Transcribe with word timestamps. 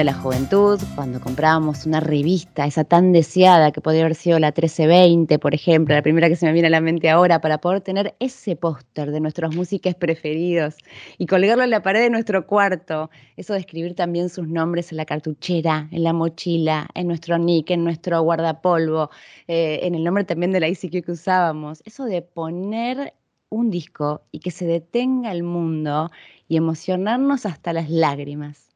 de 0.00 0.04
la 0.04 0.14
juventud, 0.14 0.80
cuando 0.94 1.20
comprábamos 1.20 1.84
una 1.84 2.00
revista, 2.00 2.64
esa 2.64 2.84
tan 2.84 3.12
deseada 3.12 3.70
que 3.70 3.82
podría 3.82 4.00
haber 4.00 4.14
sido 4.14 4.38
la 4.38 4.46
1320, 4.46 5.38
por 5.38 5.54
ejemplo, 5.54 5.94
la 5.94 6.00
primera 6.00 6.30
que 6.30 6.36
se 6.36 6.46
me 6.46 6.54
viene 6.54 6.68
a 6.68 6.70
la 6.70 6.80
mente 6.80 7.10
ahora, 7.10 7.42
para 7.42 7.58
poder 7.58 7.82
tener 7.82 8.14
ese 8.18 8.56
póster 8.56 9.10
de 9.10 9.20
nuestros 9.20 9.54
músicos 9.54 9.94
preferidos 9.94 10.76
y 11.18 11.26
colgarlo 11.26 11.64
en 11.64 11.68
la 11.68 11.82
pared 11.82 12.00
de 12.00 12.08
nuestro 12.08 12.46
cuarto. 12.46 13.10
Eso 13.36 13.52
de 13.52 13.58
escribir 13.58 13.94
también 13.94 14.30
sus 14.30 14.48
nombres 14.48 14.90
en 14.90 14.96
la 14.96 15.04
cartuchera, 15.04 15.86
en 15.90 16.02
la 16.02 16.14
mochila, 16.14 16.88
en 16.94 17.06
nuestro 17.06 17.36
nick, 17.36 17.68
en 17.68 17.84
nuestro 17.84 18.22
guardapolvo, 18.22 19.10
eh, 19.48 19.80
en 19.82 19.94
el 19.94 20.02
nombre 20.02 20.24
también 20.24 20.50
de 20.52 20.60
la 20.60 20.68
ICQ 20.68 21.04
que 21.04 21.12
usábamos. 21.12 21.82
Eso 21.84 22.06
de 22.06 22.22
poner 22.22 23.12
un 23.50 23.68
disco 23.68 24.22
y 24.32 24.38
que 24.38 24.50
se 24.50 24.64
detenga 24.64 25.30
el 25.30 25.42
mundo 25.42 26.10
y 26.48 26.56
emocionarnos 26.56 27.44
hasta 27.44 27.74
las 27.74 27.90
lágrimas. 27.90 28.69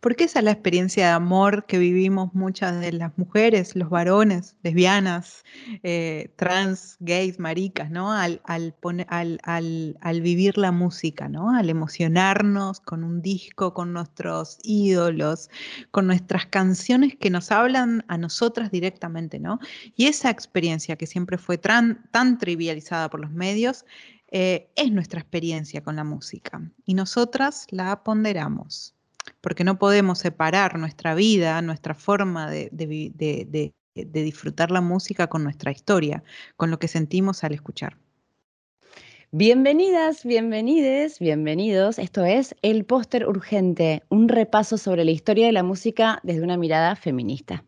Porque 0.00 0.24
esa 0.24 0.38
es 0.38 0.46
la 0.46 0.52
experiencia 0.52 1.06
de 1.08 1.12
amor 1.12 1.66
que 1.66 1.78
vivimos 1.78 2.32
muchas 2.34 2.80
de 2.80 2.90
las 2.92 3.16
mujeres, 3.18 3.76
los 3.76 3.90
varones, 3.90 4.56
lesbianas, 4.62 5.44
eh, 5.82 6.32
trans, 6.36 6.96
gays, 7.00 7.38
maricas, 7.38 7.90
¿no? 7.90 8.10
Al, 8.10 8.40
al, 8.46 10.20
vivir 10.22 10.56
la 10.56 10.72
música, 10.72 11.28
¿no? 11.28 11.54
Al 11.54 11.68
emocionarnos 11.68 12.80
con 12.80 13.04
un 13.04 13.20
disco, 13.20 13.74
con 13.74 13.92
nuestros 13.92 14.58
ídolos, 14.62 15.50
con 15.90 16.06
nuestras 16.06 16.46
canciones 16.46 17.16
que 17.16 17.28
nos 17.28 17.50
hablan 17.50 18.02
a 18.08 18.16
nosotras 18.16 18.70
directamente, 18.70 19.38
¿no? 19.38 19.58
Y 19.96 20.06
esa 20.06 20.30
experiencia 20.30 20.96
que 20.96 21.06
siempre 21.06 21.36
fue 21.36 21.58
tan, 21.58 22.08
tan 22.10 22.38
trivializada 22.38 23.10
por 23.10 23.20
los 23.20 23.32
medios, 23.32 23.84
eh, 24.32 24.70
es 24.76 24.90
nuestra 24.92 25.20
experiencia 25.20 25.82
con 25.82 25.96
la 25.96 26.04
música. 26.04 26.62
Y 26.86 26.94
nosotras 26.94 27.66
la 27.70 28.02
ponderamos 28.02 28.94
porque 29.40 29.64
no 29.64 29.78
podemos 29.78 30.18
separar 30.18 30.78
nuestra 30.78 31.14
vida, 31.14 31.60
nuestra 31.62 31.94
forma 31.94 32.50
de, 32.50 32.70
disfrutar 33.94 34.70
la 34.70 34.80
música 34.80 35.28
con 35.28 35.42
nuestra 35.42 35.70
historia, 35.70 36.22
con 36.56 36.70
lo 36.70 36.78
que 36.78 36.88
sentimos 36.88 37.44
al 37.44 37.52
escuchar. 37.52 37.96
Bienvenidas, 39.32 40.24
bienvenides, 40.24 41.20
bienvenidos. 41.20 41.98
Esto 42.00 42.24
es 42.24 42.56
El 42.62 42.84
Póster 42.84 43.28
Urgente, 43.28 44.02
un 44.08 44.28
repaso 44.28 44.76
sobre 44.76 45.04
la 45.04 45.12
historia 45.12 45.46
de 45.46 45.52
la 45.52 45.62
música 45.62 46.18
desde 46.24 46.42
una 46.42 46.56
mirada 46.56 46.96
feminista. 46.96 47.64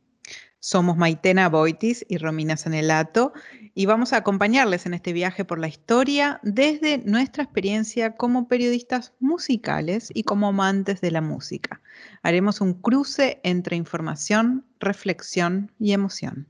Somos 0.64 0.96
Maitena 0.96 1.48
Boitis 1.48 2.06
y 2.08 2.18
Romina 2.18 2.56
Sanelato 2.56 3.32
y 3.74 3.86
vamos 3.86 4.12
a 4.12 4.18
acompañarles 4.18 4.86
en 4.86 4.94
este 4.94 5.12
viaje 5.12 5.44
por 5.44 5.58
la 5.58 5.66
historia 5.66 6.38
desde 6.44 6.98
nuestra 6.98 7.42
experiencia 7.42 8.14
como 8.16 8.46
periodistas 8.46 9.12
musicales 9.18 10.12
y 10.14 10.22
como 10.22 10.46
amantes 10.46 11.00
de 11.00 11.10
la 11.10 11.20
música. 11.20 11.80
Haremos 12.22 12.60
un 12.60 12.74
cruce 12.74 13.40
entre 13.42 13.74
información, 13.74 14.64
reflexión 14.78 15.72
y 15.80 15.94
emoción. 15.94 16.46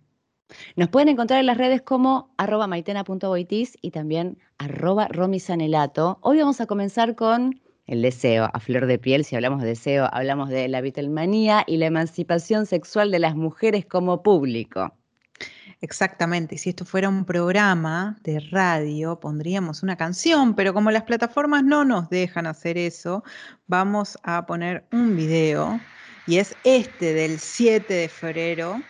Nos 0.76 0.90
pueden 0.90 1.08
encontrar 1.08 1.40
en 1.40 1.46
las 1.46 1.56
redes 1.56 1.80
como 1.80 2.34
arroba 2.36 2.66
maitena.boitis 2.66 3.78
y 3.80 3.92
también 3.92 4.36
arroba 4.58 5.08
romisanelato. 5.08 6.18
Hoy 6.20 6.38
vamos 6.38 6.60
a 6.60 6.66
comenzar 6.66 7.16
con 7.16 7.62
el 7.92 8.00
deseo 8.00 8.48
a 8.50 8.58
flor 8.58 8.86
de 8.86 8.98
piel. 8.98 9.22
Si 9.22 9.36
hablamos 9.36 9.60
de 9.60 9.68
deseo, 9.68 10.08
hablamos 10.10 10.48
de 10.48 10.66
la 10.66 10.80
Beatlemanía 10.80 11.62
y 11.66 11.76
la 11.76 11.86
emancipación 11.86 12.64
sexual 12.64 13.10
de 13.10 13.18
las 13.18 13.36
mujeres 13.36 13.84
como 13.84 14.22
público. 14.22 14.96
Exactamente, 15.82 16.56
si 16.56 16.70
esto 16.70 16.86
fuera 16.86 17.10
un 17.10 17.26
programa 17.26 18.16
de 18.22 18.40
radio, 18.40 19.20
pondríamos 19.20 19.82
una 19.82 19.96
canción, 19.96 20.54
pero 20.54 20.72
como 20.72 20.90
las 20.90 21.02
plataformas 21.02 21.64
no 21.64 21.84
nos 21.84 22.08
dejan 22.08 22.46
hacer 22.46 22.78
eso, 22.78 23.24
vamos 23.66 24.16
a 24.22 24.46
poner 24.46 24.86
un 24.90 25.14
video 25.14 25.78
y 26.26 26.38
es 26.38 26.56
este 26.64 27.12
del 27.12 27.38
7 27.38 27.92
de 27.92 28.08
febrero 28.08 28.80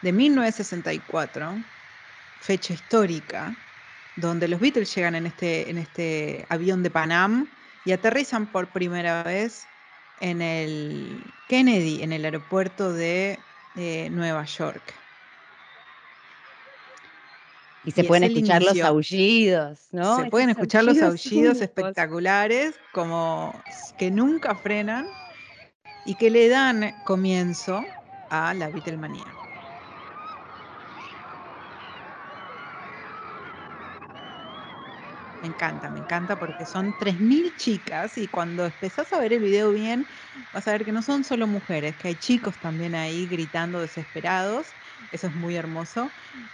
de 0.00 0.12
1964, 0.12 1.62
fecha 2.40 2.72
histórica, 2.72 3.54
donde 4.16 4.48
los 4.48 4.60
Beatles 4.60 4.94
llegan 4.94 5.14
en 5.14 5.26
este, 5.26 5.68
en 5.68 5.76
este 5.76 6.46
avión 6.48 6.82
de 6.82 6.90
Panam 6.90 7.48
y 7.84 7.92
aterrizan 7.92 8.46
por 8.46 8.68
primera 8.68 9.22
vez 9.22 9.66
en 10.20 10.40
el 10.40 11.24
Kennedy, 11.48 12.02
en 12.02 12.12
el 12.12 12.24
aeropuerto 12.24 12.92
de 12.92 13.38
Nueva 14.10 14.44
York. 14.44 14.94
Y 17.84 17.90
se 17.90 18.04
pueden 18.04 18.24
escuchar 18.24 18.62
los 18.62 18.80
aullidos, 18.80 19.88
¿no? 19.90 20.16
Se 20.16 20.30
pueden 20.30 20.50
escuchar 20.50 20.84
los 20.84 21.00
aullidos 21.02 21.60
espectaculares, 21.60 22.74
como 22.92 23.60
que 23.98 24.10
nunca 24.10 24.54
frenan 24.54 25.06
y 26.04 26.14
que 26.14 26.30
le 26.30 26.48
dan 26.48 26.94
comienzo 27.04 27.82
a 28.30 28.54
la 28.54 28.68
Beatlemanía. 28.68 29.41
Me 35.42 35.48
encanta, 35.48 35.90
me 35.90 35.98
encanta 35.98 36.38
porque 36.38 36.64
son 36.64 36.94
3.000 36.96 37.56
chicas 37.56 38.16
y 38.16 38.28
cuando 38.28 38.64
empezás 38.64 39.12
a 39.12 39.18
ver 39.18 39.32
el 39.32 39.40
video 39.40 39.72
bien, 39.72 40.06
vas 40.52 40.68
a 40.68 40.72
ver 40.72 40.84
que 40.84 40.92
no 40.92 41.02
son 41.02 41.24
solo 41.24 41.48
mujeres, 41.48 41.96
que 41.96 42.08
hay 42.08 42.14
chicos 42.14 42.56
también 42.58 42.94
ahí 42.94 43.26
gritando 43.26 43.80
desesperados 43.80 44.76
eso 45.12 45.26
es 45.26 45.34
muy 45.34 45.56
hermoso. 45.56 46.10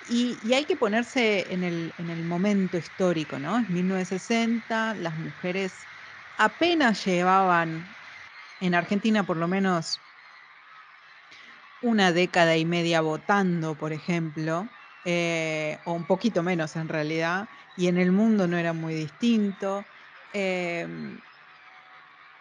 Y, 0.09 0.53
hay 0.53 0.65
que 0.65 0.77
ponerse 0.77 1.53
en 1.53 1.63
el, 1.63 1.93
en 1.99 2.11
el, 2.11 2.25
momento 2.25 2.77
histórico, 2.77 3.39
¿no? 3.39 3.59
Es 3.59 3.69
1960, 3.69 4.95
las 4.95 5.17
mujeres 5.17 5.85
apenas 6.39 7.05
llevaban, 7.05 7.85
en 8.61 8.75
Argentina 8.75 9.23
por 9.25 9.37
lo 9.37 9.47
menos, 9.49 10.01
una 11.83 12.13
década 12.13 12.57
y 12.57 12.65
media 12.65 13.01
votando, 13.01 13.77
por 13.77 13.93
ejemplo, 13.93 14.67
eh, 15.11 15.81
o 15.85 15.95
un 15.95 16.05
poquito 16.07 16.43
menos 16.43 16.77
en 16.77 16.87
realidad, 16.87 17.49
y 17.75 17.87
en 17.87 17.97
el 17.97 18.13
mundo 18.13 18.47
no 18.47 18.59
era 18.59 18.75
muy 18.75 18.93
distinto. 18.95 19.89
Em, 20.33 21.23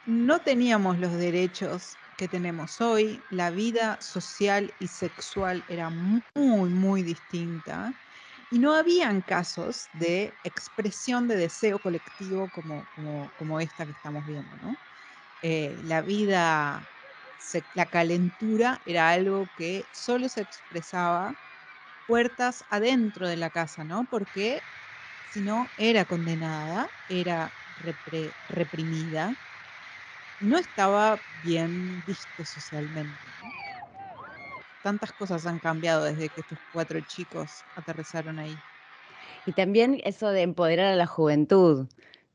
no 0.03 0.41
teníamos 0.41 0.99
los 0.99 1.13
derechos 1.13 1.97
que 2.17 2.27
tenemos 2.27 2.81
hoy, 2.81 3.25
la 3.29 3.51
vida 3.51 4.01
social 4.01 4.75
y 4.79 4.89
sexual 4.89 5.63
era 5.69 5.89
muy, 5.89 6.69
muy 6.69 7.03
distinta 7.03 7.95
y 8.49 8.59
no 8.59 8.73
habían 8.73 9.21
casos 9.21 9.89
de 9.93 10.37
expresión 10.43 11.25
de 11.29 11.37
deseo 11.37 11.79
colectivo 11.79 12.49
como, 12.49 12.89
como, 13.37 13.59
esta 13.61 13.85
que 13.85 13.93
estamos 13.93 14.25
viendo. 14.25 14.57
¿no? 14.57 14.81
Eh, 15.41 15.79
la 15.85 16.01
vida, 16.01 16.89
la 17.73 17.89
calentura 17.89 18.81
era 18.83 19.09
algo 19.11 19.53
que 19.55 19.87
solo 19.93 20.27
se 20.27 20.41
expresaba 20.41 21.37
puertas 22.07 22.65
adentro 22.69 23.29
de 23.29 23.37
la 23.37 23.51
casa, 23.51 23.85
¿no? 23.85 24.07
Porque 24.09 24.65
si 25.25 25.41
no 25.43 25.73
era 25.77 26.05
condenada, 26.05 26.93
era 27.07 27.55
reprimida 28.47 29.37
no 30.39 30.57
estaba 30.57 31.23
bien 31.29 32.03
visto 32.03 32.43
socialmente. 32.45 33.35
Tantas 34.81 35.13
cosas 35.13 35.45
han 35.45 35.59
cambiado 35.59 36.03
desde 36.05 36.29
que 36.29 36.41
estos 36.41 36.59
cuatro 36.71 37.01
chicos 37.01 37.65
aterrizaron 37.75 38.39
ahí. 38.39 38.63
Y 39.45 39.53
también 39.53 39.99
eso 40.03 40.29
de 40.29 40.43
empoderar 40.43 40.93
a 40.93 40.95
la 40.97 41.07
juventud 41.07 41.87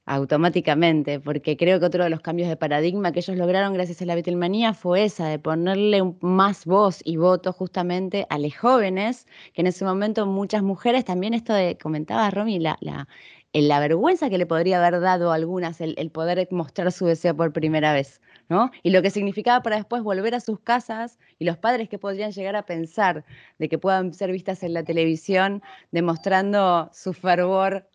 automáticamente, 0.05 1.21
porque 1.21 1.57
creo 1.57 1.79
que 1.79 1.87
otro 1.87 2.03
de 2.05 2.11
los 2.11 2.21
cambios 2.21 2.49
de 2.49 2.57
paradigma 2.57 3.13
que 3.13 3.21
ellos 3.21 3.37
lograron 3.37 3.73
gracias 3.73 4.03
a 4.03 4.07
la 4.07 4.15
Beatlemanía 4.15 4.75
fue 4.75 5.05
esa, 5.05 5.29
de 5.29 5.39
ponerle 5.39 6.03
más 6.21 6.67
voz 6.67 7.01
y 7.05 7.17
voto 7.17 7.53
justamente 7.53 8.27
a 8.29 8.39
los 8.39 8.57
jóvenes, 8.57 9.27
que 9.55 9.61
en 9.61 9.69
ese 9.69 9.85
momento 9.85 10.27
muchas 10.27 10.63
mujeres, 10.63 11.05
también 11.05 11.35
esto 11.35 11.55
de, 11.55 11.79
comentaba 11.79 12.31
Romy, 12.31 12.59
la, 12.59 12.79
la, 12.81 13.81
vergüenza 13.81 14.29
que 14.29 14.39
le 14.39 14.47
podría 14.47 14.85
haber 14.85 15.01
dado 15.01 15.31
a 15.31 15.37
algunas 15.37 15.81
el, 15.81 16.11
poder 16.11 16.49
mostrar 16.51 16.91
su 16.91 17.07
deseo 17.07 17.37
por 17.37 17.53
primera 17.53 17.93
vez, 17.93 18.21
¿no? 18.49 18.71
Y 18.83 18.91
lo 18.91 19.03
que 19.03 19.11
significaba 19.11 19.63
para 19.63 19.77
después 19.77 20.03
volver 20.03 20.35
a 20.35 20.41
sus 20.41 20.59
casas 20.61 21.19
y 21.39 21.45
los 21.45 21.59
padres 21.59 21.89
que 21.89 21.99
podrían 21.99 22.33
llegar 22.33 22.57
a 22.57 22.67
pensar 22.67 23.25
de 23.59 23.69
que 23.69 23.79
puedan 23.79 24.15
ser 24.15 24.33
vistas 24.33 24.65
en 24.65 24.75
la 24.75 24.83
televisión 24.83 25.63
demostrando 25.93 26.91
su 26.93 27.13
fervor 27.13 27.89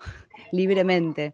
libremente. 0.52 1.34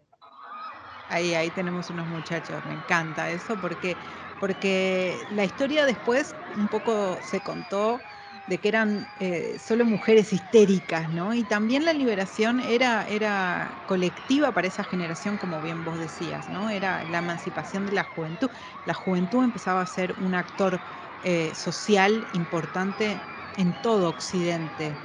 Ahí, 1.14 1.34
ahí 1.34 1.50
tenemos 1.50 1.90
unos 1.90 2.08
muchachos, 2.08 2.64
me 2.64 2.74
encanta 2.74 3.30
eso 3.30 3.60
porque, 3.60 3.98
porque 4.38 5.26
la 5.30 5.44
historia 5.44 5.86
después 5.86 6.36
un 6.48 6.68
poco 6.68 7.20
se 7.22 7.42
contó 7.42 8.04
de 8.46 8.60
que 8.60 8.68
eran 8.68 9.10
eh, 9.16 9.58
solo 9.58 9.86
mujeres 9.86 10.32
histéricas, 10.32 11.08
¿no? 11.10 11.32
Y 11.34 11.44
también 11.44 11.84
la 11.84 11.92
liberación 11.92 12.60
era, 12.60 13.06
era 13.08 13.78
colectiva 13.86 14.52
para 14.52 14.68
esa 14.68 14.84
generación, 14.84 15.38
como 15.38 15.60
bien 15.62 15.84
vos 15.84 15.98
decías, 15.98 16.48
¿no? 16.48 16.68
Era 16.70 17.04
la 17.04 17.18
emancipación 17.18 17.86
de 17.86 17.92
la 17.92 18.04
juventud. 18.04 18.50
La 18.84 18.94
juventud 18.94 19.44
empezaba 19.44 19.80
a 19.82 19.86
ser 19.86 20.14
un 20.18 20.34
actor 20.34 20.82
eh, 21.22 21.54
social 21.54 22.26
importante 22.32 23.26
en 23.56 23.80
todo 23.80 24.10
Occidente. 24.10 25.00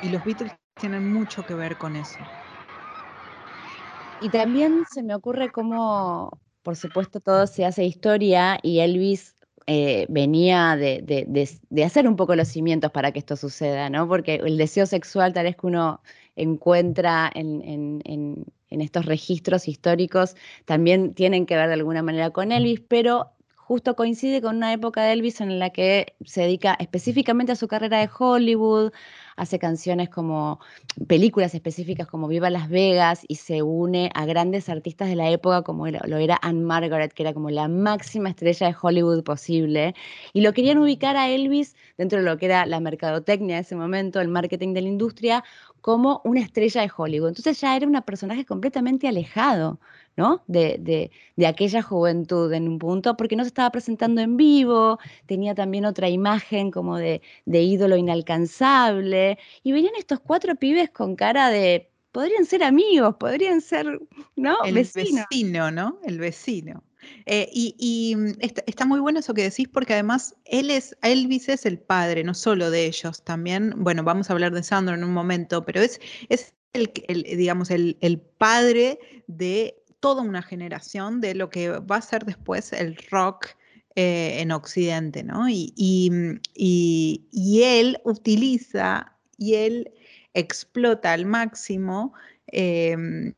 Y 0.00 0.10
los 0.10 0.22
Beatles 0.24 0.54
tienen 0.76 1.10
mucho 1.10 1.44
que 1.44 1.54
ver 1.54 1.76
con 1.78 1.96
eso. 1.96 2.30
Y 4.18 4.30
también 4.30 4.84
se 4.90 5.02
me 5.02 5.14
ocurre 5.14 5.50
cómo, 5.50 6.40
por 6.62 6.76
supuesto, 6.76 7.20
todo 7.20 7.46
se 7.46 7.64
hace 7.64 7.84
historia 7.84 8.58
y 8.62 8.80
Elvis 8.80 9.34
eh, 9.66 10.06
venía 10.08 10.76
de, 10.76 11.84
hacer 11.84 12.06
un 12.08 12.16
poco 12.16 12.36
los 12.36 12.48
cimientos 12.48 12.90
para 12.90 13.12
que 13.12 13.18
esto 13.18 13.36
suceda, 13.36 13.90
¿no? 13.90 14.08
Porque 14.08 14.36
el 14.36 14.58
deseo 14.58 14.86
sexual 14.86 15.32
tal 15.32 15.44
vez 15.44 15.56
que 15.56 15.66
uno 15.66 16.02
encuentra 16.36 17.30
en, 17.34 18.02
en 18.74 18.80
estos 18.80 19.06
registros 19.06 19.68
históricos 19.68 20.36
también 20.66 21.14
tienen 21.14 21.46
que 21.46 21.56
ver 21.56 21.68
de 21.68 21.74
alguna 21.74 22.02
manera 22.02 22.30
con 22.30 22.52
Elvis, 22.52 22.80
pero 22.80 23.30
justo 23.56 23.96
coincide 23.96 24.42
con 24.42 24.56
una 24.56 24.72
época 24.72 25.02
de 25.02 25.12
Elvis 25.12 25.40
en 25.40 25.58
la 25.58 25.70
que 25.70 26.16
se 26.26 26.42
dedica 26.42 26.76
específicamente 26.78 27.52
a 27.52 27.56
su 27.56 27.68
carrera 27.68 27.98
de 27.98 28.10
Hollywood, 28.16 28.92
hace 29.36 29.58
canciones 29.58 30.08
como 30.08 30.60
películas 31.06 31.54
específicas 31.54 32.06
como 32.06 32.28
Viva 32.28 32.50
Las 32.50 32.68
Vegas 32.68 33.24
y 33.28 33.36
se 33.36 33.62
une 33.62 34.10
a 34.14 34.26
grandes 34.26 34.68
artistas 34.68 35.08
de 35.08 35.16
la 35.16 35.30
época 35.30 35.62
como 35.62 35.86
lo 35.88 36.16
era 36.16 36.38
Anne 36.42 36.64
Margaret, 36.64 37.12
que 37.12 37.22
era 37.22 37.34
como 37.34 37.50
la 37.50 37.68
máxima 37.68 38.30
estrella 38.30 38.68
de 38.68 38.76
Hollywood 38.80 39.22
posible. 39.24 39.94
Y 40.32 40.40
lo 40.42 40.52
querían 40.52 40.78
ubicar 40.78 41.16
a 41.16 41.28
Elvis 41.28 41.76
dentro 41.98 42.18
de 42.18 42.24
lo 42.24 42.36
que 42.38 42.46
era 42.46 42.66
la 42.66 42.80
mercadotecnia 42.80 43.56
de 43.56 43.62
ese 43.62 43.76
momento, 43.76 44.20
el 44.20 44.28
marketing 44.28 44.74
de 44.74 44.82
la 44.82 44.88
industria, 44.88 45.44
como 45.80 46.22
una 46.24 46.40
estrella 46.40 46.80
de 46.80 46.90
Hollywood. 46.96 47.28
Entonces 47.28 47.60
ya 47.60 47.76
era 47.76 47.86
un 47.86 48.00
personaje 48.02 48.44
completamente 48.44 49.06
alejado 49.06 49.80
¿no? 50.16 50.42
De, 50.46 51.10
aquella 51.46 51.82
juventud 51.82 52.52
en 52.52 52.68
un 52.68 52.78
punto, 52.78 53.16
porque 53.16 53.36
no 53.36 53.44
se 53.44 53.48
estaba 53.48 53.70
presentando 53.70 54.20
en 54.20 54.36
vivo, 54.36 54.98
tenía 55.26 55.54
también 55.54 55.84
otra 55.84 56.08
imagen 56.08 56.70
como 56.70 56.96
de, 56.98 57.20
ídolo 57.46 57.96
inalcanzable, 57.96 59.38
y 59.62 59.72
venían 59.72 59.94
estos 59.98 60.20
cuatro 60.20 60.54
pibes 60.56 60.90
con 60.90 61.16
cara 61.16 61.50
de, 61.50 61.90
podrían 62.12 62.44
ser 62.46 62.62
amigos, 62.62 63.16
podrían 63.18 63.60
ser, 63.60 64.00
¿no? 64.36 64.56
El 64.64 64.74
vecino, 64.74 65.70
¿no? 65.70 65.98
El 66.04 66.18
vecino. 66.18 66.82
Eh, 67.26 67.48
y, 67.52 68.14
mm, 68.16 68.32
está, 68.40 68.84
muy 68.86 69.00
bueno 69.00 69.18
eso 69.18 69.34
que 69.34 69.42
decís 69.42 69.68
porque 69.68 69.94
además 69.94 70.34
él 70.44 70.70
es, 70.70 70.96
Elvis 71.02 71.48
es 71.48 71.66
el 71.66 71.78
padre, 71.78 72.24
no 72.24 72.34
solo 72.34 72.70
de 72.70 72.86
ellos, 72.86 73.22
también, 73.24 73.74
bueno, 73.76 74.02
vamos 74.04 74.30
a 74.30 74.32
hablar 74.32 74.52
de 74.52 74.62
Sandro 74.62 74.94
en 74.94 75.04
un 75.04 75.12
momento, 75.12 75.64
pero 75.64 75.80
es, 75.80 76.00
es 76.28 76.54
el, 76.72 76.90
digamos, 77.22 77.70
el, 77.70 77.96
el 78.00 78.18
padre 78.20 78.98
de 79.26 79.83
toda 80.04 80.20
una 80.20 80.42
generación 80.42 81.22
de 81.22 81.34
lo 81.34 81.48
que 81.48 81.70
va 81.70 81.96
a 81.96 82.02
ser 82.02 82.26
después 82.26 82.74
el 82.74 82.94
rock 83.10 83.46
eh, 83.96 84.36
en 84.38 84.52
Occidente, 84.52 85.24
¿no? 85.24 85.48
Y, 85.48 85.72
y, 85.76 87.62
él 87.62 87.98
utiliza 88.04 89.16
y 89.38 89.54
él 89.54 89.94
explota 90.34 91.14
al 91.14 91.24
máximo 91.24 92.12
em, 92.48 93.32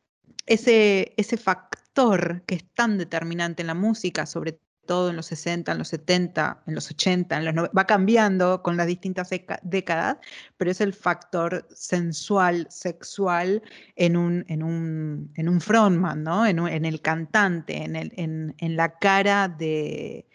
ese, 0.45 1.13
ese 1.15 1.37
factor 1.37 2.43
que 2.45 2.55
es 2.55 2.65
tan 2.73 2.97
determinante 2.97 3.63
en 3.63 3.67
la 3.67 3.73
música, 3.73 4.25
sobre 4.25 4.59
todo 4.87 5.11
en 5.11 5.15
los 5.15 5.27
60, 5.27 5.71
en 5.71 5.77
los 5.77 5.89
70, 5.89 6.63
en 6.65 6.73
los 6.73 6.89
80, 6.89 7.37
en 7.37 7.45
los 7.45 7.53
90, 7.53 7.77
va 7.77 7.85
cambiando 7.85 8.63
con 8.63 8.77
las 8.77 8.87
distintas 8.87 9.29
décadas, 9.61 10.17
pero 10.57 10.71
es 10.71 10.81
el 10.81 10.93
factor 10.93 11.67
sensual, 11.71 12.65
sexual 12.71 13.61
en 13.95 14.17
un, 14.17 14.45
en 14.47 14.63
un, 14.63 15.31
en 15.35 15.49
un 15.49 15.61
frontman, 15.61 16.23
¿no? 16.23 16.47
En, 16.47 16.85
el 16.85 17.01
cantante, 17.01 17.83
en, 17.83 17.95
el, 17.95 18.11
en, 18.15 18.75
la 18.75 18.97
cara 18.97 19.47
de, 19.47 20.25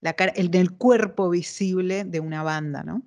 la 0.00 0.12
cara, 0.12 0.32
en 0.36 0.54
el 0.54 0.76
cuerpo 0.76 1.30
visible 1.30 2.04
de 2.04 2.20
una 2.20 2.44
banda, 2.44 2.84
¿no? 2.84 3.02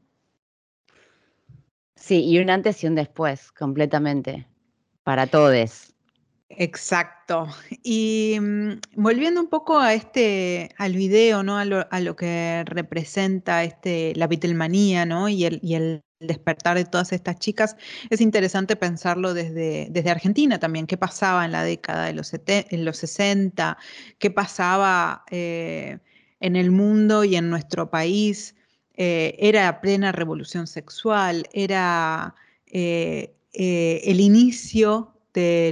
Sí, 1.96 2.26
y 2.26 2.40
un 2.40 2.50
antes 2.50 2.84
y 2.84 2.88
un 2.88 2.96
después, 2.96 3.52
completamente, 3.54 4.48
para 5.04 5.28
todos. 5.28 5.94
Exacto. 6.50 7.48
Y 7.84 8.38
mm, 8.40 8.80
volviendo 8.96 9.42
un 9.42 9.48
poco 9.50 9.80
a 9.80 9.94
este, 9.94 10.70
al 10.78 10.94
video, 10.94 11.44
¿no? 11.44 11.58
A 11.58 11.66
lo, 11.66 12.16
que 12.16 12.64
representa 12.66 13.64
este, 13.64 14.14
la 14.16 14.28
Beatlemanía, 14.28 15.06
¿no? 15.06 15.28
Y 15.28 15.46
el, 15.46 15.60
y 15.62 15.76
el 15.76 16.04
despertar 16.20 16.78
de 16.78 16.86
todas 16.86 17.12
estas 17.14 17.38
chicas, 17.38 17.76
es 18.10 18.22
interesante 18.22 18.76
pensarlo 18.76 19.34
desde, 19.34 19.88
desde 19.92 20.10
Argentina 20.10 20.60
también, 20.60 20.88
qué 20.88 20.98
pasaba 20.98 21.46
en 21.46 21.52
la 21.52 21.64
década 21.64 22.06
de 22.06 22.14
los, 22.14 22.32
en 22.34 22.86
los 22.86 22.98
60, 22.98 23.78
qué 24.18 24.32
pasaba 24.32 25.24
eh, 25.30 26.00
en 26.40 26.56
el 26.56 26.72
mundo 26.72 27.24
y 27.24 27.36
en 27.36 27.50
nuestro 27.50 27.90
país. 27.92 28.56
Eh, 28.96 29.36
era 29.40 29.80
plena 29.80 30.12
revolución 30.12 30.66
sexual, 30.66 31.48
era 31.54 32.34
eh, 32.66 33.36
el 33.54 34.20
inicio 34.20 35.17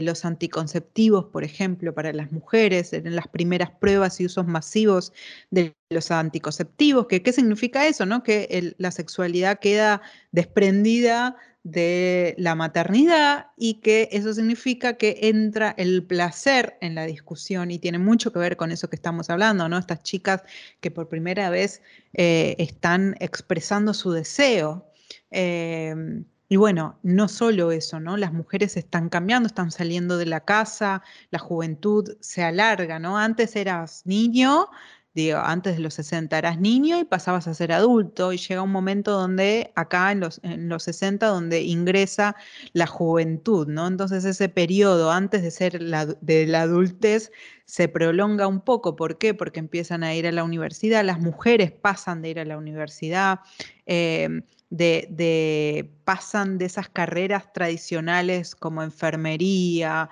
los 0.01 0.25
anticonceptivos, 0.25 1.25
por 1.25 1.43
ejemplo, 1.43 1.93
para 1.93 2.13
las 2.13 2.31
mujeres, 2.31 2.93
en 2.93 3.15
las 3.15 3.27
primeras 3.27 3.71
pruebas 3.71 4.19
y 4.19 4.25
usos 4.25 4.45
masivos 4.45 5.13
de 5.51 5.75
los 5.89 6.11
anticonceptivos. 6.11 7.07
¿Qué 7.07 7.33
significa 7.33 7.87
eso? 7.87 8.05
No? 8.05 8.23
Que 8.23 8.75
la 8.77 8.91
sexualidad 8.91 9.59
queda 9.59 10.01
desprendida 10.31 11.35
de 11.65 12.35
la 12.37 12.53
maternidad 12.53 13.47
y 13.57 13.81
que 13.81 14.07
eso 14.11 14.31
significa 14.35 14.97
que 14.97 15.17
entra 15.23 15.73
el 15.77 16.03
placer 16.03 16.77
en 16.79 16.93
la 16.93 17.07
discusión 17.07 17.71
y 17.71 17.79
tiene 17.79 17.97
mucho 17.97 18.31
que 18.31 18.37
ver 18.37 18.55
con 18.55 18.71
eso 18.71 18.87
que 18.87 18.95
estamos 18.95 19.31
hablando, 19.31 19.67
¿no? 19.67 19.79
Estas 19.79 20.03
chicas 20.03 20.43
que 20.79 20.91
por 20.91 21.09
primera 21.09 21.49
vez 21.49 21.81
eh, 22.13 22.55
están 22.59 23.15
expresando 23.19 23.95
su 23.95 24.11
deseo. 24.11 24.91
Eh, 25.31 26.23
y 26.47 26.57
bueno, 26.57 26.99
no 27.01 27.27
solo 27.27 27.71
eso, 27.71 27.99
¿no? 27.99 28.17
Las 28.17 28.31
mujeres 28.31 28.77
están 28.77 29.09
cambiando, 29.09 29.47
están 29.47 29.71
saliendo 29.71 30.17
de 30.17 30.27
la 30.27 30.41
casa, 30.41 31.01
la 31.31 31.39
juventud 31.39 32.17
se 32.19 32.43
alarga, 32.43 32.99
¿no? 32.99 33.17
Antes 33.17 33.55
eras 33.55 34.03
niño, 34.05 34.69
digo, 35.15 35.39
antes 35.39 35.77
de 35.77 35.81
los 35.81 35.95
60 35.95 36.37
eras 36.37 36.59
niño 36.59 36.99
y 36.99 37.05
pasabas 37.05 37.47
a 37.47 37.53
ser 37.55 37.71
adulto 37.71 38.31
y 38.31 38.37
llega 38.37 38.61
un 38.61 38.71
momento 38.71 39.11
donde 39.11 39.71
acá 39.75 40.11
en 40.11 40.19
los, 40.19 40.39
en 40.43 40.69
los 40.69 40.83
60 40.83 41.25
donde 41.25 41.61
ingresa 41.63 42.35
la 42.73 42.85
juventud, 42.85 43.67
¿no? 43.67 43.87
Entonces 43.87 44.23
ese 44.23 44.47
periodo 44.49 45.11
antes 45.11 45.41
de 45.41 45.49
ser 45.49 45.81
la, 45.81 46.05
de 46.05 46.45
la 46.45 46.63
adultez 46.63 47.31
se 47.65 47.87
prolonga 47.87 48.45
un 48.45 48.61
poco. 48.61 48.95
¿Por 48.95 49.17
qué? 49.17 49.33
Porque 49.33 49.59
empiezan 49.59 50.03
a 50.03 50.13
ir 50.13 50.27
a 50.27 50.31
la 50.31 50.43
universidad, 50.43 51.03
las 51.03 51.19
mujeres 51.19 51.71
pasan 51.71 52.21
de 52.21 52.29
ir 52.29 52.39
a 52.39 52.45
la 52.45 52.57
universidad. 52.57 53.39
Eh, 53.87 54.41
de, 54.77 55.91
pasan 56.03 56.57
de 56.57 56.65
esas 56.65 56.89
carreras 56.89 57.51
tradicionales 57.53 58.55
como 58.55 58.83
enfermería, 58.83 60.09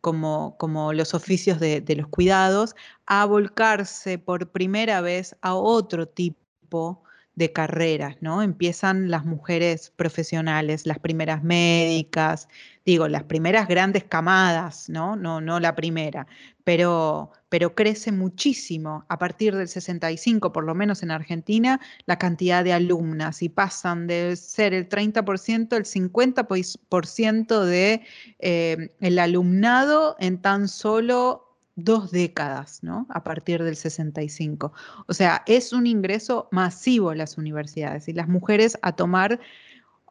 como, 0.00 0.56
como 0.58 0.92
los 0.92 1.14
oficios 1.14 1.60
de, 1.60 1.80
de, 1.80 1.96
los 1.96 2.08
cuidados, 2.08 2.74
a 3.06 3.24
volcarse 3.24 4.18
por 4.18 4.50
primera 4.50 5.00
vez 5.00 5.36
a 5.42 5.54
otro 5.54 6.06
tipo 6.08 7.02
de 7.34 7.52
carreras, 7.52 8.16
¿no? 8.20 8.42
Empiezan 8.42 9.10
las 9.10 9.24
mujeres 9.24 9.90
profesionales, 9.96 10.86
las 10.86 10.98
primeras 10.98 11.42
médicas, 11.42 12.48
digo, 12.84 13.08
las 13.08 13.22
primeras 13.24 13.68
grandes 13.68 14.04
camadas, 14.04 14.90
¿no? 14.90 15.16
No, 15.16 15.40
no 15.40 15.58
la 15.58 15.74
primera, 15.74 16.26
pero, 16.64 17.32
pero 17.48 17.74
crece 17.74 18.12
muchísimo 18.12 19.06
a 19.08 19.18
partir 19.18 19.56
del 19.56 19.68
65, 19.68 20.52
por 20.52 20.64
lo 20.64 20.74
menos 20.74 21.02
en 21.02 21.10
Argentina, 21.10 21.80
la 22.04 22.18
cantidad 22.18 22.64
de 22.64 22.74
alumnas 22.74 23.42
y 23.42 23.48
pasan 23.48 24.06
de 24.06 24.36
ser 24.36 24.74
el 24.74 24.88
30% 24.88 25.76
el 25.76 25.84
50% 25.84 27.64
de 27.64 28.02
eh, 28.40 28.90
el 29.00 29.18
alumnado 29.18 30.16
en 30.18 30.40
tan 30.40 30.68
solo 30.68 31.51
dos 31.74 32.10
décadas, 32.10 32.82
¿no? 32.82 33.06
A 33.10 33.24
partir 33.24 33.62
del 33.62 33.76
65. 33.76 34.72
O 35.06 35.14
sea, 35.14 35.42
es 35.46 35.72
un 35.72 35.86
ingreso 35.86 36.48
masivo 36.50 37.12
en 37.12 37.18
las 37.18 37.38
universidades 37.38 38.08
y 38.08 38.12
las 38.12 38.28
mujeres 38.28 38.78
a 38.82 38.92
tomar, 38.92 39.40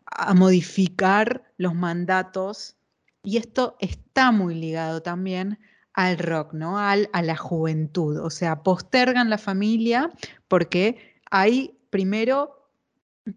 a 0.06 0.34
modificar 0.34 1.44
los 1.58 1.76
mandatos. 1.76 2.78
Y 3.24 3.38
esto 3.38 3.78
está 3.80 4.32
muy 4.32 4.56
ligado 4.56 5.02
también 5.02 5.60
al 5.94 6.18
rock, 6.18 6.54
¿no? 6.54 6.80
Al, 6.80 7.10
a 7.14 7.22
la 7.22 7.38
juventud. 7.38 8.18
O 8.20 8.30
sea, 8.30 8.64
postergan 8.64 9.30
la 9.30 9.38
familia 9.38 10.12
porque 10.48 11.22
hay 11.30 11.78
primero 11.90 12.62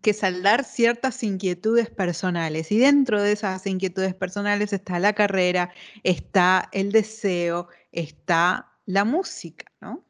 que 0.00 0.14
saldar 0.14 0.64
ciertas 0.64 1.23
inquietudes 1.23 1.90
personales 1.90 2.73
y 2.73 2.78
dentro 2.78 3.23
de 3.23 3.33
esas 3.33 3.66
inquietudes 3.66 4.14
personales 4.14 4.73
está 4.73 4.99
la 4.99 5.12
carrera, 5.12 5.71
está 6.02 6.71
el 6.73 6.90
deseo, 6.90 7.69
está 7.95 8.73
la 8.87 9.05
música, 9.05 9.67
¿no? 9.81 10.05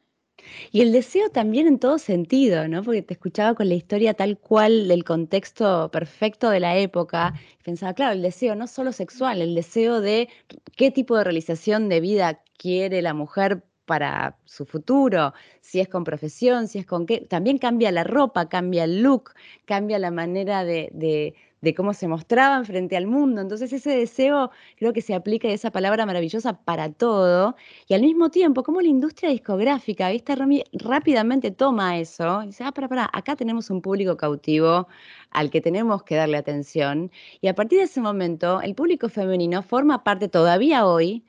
Y 0.71 0.81
el 0.81 0.91
deseo 0.91 1.29
también 1.29 1.67
en 1.67 1.79
todo 1.79 1.97
sentido, 1.97 2.67
¿no? 2.67 2.83
Porque 2.83 3.01
te 3.01 3.13
escuchaba 3.13 3.55
con 3.55 3.69
la 3.69 3.75
historia 3.75 4.13
tal 4.13 4.37
cual 4.37 4.87
del 4.87 5.03
contexto 5.03 5.89
perfecto 5.91 6.49
de 6.49 6.59
la 6.59 6.77
época. 6.77 7.33
Y 7.59 7.63
pensaba, 7.63 7.93
claro, 7.93 8.13
el 8.13 8.21
deseo 8.21 8.55
no 8.55 8.67
solo 8.67 8.91
sexual, 8.91 9.41
el 9.41 9.55
deseo 9.55 10.01
de 10.01 10.29
qué 10.75 10.91
tipo 10.91 11.17
de 11.17 11.23
realización 11.23 11.89
de 11.89 11.99
vida 11.99 12.43
quiere 12.57 13.01
la 13.01 13.13
mujer 13.13 13.63
para 13.85 14.37
su 14.45 14.65
futuro, 14.65 15.33
si 15.61 15.79
es 15.79 15.87
con 15.87 16.03
profesión, 16.03 16.67
si 16.67 16.79
es 16.79 16.85
con 16.85 17.05
qué. 17.05 17.21
También 17.21 17.57
cambia 17.57 17.91
la 17.91 18.03
ropa, 18.03 18.49
cambia 18.49 18.83
el 18.83 19.01
look, 19.01 19.33
cambia 19.65 19.99
la 19.99 20.11
manera 20.11 20.63
de, 20.65 20.89
de 20.93 21.35
cómo 21.73 21.93
se 21.93 22.07
mostraban 22.07 22.65
frente 22.65 22.97
al 22.97 23.07
mundo. 23.07 23.41
Entonces 23.41 23.71
ese 23.73 23.97
deseo 23.97 24.51
creo 24.77 24.93
que 24.93 25.01
se 25.01 25.13
aplica 25.13 25.47
esa 25.47 25.71
palabra 25.71 26.05
maravillosa 26.05 26.53
para 26.63 26.91
todo. 26.91 27.55
Y 27.87 27.93
al 27.93 28.01
mismo 28.01 28.29
tiempo, 28.29 28.63
como 28.63 28.81
la 28.81 28.87
industria 28.87 29.29
discográfica, 29.29 30.09
¿viste, 30.09 30.35
Romy? 30.35 30.63
Rápidamente 30.73 31.51
toma 31.51 31.97
eso 31.97 32.43
y 32.43 32.47
dice, 32.47 32.63
ah, 32.63 32.71
para, 32.71 32.87
para, 32.87 33.09
acá 33.11 33.35
tenemos 33.35 33.69
un 33.69 33.81
público 33.81 34.17
cautivo 34.17 34.87
al 35.31 35.49
que 35.49 35.61
tenemos 35.61 36.03
que 36.03 36.15
darle 36.15 36.37
atención. 36.37 37.11
Y 37.41 37.47
a 37.47 37.55
partir 37.55 37.79
de 37.79 37.85
ese 37.85 38.01
momento, 38.01 38.61
el 38.61 38.75
público 38.75 39.09
femenino 39.09 39.63
forma 39.63 40.03
parte 40.03 40.27
todavía 40.27 40.85
hoy 40.85 41.23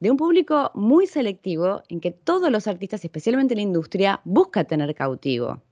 de 0.00 0.10
un 0.10 0.16
público 0.16 0.70
muy 0.74 1.06
selectivo 1.06 1.82
en 1.88 2.00
que 2.00 2.10
todos 2.10 2.50
los 2.50 2.66
artistas, 2.66 3.04
especialmente 3.04 3.54
la 3.54 3.62
industria, 3.62 4.20
busca 4.24 4.64
tener 4.64 4.94
cautivo. 4.94 5.62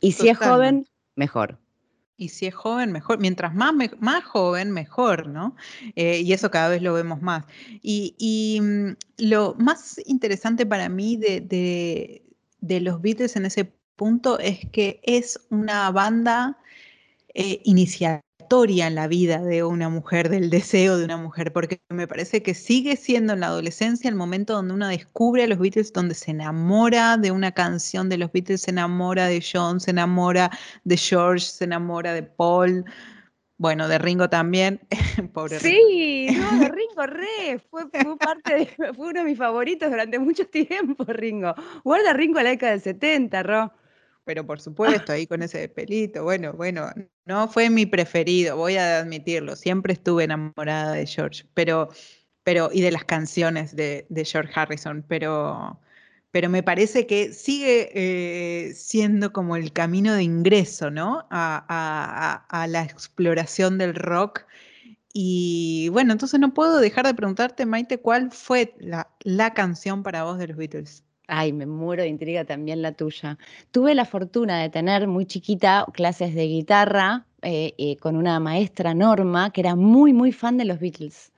Y 0.00 0.12
si 0.12 0.28
es 0.28 0.38
joven, 0.38 0.86
mejor. 1.14 1.58
Y 2.16 2.28
si 2.28 2.46
es 2.46 2.54
joven, 2.54 2.92
mejor. 2.92 3.18
Mientras 3.18 3.54
más, 3.54 3.74
más 4.00 4.24
joven, 4.24 4.70
mejor, 4.70 5.26
¿no? 5.28 5.56
Eh, 5.96 6.20
y 6.20 6.32
eso 6.32 6.50
cada 6.50 6.68
vez 6.68 6.82
lo 6.82 6.94
vemos 6.94 7.22
más. 7.22 7.44
Y, 7.82 8.60
mm, 8.62 8.90
lo 9.18 9.54
más 9.58 10.00
interesante 10.06 10.66
para 10.66 10.88
mí 10.88 11.16
de, 11.16 11.40
de, 12.60 12.80
los 12.80 13.00
Beatles 13.02 13.36
en 13.36 13.46
ese 13.46 13.72
punto 13.96 14.38
es 14.38 14.60
que 14.70 15.00
es 15.04 15.40
una 15.50 15.90
banda 15.90 16.58
eh, 17.34 17.60
inicial 17.64 18.20
en 18.52 18.94
la 18.94 19.08
vida 19.08 19.38
de 19.38 19.64
una 19.64 19.88
mujer, 19.88 20.28
del 20.28 20.50
deseo 20.50 20.98
de 20.98 21.06
una 21.06 21.16
mujer, 21.16 21.54
porque 21.54 21.80
me 21.88 22.06
parece 22.06 22.42
que 22.42 22.52
sigue 22.52 22.96
siendo 22.96 23.32
en 23.32 23.40
la 23.40 23.46
adolescencia 23.46 24.10
el 24.10 24.14
momento 24.14 24.52
donde 24.52 24.74
uno 24.74 24.88
descubre 24.88 25.44
a 25.44 25.46
los 25.46 25.58
Beatles, 25.58 25.90
donde 25.90 26.14
se 26.14 26.32
enamora 26.32 27.16
de 27.16 27.30
una 27.30 27.52
canción 27.52 28.10
de 28.10 28.18
los 28.18 28.30
Beatles, 28.30 28.60
se 28.60 28.70
enamora 28.70 29.26
de 29.26 29.42
John, 29.42 29.80
se 29.80 29.92
enamora 29.92 30.50
de 30.84 30.96
George, 30.98 31.46
se 31.46 31.64
enamora 31.64 32.12
de 32.12 32.24
Paul. 32.24 32.84
Bueno, 33.56 33.88
de 33.88 33.96
Ringo 33.96 34.28
también. 34.28 34.80
Pobre 35.32 35.58
sí, 35.58 36.26
no, 36.36 36.58
de 36.58 36.68
Ringo 36.68 37.06
re, 37.06 37.58
fue, 37.70 37.88
parte 38.18 38.68
fue 38.94 39.08
uno 39.08 39.20
de 39.20 39.24
mis 39.24 39.38
favoritos 39.38 39.90
durante 39.90 40.18
mucho 40.18 40.46
tiempo, 40.46 41.04
Ringo. 41.08 41.54
Guarda 41.84 42.12
Ringo 42.12 42.38
a 42.38 42.42
la 42.42 42.50
década 42.50 42.72
del 42.72 42.82
70, 42.82 43.42
Ro 43.44 43.72
pero 44.24 44.46
por 44.46 44.60
supuesto, 44.60 45.12
ahí 45.12 45.26
con 45.26 45.42
ese 45.42 45.68
pelito, 45.68 46.22
bueno, 46.24 46.52
bueno, 46.52 46.90
no 47.24 47.48
fue 47.48 47.70
mi 47.70 47.86
preferido, 47.86 48.56
voy 48.56 48.76
a 48.76 48.98
admitirlo, 48.98 49.56
siempre 49.56 49.92
estuve 49.92 50.24
enamorada 50.24 50.92
de 50.92 51.06
George, 51.06 51.44
pero, 51.54 51.88
pero, 52.44 52.70
y 52.72 52.82
de 52.82 52.92
las 52.92 53.04
canciones 53.04 53.74
de, 53.74 54.06
George 54.24 54.52
Harrison, 54.54 55.04
pero, 55.08 55.80
pero 56.30 56.48
me 56.48 56.62
parece 56.62 57.06
que 57.06 57.32
sigue 57.32 57.90
eh, 57.94 58.74
siendo 58.74 59.32
como 59.32 59.56
el 59.56 59.72
camino 59.72 60.14
de 60.14 60.22
ingreso, 60.22 60.90
¿no? 60.90 61.26
A, 61.30 62.46
a, 62.48 62.66
la 62.68 62.82
exploración 62.84 63.78
del 63.78 63.94
rock. 63.94 64.44
Y 65.14 65.88
bueno, 65.90 66.12
entonces 66.12 66.40
no 66.40 66.54
puedo 66.54 66.78
dejar 66.80 67.06
de 67.06 67.14
preguntarte, 67.14 67.66
Maite, 67.66 67.98
¿cuál 67.98 68.30
fue 68.32 68.74
la, 68.78 69.10
la 69.24 69.52
canción 69.54 70.02
para 70.02 70.24
vos 70.24 70.38
de 70.38 70.48
los 70.48 70.56
Beatles? 70.56 71.04
Ay, 71.34 71.54
me 71.54 71.64
muero 71.64 72.02
de 72.02 72.10
intriga 72.10 72.44
también 72.44 72.82
la 72.82 72.92
tuya. 72.92 73.38
Tuve 73.70 73.94
la 73.94 74.04
fortuna 74.04 74.60
de 74.60 74.68
tener 74.68 75.08
muy 75.08 75.24
chiquita 75.24 75.86
clases 75.94 76.34
de 76.34 76.46
guitarra 76.46 77.26
eh, 77.40 77.72
eh, 77.78 77.96
con 77.96 78.16
una 78.16 78.38
maestra 78.38 78.92
Norma 78.92 79.50
que 79.50 79.62
era 79.62 79.74
muy, 79.74 80.12
muy 80.12 80.32
fan 80.32 80.58
de 80.58 80.66
los 80.66 80.78
Beatles. 80.78 81.31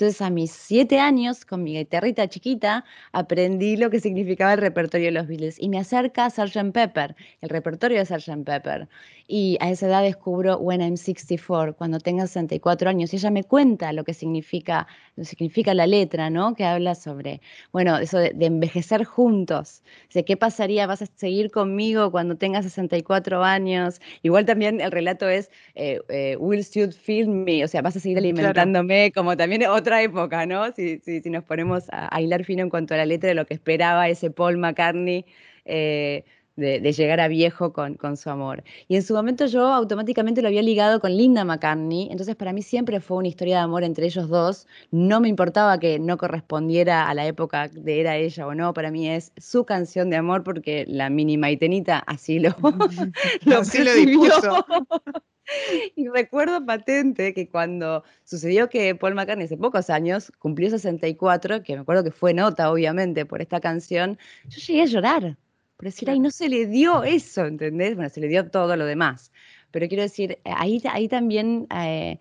Entonces 0.00 0.22
a 0.22 0.30
mis 0.30 0.50
siete 0.50 0.98
años, 0.98 1.44
con 1.44 1.62
mi 1.62 1.76
guitarrita 1.76 2.26
chiquita, 2.26 2.86
aprendí 3.12 3.76
lo 3.76 3.90
que 3.90 4.00
significaba 4.00 4.54
el 4.54 4.58
repertorio 4.58 5.08
de 5.08 5.12
los 5.12 5.26
Beatles 5.26 5.56
y 5.60 5.68
me 5.68 5.78
acerca 5.78 6.24
a 6.24 6.30
Sgt. 6.30 6.72
Pepper, 6.72 7.14
el 7.42 7.50
repertorio 7.50 7.98
de 7.98 8.06
Sgt. 8.06 8.46
Pepper. 8.46 8.88
Y 9.32 9.58
a 9.60 9.70
esa 9.70 9.86
edad 9.86 10.02
descubro 10.02 10.56
When 10.58 10.80
I'm 10.80 10.96
64, 10.96 11.76
cuando 11.76 12.00
tenga 12.00 12.26
64 12.26 12.90
años. 12.90 13.12
Y 13.12 13.16
ella 13.16 13.30
me 13.30 13.44
cuenta 13.44 13.92
lo 13.92 14.02
que 14.02 14.12
significa, 14.12 14.88
lo 15.14 15.24
significa 15.24 15.72
la 15.72 15.86
letra, 15.86 16.30
¿no? 16.30 16.54
Que 16.56 16.64
habla 16.64 16.96
sobre, 16.96 17.40
bueno, 17.70 17.96
eso 17.98 18.18
de, 18.18 18.34
envejecer 18.40 19.04
juntos. 19.04 19.82
Dice, 20.08 20.24
¿qué 20.24 20.36
pasaría? 20.36 20.88
¿Vas 20.88 21.02
a 21.02 21.06
seguir 21.14 21.52
conmigo 21.52 22.10
cuando 22.10 22.36
tengas 22.38 22.64
64 22.64 23.44
años? 23.44 24.00
Igual 24.22 24.46
también 24.46 24.80
el 24.80 24.90
relato 24.90 25.28
es, 25.28 25.48
eh, 25.76 26.00
eh, 26.08 26.36
will 26.40 26.64
you 26.74 26.90
film 26.90 27.44
me? 27.44 27.62
O 27.62 27.68
sea, 27.68 27.82
vas 27.82 27.94
a 27.96 28.00
seguir 28.00 28.18
alimentándome, 28.18 29.12
como 29.12 29.36
también 29.36 29.62
otra 29.90 30.02
época, 30.02 30.46
¿no? 30.46 30.70
Si, 30.72 30.98
si, 31.00 31.20
si, 31.20 31.30
nos 31.30 31.44
ponemos 31.44 31.84
a, 31.90 32.20
hilar 32.20 32.44
fino 32.44 32.62
en 32.62 32.70
cuanto 32.70 32.94
a 32.94 32.96
la 32.96 33.06
letra 33.06 33.28
de 33.28 33.34
lo 33.34 33.44
que 33.46 33.54
esperaba 33.54 34.08
ese 34.08 34.30
Paul 34.30 34.56
McCartney. 34.56 35.24
Eh, 35.64 36.24
de, 36.56 36.92
llegar 36.92 37.20
a 37.20 37.28
viejo 37.28 37.72
con, 37.72 37.94
con, 37.94 38.18
su 38.18 38.28
amor. 38.28 38.62
Y 38.86 38.96
en 38.96 39.02
su 39.02 39.14
momento 39.14 39.46
yo 39.46 39.66
automáticamente 39.68 40.42
lo 40.42 40.48
había 40.48 40.60
ligado 40.62 41.00
con 41.00 41.16
Linda 41.16 41.42
McCartney, 41.42 42.08
entonces 42.10 42.36
para 42.36 42.52
mí 42.52 42.60
siempre 42.60 43.00
fue 43.00 43.16
una 43.16 43.28
historia 43.28 43.56
de 43.56 43.62
amor 43.62 43.82
entre 43.82 44.04
ellos 44.04 44.28
dos. 44.28 44.66
No 44.90 45.20
me 45.20 45.28
importaba 45.28 45.78
que 45.78 45.98
no 45.98 46.18
correspondiera 46.18 47.08
a 47.08 47.14
la 47.14 47.26
época 47.26 47.68
de 47.68 48.00
era 48.00 48.16
ella 48.16 48.46
o 48.46 48.54
no, 48.54 48.74
para 48.74 48.90
mí 48.90 49.08
es 49.08 49.32
su 49.38 49.64
canción 49.64 50.10
de 50.10 50.16
amor 50.16 50.44
porque 50.44 50.84
la 50.86 51.08
mini 51.08 51.38
Maitenita 51.38 51.98
así 52.00 52.38
lo, 52.38 52.50
lo, 53.46 53.58
así 53.58 53.82
lo 53.82 53.94
dispuso. 53.94 54.66
Y 55.96 56.08
recuerdo 56.08 56.64
patente 56.64 57.34
que 57.34 57.48
cuando 57.48 58.04
sucedió 58.24 58.68
que 58.68 58.94
Paul 58.94 59.14
McCartney 59.14 59.46
hace 59.46 59.56
pocos 59.56 59.90
años 59.90 60.32
cumplió 60.38 60.70
64, 60.70 61.62
que 61.62 61.74
me 61.74 61.82
acuerdo 61.82 62.04
que 62.04 62.10
fue 62.10 62.34
nota 62.34 62.70
obviamente 62.70 63.26
por 63.26 63.42
esta 63.42 63.60
canción, 63.60 64.18
yo 64.48 64.60
llegué 64.60 64.82
a 64.82 64.86
llorar 64.86 65.36
por 65.80 65.86
decir, 65.86 66.10
ay, 66.10 66.20
no 66.20 66.30
se 66.30 66.50
le 66.50 66.66
dio 66.66 67.04
eso, 67.04 67.46
¿entendés? 67.46 67.94
Bueno, 67.94 68.10
se 68.10 68.20
le 68.20 68.28
dio 68.28 68.50
todo 68.50 68.76
lo 68.76 68.84
demás. 68.84 69.32
Pero 69.70 69.88
quiero 69.88 70.02
decir, 70.02 70.32
eh, 70.32 70.52
ahí, 70.54 70.82
ahí 70.90 71.08
también, 71.08 71.66
eh, 71.74 72.18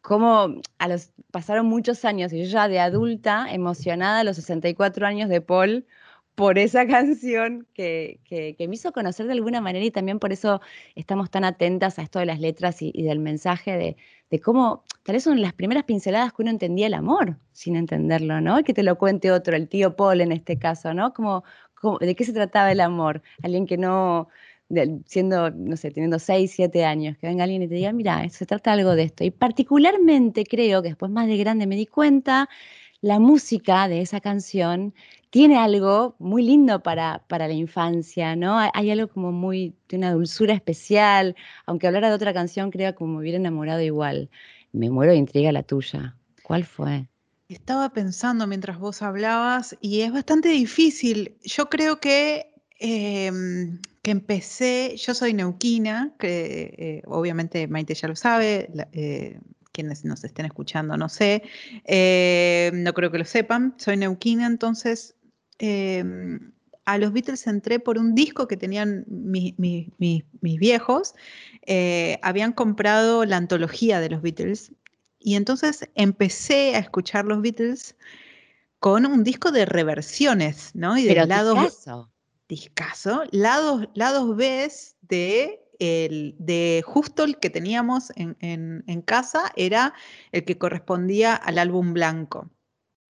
como 0.00 0.60
a 0.78 0.86
los, 0.86 1.10
pasaron 1.32 1.66
muchos 1.66 2.04
años 2.04 2.32
y 2.32 2.44
yo 2.44 2.48
ya 2.48 2.68
de 2.68 2.78
adulta, 2.78 3.52
emocionada 3.52 4.20
a 4.20 4.24
los 4.24 4.36
64 4.36 5.08
años 5.08 5.28
de 5.28 5.40
Paul, 5.40 5.86
por 6.34 6.58
esa 6.58 6.86
canción 6.86 7.66
que, 7.74 8.20
que, 8.24 8.56
me 8.68 8.74
hizo 8.74 8.92
conocer 8.92 9.26
de 9.26 9.32
alguna 9.32 9.60
manera 9.60 9.84
y 9.84 9.90
también 9.90 10.18
por 10.18 10.32
eso 10.32 10.60
estamos 10.94 11.30
tan 11.30 11.44
atentas 11.44 11.98
a 11.98 12.02
esto 12.02 12.18
de 12.18 12.26
las 12.26 12.40
letras 12.40 12.80
y, 12.80 13.02
del 13.02 13.18
mensaje 13.18 13.76
de, 13.76 13.96
de, 14.30 14.40
cómo 14.40 14.84
tal 15.02 15.14
vez 15.14 15.24
son 15.24 15.40
las 15.40 15.52
primeras 15.52 15.84
pinceladas 15.84 16.32
que 16.32 16.42
uno 16.42 16.50
entendía 16.50 16.86
el 16.86 16.94
amor 16.94 17.38
sin 17.52 17.76
entenderlo, 17.76 18.40
¿no? 18.40 18.62
Que 18.64 18.74
te 18.74 18.82
lo 18.82 18.98
cuente 18.98 19.30
otro, 19.32 19.56
el 19.56 19.68
tío 19.68 19.96
Paul 19.96 20.20
en 20.20 20.32
este 20.32 20.58
caso, 20.58 20.94
¿no? 20.94 21.12
Como, 21.12 21.44
¿De 22.00 22.14
qué 22.14 22.24
se 22.24 22.32
trataba 22.32 22.72
el 22.72 22.80
amor? 22.80 23.22
Alguien 23.42 23.66
que 23.66 23.76
no, 23.76 24.28
siendo, 25.06 25.50
no 25.50 25.76
sé, 25.76 25.90
teniendo 25.90 26.18
6, 26.18 26.50
7 26.54 26.84
años, 26.84 27.18
que 27.18 27.26
venga 27.26 27.44
alguien 27.44 27.62
y 27.62 27.68
te 27.68 27.74
diga, 27.74 27.92
mira, 27.92 28.28
se 28.30 28.46
trata 28.46 28.72
algo 28.72 28.94
de 28.94 29.04
esto. 29.04 29.24
Y 29.24 29.30
particularmente 29.30 30.44
creo 30.44 30.82
que 30.82 30.88
después 30.88 31.10
más 31.10 31.26
de 31.26 31.36
grande 31.36 31.66
me 31.66 31.76
di 31.76 31.86
cuenta, 31.86 32.48
la 33.00 33.18
música 33.18 33.86
de 33.88 34.00
esa 34.00 34.20
canción 34.20 34.94
tiene 35.34 35.58
algo 35.58 36.14
muy 36.20 36.44
lindo 36.44 36.80
para, 36.84 37.24
para 37.26 37.48
la 37.48 37.54
infancia, 37.54 38.36
¿no? 38.36 38.56
Hay, 38.72 38.88
algo 38.92 39.08
como 39.08 39.32
muy, 39.32 39.74
de 39.88 39.96
una 39.96 40.12
dulzura 40.12 40.54
especial, 40.54 41.34
aunque 41.66 41.88
hablara 41.88 42.08
de 42.08 42.14
otra 42.14 42.32
canción, 42.32 42.70
creo 42.70 42.94
como 42.94 43.14
me 43.14 43.18
hubiera 43.18 43.38
enamorado 43.38 43.80
igual. 43.80 44.30
Me 44.70 44.90
muero 44.90 45.10
de 45.10 45.18
intriga 45.18 45.50
la 45.50 45.64
tuya. 45.64 46.16
¿Cuál 46.44 46.62
fue? 46.62 47.08
Estaba 47.48 47.92
pensando 47.92 48.46
mientras 48.46 48.78
vos 48.78 49.02
hablabas 49.02 49.76
y 49.80 50.02
es 50.02 50.12
bastante 50.12 50.50
difícil. 50.50 51.36
Yo 51.42 51.68
creo 51.68 51.98
que, 51.98 52.54
em, 52.78 53.80
que 54.02 54.12
empecé, 54.12 54.94
yo 54.96 55.14
soy 55.14 55.34
neuquina, 55.34 56.14
que 56.16 56.76
eh, 56.78 57.02
obviamente 57.06 57.66
Maite 57.66 57.94
ya 57.94 58.06
lo 58.06 58.14
sabe, 58.14 58.70
eh, 58.92 59.40
quienes 59.72 60.04
nos 60.04 60.22
estén 60.22 60.46
escuchando 60.46 60.96
no 60.96 61.08
sé, 61.08 61.42
eh, 61.86 62.70
no 62.72 62.94
creo 62.94 63.10
que 63.10 63.18
lo 63.18 63.24
sepan, 63.24 63.74
soy 63.78 63.96
neuquina, 63.96 64.46
entonces 64.46 65.16
em, 65.58 66.52
a 66.84 66.98
los 66.98 67.12
Beatles 67.12 67.46
entré 67.46 67.78
por 67.80 67.98
un 67.98 68.14
disco 68.14 68.46
que 68.46 68.56
tenían 68.56 69.04
mis 69.08 69.54
viejos, 70.40 71.14
habían 72.22 72.52
comprado 72.52 73.24
la 73.24 73.38
antología 73.38 74.00
de 74.00 74.10
los 74.10 74.20
Beatles 74.20 74.72
y 75.24 75.36
entonces 75.36 75.88
empecé 75.94 76.76
a 76.76 76.80
escuchar 76.80 77.24
los 77.24 77.40
Beatles 77.40 77.96
con 78.78 79.06
un 79.06 79.24
disco 79.24 79.50
de 79.50 79.64
reversiones, 79.64 80.72
¿no? 80.74 80.98
Y 80.98 81.04
de 81.04 81.26
lados. 81.26 81.58
Discaso. 81.58 82.10
discaso. 82.46 83.22
Lados, 83.30 83.88
lados 83.94 84.36
B 84.36 84.70
de, 85.00 85.66
el, 85.78 86.36
de 86.38 86.84
justo 86.84 87.24
el 87.24 87.38
que 87.38 87.48
teníamos 87.48 88.12
en, 88.14 89.02
casa, 89.06 89.50
era 89.56 89.94
el 90.32 90.44
que 90.44 90.58
correspondía 90.58 91.34
al 91.34 91.56
álbum 91.56 91.94
blanco. 91.94 92.50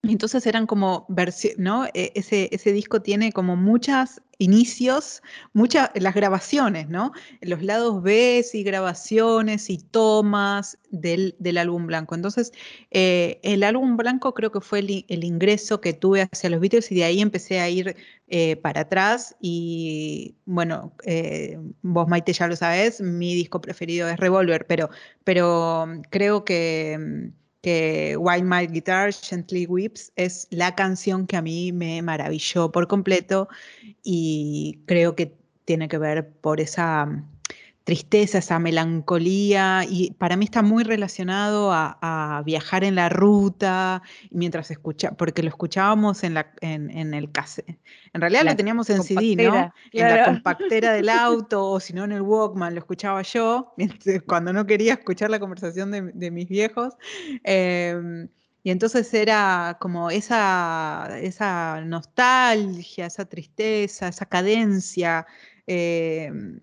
Entonces 0.09 0.47
eran 0.47 0.67
como 0.67 1.07
versiones, 1.09 1.59
¿no? 1.59 1.87
E, 1.95 2.13
ese, 2.15 2.49
ese 2.53 2.73
disco 2.73 3.03
tiene 3.03 3.33
como 3.33 3.57
muchas 3.57 4.21
inicios, 4.39 5.23
muchas, 5.53 5.91
las 5.95 6.15
grabaciones, 6.15 6.89
¿no? 6.89 7.13
Los 7.41 7.63
lados 7.63 8.03
B 8.03 8.45
y 8.53 8.63
grabaciones 8.63 9.71
y 9.71 9.79
tomas 9.79 10.79
del, 10.91 11.35
álbum 11.59 11.87
blanco. 11.87 12.15
Entonces, 12.15 12.53
eh, 12.91 13.41
el 13.43 13.63
álbum 13.63 13.97
blanco 13.97 14.35
creo 14.35 14.51
que 14.51 14.61
fue 14.61 14.81
el, 14.81 15.25
ingreso 15.25 15.81
que 15.81 15.93
tuve 15.93 16.29
hacia 16.33 16.51
los 16.51 16.61
Beatles 16.61 16.91
y 16.93 16.97
de 16.97 17.05
ahí 17.05 17.21
empecé 17.21 17.61
a 17.61 17.69
ir 17.71 17.97
eh, 18.29 18.57
para 18.57 18.83
atrás 18.83 19.37
y, 19.41 20.37
bueno, 20.45 20.93
eh, 21.05 21.59
vos 21.83 22.09
Maite 22.09 22.33
ya 22.33 22.49
lo 22.49 22.57
sabés, 22.57 23.01
mi 23.01 23.35
disco 23.35 23.61
preferido 23.61 24.09
es 24.09 24.17
Revolver, 24.19 24.67
pero, 24.67 24.91
pero 25.25 25.87
creo 26.11 26.45
que 26.45 27.33
que 27.65 28.15
While 28.19 28.43
My 28.43 28.67
Guitar 28.67 29.11
Gently 29.11 29.65
Weeps 29.65 30.13
es 30.17 30.47
la 30.51 30.75
canción 30.75 31.27
que 31.27 31.39
a 31.39 31.41
mí 31.41 31.73
me 31.73 32.03
maravilló 32.03 32.71
por 32.71 32.87
completo 32.89 33.49
y 34.03 34.83
creo 34.85 35.17
que 35.17 35.35
tiene 35.65 35.89
que 35.89 35.97
ver 35.97 36.31
por 36.31 36.61
esa 36.61 37.25
tristeza, 37.85 38.39
esa 38.39 38.59
melancolía, 38.59 39.85
y 39.87 40.13
para 40.13 40.37
mí 40.37 40.47
está 40.47 40.63
muy 40.63 40.85
relacionado 40.85 41.71
a, 41.73 42.43
viajar 42.45 42.83
en 42.83 42.95
la 42.95 43.09
ruta, 43.09 44.03
mientras 44.31 44.71
escucha, 44.71 45.13
porque 45.13 45.43
lo 45.43 45.49
escuchábamos 45.49 46.25
en, 46.25 46.35
la, 46.35 46.53
en, 46.61 47.15
el 47.15 47.31
cassette. 47.31 47.79
En 48.13 48.21
realidad 48.21 48.45
lo 48.45 48.57
teníamos 48.57 48.89
en 48.91 49.03
CD, 49.03 49.37
¿no? 49.37 49.73
En 49.93 50.09
la 50.09 50.25
compactera 50.25 50.93
del 50.95 51.09
auto, 51.11 51.71
o 51.71 51.81
si 51.81 51.93
no 51.93 52.05
en 52.05 52.13
el 52.13 52.23
Walkman, 52.23 52.75
lo 52.75 52.81
escuchaba 52.81 53.23
yo, 53.23 53.75
cuando 54.27 54.53
no 54.53 54.67
quería 54.67 54.95
escuchar 54.95 55.31
la 55.31 55.39
conversación 55.39 55.91
de, 55.91 56.31
mis 56.31 56.49
viejos. 56.49 56.95
Em, 57.45 58.29
y 58.63 58.71
entonces 58.71 59.13
era 59.13 59.77
como 59.79 60.11
esa, 60.11 61.09
esa 61.21 61.83
nostalgia, 61.83 63.07
esa 63.07 63.27
tristeza, 63.27 64.09
esa 64.09 64.25
cadencia. 64.27 65.27
Em, 65.67 66.61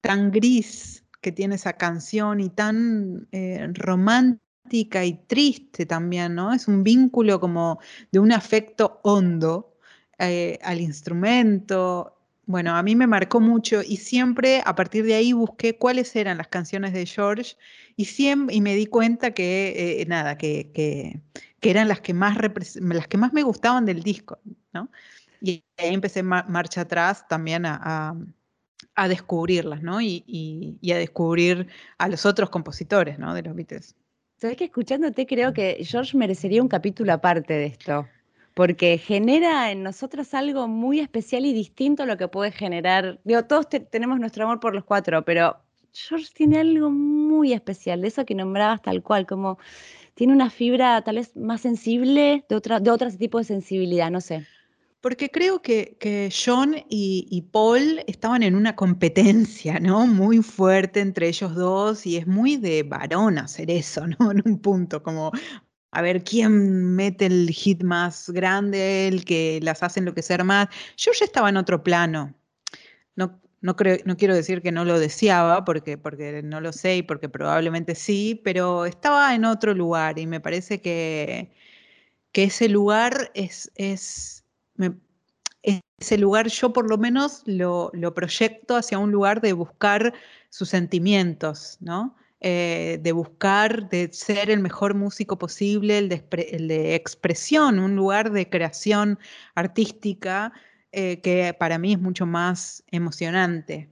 tan 0.00 0.30
gris 0.30 1.04
que 1.20 1.32
tiene 1.32 1.56
esa 1.56 1.74
canción 1.74 2.40
y 2.40 2.50
tan 2.50 3.28
eh, 3.32 3.68
romántica 3.74 5.04
y 5.04 5.14
triste 5.26 5.86
también, 5.86 6.34
¿no? 6.34 6.52
Es 6.52 6.68
un 6.68 6.82
vínculo 6.82 7.40
como 7.40 7.80
de 8.12 8.18
un 8.18 8.32
afecto 8.32 9.00
hondo 9.02 9.76
eh, 10.18 10.58
al 10.62 10.80
instrumento. 10.80 12.16
Bueno, 12.46 12.74
a 12.76 12.82
mí 12.82 12.96
me 12.96 13.06
marcó 13.06 13.40
mucho 13.40 13.82
y 13.82 13.98
siempre 13.98 14.62
a 14.64 14.74
partir 14.74 15.04
de 15.04 15.14
ahí 15.14 15.32
busqué 15.32 15.76
cuáles 15.76 16.14
eran 16.16 16.38
las 16.38 16.48
canciones 16.48 16.92
de 16.92 17.06
George 17.06 17.56
y, 17.96 18.06
siempre, 18.06 18.56
y 18.56 18.60
me 18.60 18.74
di 18.74 18.86
cuenta 18.86 19.32
que, 19.32 20.00
eh, 20.00 20.06
nada, 20.06 20.36
que, 20.38 20.72
que, 20.72 21.22
eran 21.70 21.88
las 21.88 22.00
que, 22.00 22.14
más 22.14 22.36
las 22.74 23.08
que 23.08 23.18
más 23.18 23.32
me 23.32 23.42
gustaban 23.42 23.84
del 23.84 24.02
disco, 24.02 24.40
¿no? 24.72 24.90
Y 25.40 25.64
ahí 25.78 25.94
empecé 25.94 26.22
marcha 26.22 26.82
atrás 26.82 27.26
también 27.28 27.66
a 27.66 27.80
a 27.82 28.14
descubrirlas, 29.08 29.82
¿no? 29.82 30.00
Y, 30.00 30.78
a 30.92 30.96
descubrir 30.96 31.68
a 31.98 32.08
los 32.08 32.26
otros 32.26 32.50
compositores, 32.50 33.18
¿no? 33.18 33.34
De 33.34 33.42
los 33.42 33.54
Beatles. 33.54 33.96
Sabes 34.36 34.56
que 34.56 34.64
escuchándote 34.64 35.26
creo 35.26 35.52
que 35.52 35.78
George 35.82 36.16
merecería 36.16 36.62
un 36.62 36.68
capítulo 36.68 37.12
aparte 37.12 37.54
de 37.54 37.66
esto, 37.66 38.08
porque 38.54 38.98
genera 38.98 39.70
en 39.70 39.82
nosotros 39.82 40.32
algo 40.34 40.66
muy 40.66 41.00
especial 41.00 41.44
y 41.44 41.52
distinto 41.52 42.02
a 42.02 42.06
lo 42.06 42.16
que 42.16 42.28
puede 42.28 42.50
generar. 42.50 43.20
Digo, 43.24 43.44
todos 43.44 43.68
tenemos 43.68 44.18
nuestro 44.18 44.44
amor 44.44 44.60
por 44.60 44.74
los 44.74 44.84
cuatro, 44.84 45.24
pero 45.24 45.56
George 45.92 46.28
tiene 46.34 46.58
algo 46.58 46.90
muy 46.90 47.52
especial, 47.52 48.00
de 48.00 48.08
eso 48.08 48.24
que 48.24 48.34
nombrabas 48.34 48.80
tal 48.82 49.02
cual, 49.02 49.26
como 49.26 49.58
tiene 50.14 50.32
una 50.32 50.50
fibra 50.50 51.02
tal 51.02 51.16
vez 51.16 51.36
más 51.36 51.60
sensible, 51.60 52.44
de, 52.48 52.56
otra, 52.56 52.80
de 52.80 52.90
otro 52.90 53.10
tipo 53.10 53.38
de 53.38 53.44
sensibilidad, 53.44 54.10
no 54.10 54.20
sé. 54.20 54.46
Porque 55.00 55.30
creo 55.30 55.62
que, 55.62 56.30
John 56.44 56.76
y, 56.88 57.48
Paul 57.52 58.04
estaban 58.06 58.42
en 58.42 58.54
una 58.54 58.76
competencia, 58.76 59.80
¿no? 59.80 60.06
Muy 60.06 60.42
fuerte 60.42 61.00
entre 61.00 61.28
ellos 61.28 61.54
dos 61.54 62.06
y 62.06 62.18
es 62.18 62.26
muy 62.26 62.56
de 62.58 62.82
varón 62.82 63.38
hacer 63.38 63.70
eso, 63.70 64.06
¿no? 64.06 64.16
En 64.32 64.42
un 64.44 64.60
punto, 64.60 65.02
como 65.02 65.32
a 65.92 66.02
ver 66.02 66.22
quién 66.24 66.94
mete 66.94 67.26
el 67.26 67.50
hit 67.50 67.82
más 67.82 68.30
grande, 68.30 69.08
el 69.08 69.24
que 69.24 69.60
las 69.62 69.82
hace 69.82 70.00
enloquecer 70.00 70.44
más. 70.44 70.68
Yo 70.96 71.12
ya 71.18 71.24
estaba 71.24 71.48
en 71.48 71.56
otro 71.56 71.82
plano. 71.82 72.34
No, 73.16 73.40
no, 73.60 73.76
creo, 73.76 73.98
no 74.04 74.16
quiero 74.16 74.34
decir 74.34 74.62
que 74.62 74.72
no 74.72 74.84
lo 74.84 74.98
deseaba, 75.00 75.64
porque, 75.64 75.98
porque 75.98 76.42
no 76.42 76.60
lo 76.60 76.72
sé 76.72 76.98
y 76.98 77.02
porque 77.02 77.28
probablemente 77.28 77.94
sí, 77.94 78.40
pero 78.44 78.86
estaba 78.86 79.34
en 79.34 79.44
otro 79.46 79.74
lugar 79.74 80.18
y 80.18 80.26
me 80.26 80.40
parece 80.40 80.80
que, 80.80 81.52
que 82.32 82.44
ese 82.44 82.68
lugar 82.68 83.30
es, 83.34 83.70
es 83.76 84.39
ese 85.62 86.18
lugar 86.18 86.48
yo 86.48 86.72
por 86.72 86.88
lo 86.88 86.98
menos 86.98 87.42
lo, 87.46 87.92
proyecto 88.14 88.76
hacia 88.76 88.98
un 88.98 89.12
lugar 89.12 89.40
de 89.40 89.52
buscar 89.52 90.14
sus 90.48 90.68
sentimientos, 90.68 91.76
¿no? 91.80 92.16
Eh, 92.42 92.98
de 93.02 93.12
buscar, 93.12 93.90
de 93.90 94.10
ser 94.12 94.48
el 94.48 94.60
mejor 94.60 94.94
músico 94.94 95.36
posible, 95.38 95.98
el 95.98 96.08
de, 96.08 96.94
expresión, 96.94 97.78
un 97.78 97.96
lugar 97.96 98.32
de 98.32 98.48
creación 98.48 99.18
artística 99.54 100.52
eh, 100.92 101.20
que 101.20 101.54
para 101.58 101.78
mí 101.78 101.92
es 101.92 102.00
mucho 102.00 102.24
más 102.24 102.82
emocionante 102.90 103.90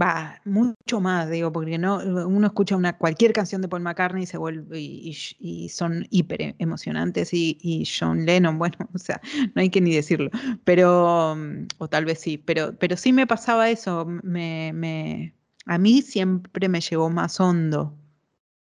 va, 0.00 0.40
mucho 0.44 1.00
más, 1.00 1.30
digo, 1.30 1.52
porque 1.52 1.78
no, 1.78 1.98
uno 1.98 2.46
escucha 2.46 2.76
una, 2.76 2.96
cualquier 2.96 3.32
canción 3.32 3.62
de 3.62 3.68
Paul 3.68 3.82
McCartney 3.82 4.24
y 4.24 4.26
se 4.26 4.38
vuelve, 4.38 4.80
y, 4.80 5.68
son 5.68 6.06
hiper 6.10 6.54
emocionantes, 6.58 7.30
y, 7.32 7.84
John 7.84 8.24
Lennon, 8.24 8.58
bueno, 8.58 8.76
o 8.94 8.98
sea, 8.98 9.20
no 9.54 9.62
hay 9.62 9.70
que 9.70 9.80
ni 9.80 9.94
decirlo, 9.94 10.30
pero, 10.64 11.36
o 11.78 11.88
tal 11.88 12.04
vez 12.04 12.20
sí, 12.20 12.38
pero, 12.38 12.76
pero 12.78 12.96
sí 12.96 13.12
me 13.12 13.26
pasaba 13.26 13.70
eso, 13.70 14.06
me, 14.06 14.72
me, 14.72 15.34
a 15.66 15.78
mí 15.78 16.02
siempre 16.02 16.68
me 16.68 16.80
llegó 16.80 17.10
más 17.10 17.40
hondo. 17.40 17.96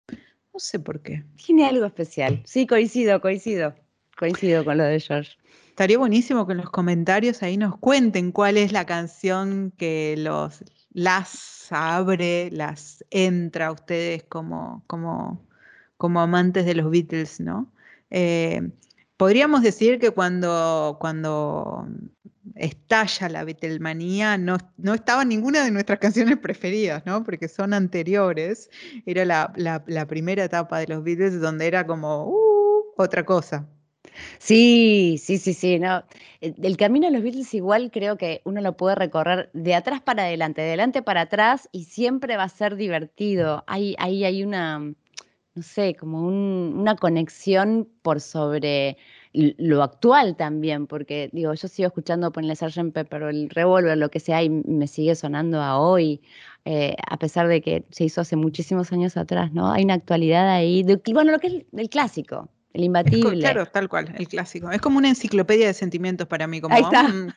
No 0.09 0.59
sé 0.59 0.79
por 0.79 1.01
qué. 1.01 1.23
Tiene 1.35 1.67
algo 1.67 1.85
especial. 1.85 2.41
Sí, 2.45 2.65
coincido, 2.65 3.21
coincido. 3.21 3.75
Coincido 4.17 4.65
con 4.65 4.77
lo 4.77 4.85
de 4.85 4.99
George. 4.99 5.37
Estaría 5.69 5.99
buenísimo 5.99 6.47
que 6.47 6.53
en 6.53 6.57
los 6.57 6.71
comentarios 6.71 7.43
ahí 7.43 7.55
nos 7.55 7.77
cuenten 7.77 8.31
cuál 8.31 8.57
es 8.57 8.71
la 8.71 8.87
canción 8.87 9.71
que 9.77 10.15
los, 10.17 10.63
las 10.97 11.67
abre, 11.69 12.49
las 12.51 13.05
entra 13.11 13.67
a 13.67 13.71
ustedes 13.71 14.23
como, 14.23 14.83
como, 14.87 15.45
como 15.95 16.21
amantes 16.21 16.65
de 16.65 16.73
los 16.73 16.89
Beatles, 16.89 17.39
¿no? 17.39 17.71
Eh, 18.09 18.71
podríamos 19.15 19.61
decir 19.61 19.99
que 19.99 20.09
cuando, 20.09 20.97
cuando 20.99 21.87
estalla 22.55 23.29
la 23.29 23.43
Beatlemanía 23.43 24.39
no, 24.39 24.57
no 24.77 24.95
estaba 24.95 25.23
ninguna 25.23 25.63
de 25.63 25.69
nuestras 25.69 25.99
canciones 26.05 26.39
preferidas, 26.39 27.05
¿no? 27.05 27.23
Porque 27.23 27.47
son 27.47 27.75
anteriores. 27.75 28.71
Era 29.05 29.23
la, 29.23 30.07
primera 30.07 30.45
etapa 30.45 30.79
de 30.79 30.87
los 30.87 31.03
Beatles 31.03 31.39
donde 31.39 31.67
era 31.67 31.85
como 31.85 32.25
uh, 32.25 32.93
otra 32.97 33.23
cosa. 33.23 33.67
Sí, 34.39 35.17
sí, 35.19 35.37
sí, 35.37 35.53
sí, 35.53 35.79
no. 35.79 36.03
El, 36.41 36.77
camino 36.77 37.07
de 37.07 37.13
los 37.13 37.23
Beatles 37.23 37.53
igual 37.53 37.91
creo 37.91 38.17
que 38.17 38.41
uno 38.45 38.61
lo 38.61 38.77
puede 38.77 38.95
recorrer 38.95 39.49
de 39.53 39.75
atrás 39.75 40.01
para 40.01 40.23
adelante, 40.23 40.61
de 40.61 40.67
adelante 40.69 41.01
para 41.01 41.21
atrás 41.21 41.69
y 41.71 41.85
siempre 41.85 42.37
va 42.37 42.43
a 42.43 42.49
ser 42.49 42.75
divertido. 42.75 43.63
Ahí, 43.67 43.95
ahí 43.99 44.23
hay 44.23 44.43
una, 44.43 44.79
no 44.79 45.63
sé, 45.63 45.95
como 45.95 46.27
una 46.27 46.95
conexión 46.95 47.89
por 48.01 48.21
sobre 48.21 48.97
lo 49.33 49.83
actual 49.83 50.35
también, 50.35 50.87
porque 50.87 51.29
digo, 51.33 51.53
yo 51.53 51.67
sigo 51.67 51.87
escuchando 51.87 52.31
ponerle 52.31 52.55
Sgt. 52.55 52.91
Pepper 52.93 53.23
o 53.23 53.29
el 53.29 53.49
Revolver, 53.49 53.97
lo 53.97 54.09
que 54.09 54.19
sea, 54.19 54.43
y 54.43 54.49
me 54.49 54.87
sigue 54.87 55.15
sonando 55.15 55.61
a 55.61 55.79
hoy, 55.79 56.21
eh, 56.65 56.95
a 57.09 57.17
pesar 57.17 57.47
de 57.47 57.61
que 57.61 57.85
se 57.91 58.05
hizo 58.05 58.21
hace 58.21 58.35
muchísimos 58.35 58.91
años 58.91 59.17
atrás, 59.17 59.51
¿no? 59.53 59.71
Hay 59.71 59.83
una 59.83 59.95
actualidad 59.95 60.49
ahí, 60.49 60.83
bueno, 61.13 61.31
lo 61.31 61.39
que 61.39 61.47
es 61.47 61.65
el 61.73 61.89
clásico, 61.89 62.49
el 62.77 62.83
imbatible. 62.83 63.39
claro, 63.39 63.65
tal 63.65 63.89
cual, 63.89 64.13
el 64.17 64.27
clásico. 64.27 64.71
Es 64.71 64.79
como 64.81 64.97
una 64.97 65.09
enciclopedia 65.09 65.67
de 65.67 65.73
sentimientos 65.73 66.27
para 66.27 66.45
mí. 66.47 66.61
Como, 66.61 66.75
Ahí 66.75 66.83
está. 66.83 67.03
Mm, 67.07 67.33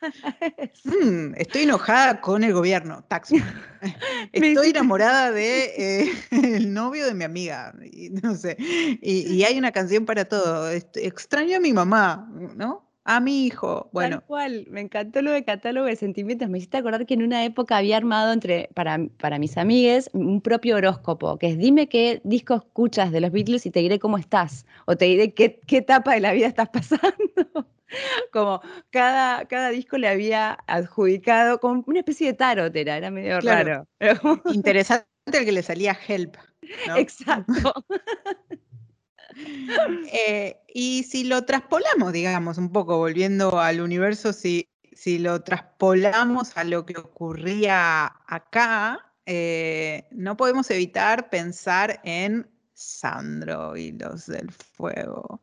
mm, 0.83 1.33
estoy 1.35 1.63
enojada 1.63 2.21
con 2.21 2.43
el 2.43 2.53
gobierno, 2.53 3.03
taxi. 3.07 3.41
Estoy 4.31 4.69
enamorada 4.69 5.31
de 5.31 5.63
eh, 5.77 6.11
el 6.31 6.71
novio 6.73 7.05
de 7.07 7.15
mi 7.15 7.23
amiga, 7.23 7.73
y, 7.91 8.09
no 8.09 8.35
sé. 8.35 8.55
Y, 8.59 9.43
hay 9.43 9.57
una 9.57 9.71
canción 9.71 10.05
para 10.05 10.25
todo. 10.25 10.69
Extraño 10.69 11.57
a 11.57 11.59
mi 11.59 11.73
mamá, 11.73 12.29
¿no? 12.55 12.90
A 13.03 13.19
mi 13.19 13.45
hijo. 13.45 13.89
Bueno. 13.91 14.17
Tal 14.17 14.25
cual, 14.25 14.65
me 14.69 14.81
encantó 14.81 15.21
lo 15.21 15.31
de 15.31 15.43
catálogo 15.43 15.87
de 15.87 15.95
sentimientos. 15.95 16.49
Me 16.49 16.57
hiciste 16.57 16.77
acordar 16.77 17.05
que 17.05 17.13
en 17.13 17.23
una 17.23 17.43
época 17.43 17.77
había 17.77 17.97
armado 17.97 18.31
entre, 18.33 18.69
para, 18.73 18.99
para 19.17 19.39
mis 19.39 19.57
amigues 19.57 20.09
un 20.13 20.41
propio 20.41 20.75
horóscopo, 20.77 21.37
que 21.37 21.47
es 21.47 21.57
dime 21.57 21.89
qué 21.89 22.21
disco 22.23 22.55
escuchas 22.55 23.11
de 23.11 23.21
los 23.21 23.31
Beatles 23.31 23.65
y 23.65 23.71
te 23.71 23.79
diré 23.79 23.99
cómo 23.99 24.17
estás, 24.17 24.65
o 24.85 24.95
te 24.95 25.05
diré 25.05 25.33
qué, 25.33 25.59
qué 25.67 25.77
etapa 25.77 26.13
de 26.13 26.19
la 26.19 26.33
vida 26.33 26.47
estás 26.47 26.69
pasando. 26.73 27.67
como 28.31 28.61
cada, 28.89 29.45
cada 29.45 29.69
disco 29.69 29.97
le 29.97 30.07
había 30.07 30.57
adjudicado 30.67 31.59
como 31.59 31.83
una 31.87 31.99
especie 31.99 32.27
de 32.27 32.33
tarot, 32.33 32.75
era, 32.75 32.97
era 32.97 33.11
medio 33.11 33.41
raro. 33.41 33.87
Interesante 34.53 35.05
el 35.25 35.45
que 35.45 35.51
le 35.51 35.63
salía 35.63 35.97
Help. 36.07 36.35
Exacto. 36.95 37.73
Eh, 40.13 40.57
y 40.73 41.03
si 41.03 41.23
lo 41.23 41.45
traspolamos, 41.45 42.11
digamos, 42.11 42.57
un 42.57 42.71
poco, 42.71 42.97
volviendo 42.97 43.59
al 43.59 43.81
universo, 43.81 44.33
si, 44.33 44.67
si 44.91 45.19
lo 45.19 45.41
traspolamos 45.43 46.57
a 46.57 46.63
lo 46.63 46.85
que 46.85 46.97
ocurría 46.97 48.13
acá, 48.27 49.11
eh, 49.25 50.07
no 50.11 50.35
podemos 50.35 50.69
evitar 50.71 51.29
pensar 51.29 52.01
en 52.03 52.49
Sandro 52.73 53.77
y 53.77 53.91
los 53.93 54.27
del 54.27 54.51
fuego. 54.51 55.41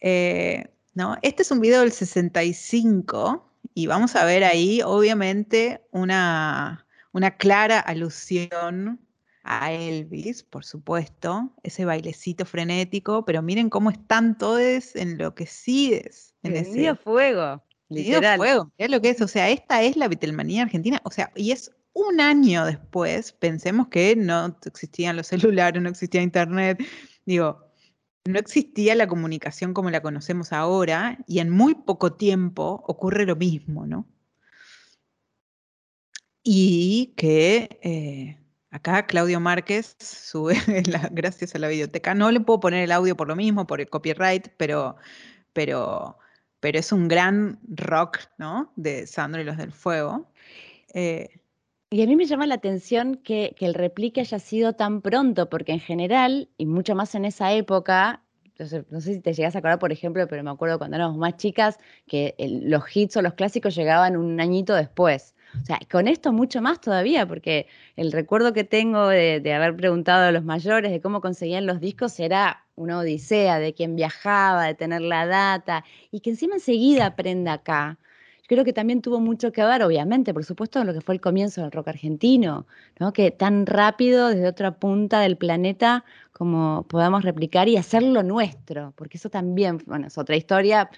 Eh, 0.00 0.64
¿no? 0.94 1.16
Este 1.22 1.42
es 1.42 1.50
un 1.50 1.60
video 1.60 1.80
del 1.80 1.92
65 1.92 3.48
y 3.74 3.86
vamos 3.86 4.16
a 4.16 4.24
ver 4.24 4.44
ahí, 4.44 4.82
obviamente, 4.82 5.82
una, 5.90 6.86
una 7.12 7.36
clara 7.36 7.80
alusión 7.80 9.00
a 9.42 9.72
Elvis, 9.72 10.42
por 10.42 10.64
supuesto, 10.64 11.52
ese 11.62 11.84
bailecito 11.84 12.44
frenético, 12.44 13.24
pero 13.24 13.42
miren 13.42 13.70
cómo 13.70 13.90
están 13.90 14.38
todos 14.38 14.94
enloquecidos. 14.94 16.34
En 16.42 16.56
ese 16.56 16.94
fuego. 16.96 17.62
Literal. 17.88 18.38
fuego, 18.38 18.72
es 18.78 18.90
lo 18.90 19.02
que 19.02 19.10
es, 19.10 19.20
o 19.20 19.28
sea, 19.28 19.50
esta 19.50 19.82
es 19.82 19.96
la 19.96 20.08
Beatlemanía 20.08 20.62
argentina, 20.62 21.02
o 21.04 21.10
sea, 21.10 21.30
y 21.36 21.50
es 21.50 21.70
un 21.92 22.20
año 22.20 22.64
después, 22.64 23.32
pensemos 23.32 23.88
que 23.88 24.16
no 24.16 24.56
existían 24.64 25.16
los 25.16 25.26
celulares, 25.26 25.82
no 25.82 25.90
existía 25.90 26.22
internet, 26.22 26.82
digo, 27.26 27.72
no 28.24 28.38
existía 28.38 28.94
la 28.94 29.06
comunicación 29.06 29.74
como 29.74 29.90
la 29.90 30.00
conocemos 30.00 30.52
ahora 30.52 31.18
y 31.26 31.40
en 31.40 31.50
muy 31.50 31.74
poco 31.74 32.14
tiempo 32.14 32.82
ocurre 32.86 33.26
lo 33.26 33.36
mismo, 33.36 33.86
¿no? 33.86 34.06
Y 36.44 37.14
que 37.16 37.78
eh, 37.82 38.41
acá 38.72 39.06
Claudio 39.06 39.38
Márquez 39.38 39.96
sube, 40.00 40.56
gracias 41.12 41.54
a 41.54 41.58
la 41.58 41.68
biblioteca, 41.68 42.14
no 42.14 42.30
le 42.32 42.40
puedo 42.40 42.58
poner 42.58 42.82
el 42.82 42.92
audio 42.92 43.16
por 43.16 43.28
lo 43.28 43.36
mismo, 43.36 43.66
por 43.66 43.80
el 43.80 43.88
copyright, 43.88 44.48
pero, 44.56 44.96
pero, 45.52 46.18
pero 46.58 46.78
es 46.78 46.90
un 46.90 47.06
gran 47.06 47.60
rock, 47.68 48.18
¿no? 48.38 48.72
De 48.74 49.06
Sandro 49.06 49.40
y 49.40 49.44
los 49.44 49.58
del 49.58 49.72
Fuego. 49.72 50.26
Eh, 50.94 51.28
y 51.90 52.02
a 52.02 52.06
mí 52.06 52.16
me 52.16 52.24
llama 52.24 52.46
la 52.46 52.54
atención 52.54 53.16
que, 53.16 53.54
el 53.60 53.74
replique 53.74 54.22
haya 54.22 54.38
sido 54.38 54.72
tan 54.72 55.02
pronto, 55.02 55.50
porque 55.50 55.72
en 55.72 55.80
general, 55.80 56.48
y 56.56 56.64
mucho 56.64 56.94
más 56.94 57.14
en 57.14 57.26
esa 57.26 57.52
época, 57.52 58.22
no 58.88 59.00
sé 59.00 59.14
si 59.14 59.20
te 59.20 59.34
llegas 59.34 59.54
a 59.54 59.58
acordar, 59.58 59.78
por 59.78 59.92
ejemplo, 59.92 60.26
pero 60.26 60.42
me 60.42 60.50
acuerdo 60.50 60.78
cuando 60.78 60.96
éramos 60.96 61.18
más 61.18 61.36
chicas, 61.36 61.78
que 62.06 62.34
los 62.38 62.84
hits 62.96 63.18
o 63.18 63.22
los 63.22 63.34
clásicos 63.34 63.74
llegaban 63.74 64.16
un 64.16 64.40
añito 64.40 64.74
después. 64.74 65.34
O 65.60 65.64
sea, 65.64 65.78
con 65.90 66.08
esto 66.08 66.32
mucho 66.32 66.62
más 66.62 66.80
todavía, 66.80 67.26
porque 67.26 67.66
el 67.96 68.12
recuerdo 68.12 68.52
que 68.52 68.64
tengo 68.64 69.08
de, 69.08 69.40
de, 69.40 69.52
haber 69.52 69.76
preguntado 69.76 70.24
a 70.24 70.32
los 70.32 70.44
mayores 70.44 70.90
de 70.90 71.00
cómo 71.00 71.20
conseguían 71.20 71.66
los 71.66 71.80
discos 71.80 72.18
era 72.20 72.64
una 72.74 72.98
odisea, 72.98 73.58
de 73.58 73.74
quién 73.74 73.96
viajaba, 73.96 74.66
de 74.66 74.74
tener 74.74 75.02
la 75.02 75.26
data, 75.26 75.84
y 76.10 76.20
que 76.20 76.30
encima 76.30 76.54
enseguida 76.54 77.06
aprenda 77.06 77.52
acá 77.54 77.98
creo 78.52 78.64
que 78.64 78.74
también 78.74 79.00
tuvo 79.00 79.18
mucho 79.18 79.50
que 79.50 79.64
ver, 79.64 79.82
obviamente, 79.82 80.34
por 80.34 80.44
supuesto, 80.44 80.80
en 80.80 80.86
lo 80.86 80.92
que 80.92 81.00
fue 81.00 81.14
el 81.14 81.22
comienzo 81.22 81.62
del 81.62 81.72
rock 81.72 81.88
argentino, 81.88 82.66
¿no? 82.98 83.12
que 83.12 83.30
tan 83.30 83.64
rápido 83.64 84.28
desde 84.28 84.46
otra 84.46 84.78
punta 84.78 85.20
del 85.20 85.38
planeta 85.38 86.04
como 86.32 86.84
podamos 86.88 87.24
replicar 87.24 87.68
y 87.68 87.78
hacerlo 87.78 88.22
nuestro, 88.22 88.92
porque 88.96 89.16
eso 89.16 89.30
también, 89.30 89.78
bueno, 89.86 90.06
es 90.08 90.18
otra 90.18 90.36
historia, 90.36 90.90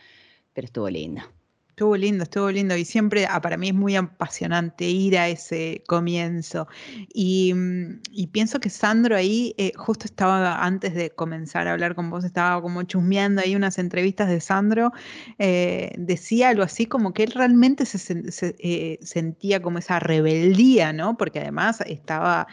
pero 0.52 0.64
estuvo 0.64 0.90
linda. 0.90 1.30
Estuvo 1.74 1.96
lindo, 1.96 2.22
estuvo 2.22 2.52
lindo 2.52 2.76
y 2.76 2.84
siempre 2.84 3.26
ah, 3.28 3.40
para 3.40 3.56
mí 3.56 3.70
es 3.70 3.74
muy 3.74 3.96
apasionante 3.96 4.84
ir 4.84 5.18
a 5.18 5.26
ese 5.26 5.82
comienzo. 5.88 6.68
Y, 7.12 7.52
mm, 7.52 8.00
pienso 8.30 8.60
que 8.60 8.70
Sandro 8.70 9.16
ahí, 9.16 9.56
eh, 9.58 9.72
justo 9.74 10.04
estaba 10.04 10.64
antes 10.64 10.94
de 10.94 11.10
comenzar 11.10 11.66
a 11.66 11.72
hablar 11.72 11.96
con 11.96 12.10
vos, 12.10 12.24
estaba 12.24 12.62
como 12.62 12.84
chusmeando 12.84 13.42
ahí 13.42 13.56
unas 13.56 13.78
entrevistas 13.78 14.28
de 14.28 14.40
Sandro, 14.40 14.92
eh, 15.40 15.90
decía 15.98 16.50
algo 16.50 16.62
así 16.62 16.86
como 16.86 17.12
que 17.12 17.24
él 17.24 17.32
realmente 17.32 17.86
se, 17.86 18.24
eh, 18.60 19.00
sentía 19.02 19.60
como 19.60 19.78
esa 19.78 19.98
rebeldía, 19.98 20.92
¿no? 20.92 21.16
Porque 21.16 21.40
además 21.40 21.80
estaba 21.80 22.46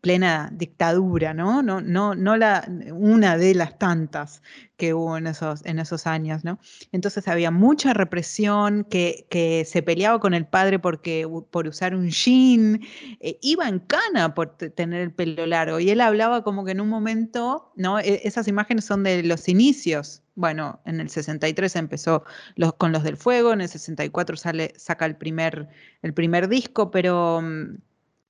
plena 0.00 0.50
dictadura, 0.52 1.34
¿no? 1.34 1.62
No, 1.62 1.80
no, 1.80 2.16
no 2.16 2.36
la, 2.36 2.68
una 2.92 3.36
de 3.36 3.54
las 3.54 3.78
tantas 3.78 4.42
que 4.78 4.94
hubo 4.94 5.18
en 5.18 5.26
esos, 5.26 5.64
en 5.66 5.80
esos 5.80 6.06
años, 6.06 6.44
¿no? 6.44 6.58
Entonces 6.92 7.28
había 7.28 7.50
mucha 7.50 7.92
represión, 7.92 8.07
que, 8.10 9.26
que 9.30 9.64
se 9.64 9.82
peleaba 9.82 10.20
con 10.20 10.34
el 10.34 10.46
padre 10.46 10.78
porque, 10.78 11.26
por 11.50 11.66
usar 11.66 11.94
un 11.94 12.10
jean, 12.10 12.80
eh, 13.20 13.38
iba 13.42 13.68
en 13.68 13.78
cana 13.80 14.34
por 14.34 14.56
tener 14.56 15.00
el 15.00 15.12
pelo 15.12 15.46
largo, 15.46 15.80
y 15.80 15.90
él 15.90 16.00
hablaba 16.00 16.42
como 16.42 16.64
que 16.64 16.72
en 16.72 16.80
un 16.80 16.88
momento, 16.88 17.72
¿no? 17.76 17.98
E, 17.98 18.20
esas 18.24 18.48
imágenes 18.48 18.84
son 18.84 19.02
de 19.02 19.22
los 19.22 19.48
inicios. 19.48 20.22
Bueno, 20.34 20.80
en 20.84 21.00
el 21.00 21.10
63 21.10 21.74
empezó 21.76 22.24
los, 22.54 22.74
con 22.74 22.92
los 22.92 23.02
del 23.02 23.16
fuego, 23.16 23.52
en 23.52 23.60
el 23.60 23.68
64 23.68 24.36
sale, 24.36 24.72
saca 24.76 25.04
el 25.06 25.16
primer, 25.16 25.68
el 26.02 26.14
primer 26.14 26.48
disco, 26.48 26.90
pero 26.90 27.40
mm, 27.42 27.76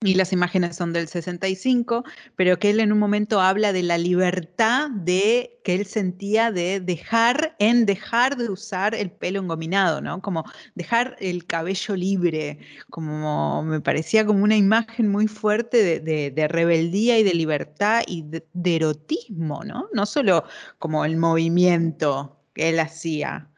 y 0.00 0.14
las 0.14 0.32
imágenes 0.32 0.76
son 0.76 0.92
del 0.92 1.08
65, 1.08 2.04
pero 2.36 2.58
que 2.58 2.70
él 2.70 2.78
en 2.78 2.92
un 2.92 3.00
momento 3.00 3.40
habla 3.40 3.72
de 3.72 3.82
la 3.82 3.98
libertad 3.98 4.90
de 4.90 5.58
que 5.64 5.74
él 5.74 5.86
sentía 5.86 6.52
de 6.52 6.78
dejar, 6.78 7.56
en 7.58 7.84
dejar 7.84 8.36
de 8.36 8.48
usar 8.48 8.94
el 8.94 9.10
pelo 9.10 9.40
engominado, 9.40 10.00
¿no? 10.00 10.22
Como 10.22 10.44
dejar 10.76 11.16
el 11.18 11.46
cabello 11.46 11.96
libre, 11.96 12.60
como 12.90 13.64
me 13.64 13.80
parecía 13.80 14.24
como 14.24 14.44
una 14.44 14.56
imagen 14.56 15.08
muy 15.08 15.26
fuerte 15.26 16.00
de, 16.00 16.48
rebeldía 16.48 17.18
y 17.18 17.24
de 17.24 17.34
libertad 17.34 18.02
y 18.06 18.22
de, 18.22 18.46
de 18.52 18.76
erotismo, 18.76 19.64
¿no? 19.64 19.88
No 19.92 20.06
solo 20.06 20.44
como 20.78 21.04
el 21.04 21.16
movimiento 21.16 22.40
que 22.54 22.68
él 22.68 22.78
hacía. 22.78 23.50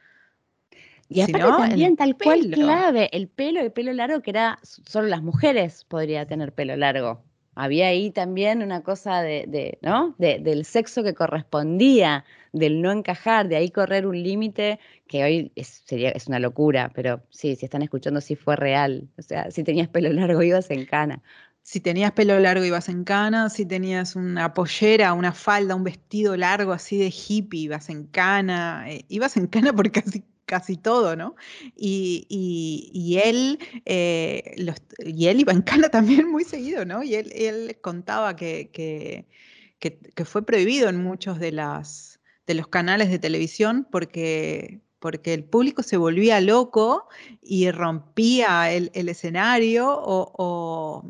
Y 1.13 1.23
aparte 1.23 1.49
también 1.49 1.97
tal 1.97 2.17
cual 2.17 2.51
clave, 2.53 3.11
el 3.13 3.27
pelo, 3.27 3.61
el 3.61 3.73
pelo 3.73 3.93
largo, 3.93 4.23
que 4.23 4.31
era 4.31 4.61
solo 4.63 5.09
las 5.09 5.23
mujeres 5.23 5.85
podría 5.85 6.25
tener 6.25 6.55
pelo 6.55 6.77
largo. 6.77 7.25
Había 7.57 7.89
ahí 7.89 8.13
también 8.13 8.63
una 8.63 8.83
cosa 8.85 9.21
de, 9.21 9.79
¿no? 9.83 10.15
del 10.19 10.65
sexo 10.65 11.03
que 11.03 11.15
correspondía, 11.15 12.25
del 12.53 12.81
no 12.81 12.93
encajar, 12.93 13.49
de 13.49 13.57
ahí 13.57 13.71
correr 13.71 14.07
un 14.07 14.23
límite 14.23 14.79
que 15.09 15.25
hoy 15.25 15.53
es, 15.57 15.83
sería, 15.85 16.11
es 16.11 16.29
una 16.29 16.39
locura, 16.39 16.93
pero 16.95 17.21
sí, 17.31 17.57
si 17.57 17.65
están 17.65 17.83
escuchando, 17.83 18.21
sí 18.21 18.37
fue 18.37 18.55
real. 18.55 19.09
O 19.19 19.23
sea, 19.23 19.51
si 19.51 19.65
tenías 19.65 19.89
pelo 19.89 20.13
largo, 20.13 20.43
ibas 20.45 20.71
en 20.71 20.87
cana. 20.87 21.23
Si 21.63 21.81
tenías 21.81 22.13
pelo 22.13 22.39
largo 22.39 22.65
ibas 22.65 22.89
en 22.89 23.03
cana, 23.03 23.51
si 23.51 23.67
tenías 23.67 24.15
una 24.15 24.55
pollera, 24.55 25.13
una 25.13 25.33
falda, 25.33 25.75
un 25.75 25.85
vestido 25.85 26.37
largo 26.37 26.73
así 26.73 26.99
de 26.99 27.13
hippie, 27.13 27.63
ibas 27.63 27.91
en 27.91 28.05
cana, 28.07 28.85
eh, 28.89 29.05
ibas 29.09 29.37
en 29.37 29.49
cana 29.49 29.73
porque 29.73 30.03
casi 30.03 30.25
casi 30.51 30.77
todo, 30.77 31.15
¿no? 31.15 31.37
Y, 31.77 33.21
él, 33.25 33.61
eh, 33.85 34.57
y 34.99 35.27
él 35.29 35.41
iba 35.41 35.53
en 35.53 35.63
cana 35.63 35.89
también 35.91 36.29
muy 36.29 36.43
seguido, 36.43 36.85
¿no? 36.85 37.05
Y 37.05 37.15
él, 37.15 37.79
contaba 37.81 38.35
que, 38.35 38.71
que, 38.73 40.25
fue 40.25 40.45
prohibido 40.45 40.89
en 40.89 41.01
muchos 41.01 41.39
de, 41.39 41.53
las, 41.53 42.19
de 42.49 42.55
los 42.55 42.67
canales 42.67 43.11
de 43.11 43.21
televisión 43.21 43.87
porque, 43.93 44.81
porque 44.99 45.35
el 45.35 45.45
público 45.45 45.85
se 45.85 45.97
volvía 45.97 46.41
loco 46.41 47.09
y 47.41 47.71
rompía 47.71 48.73
el, 48.73 48.91
escenario 48.93 49.87
o, 49.89 51.05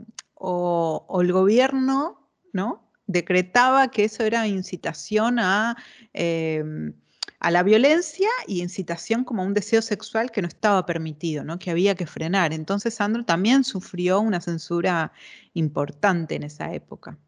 el 1.22 1.32
gobierno, 1.32 2.28
¿no? 2.52 2.92
Decretaba 3.06 3.90
que 3.90 4.04
eso 4.04 4.22
era 4.22 4.46
incitación 4.46 5.38
a... 5.38 5.76
Em, 6.12 6.92
a 7.40 7.50
la 7.50 7.62
violencia 7.62 8.28
y 8.46 8.60
incitación 8.60 9.24
como 9.24 9.42
un 9.42 9.54
deseo 9.54 9.80
sexual 9.80 10.30
que 10.30 10.42
no 10.42 10.48
estaba 10.48 10.84
permitido, 10.84 11.42
¿no? 11.42 11.58
que 11.58 11.70
había 11.70 11.94
que 11.94 12.06
frenar. 12.06 12.52
Entonces 12.52 12.94
Sandro 12.94 13.24
también 13.24 13.64
sufrió 13.64 14.20
una 14.20 14.42
censura 14.42 15.12
importante 15.54 16.34
en 16.34 16.42
esa 16.42 16.72
época. 16.74 17.18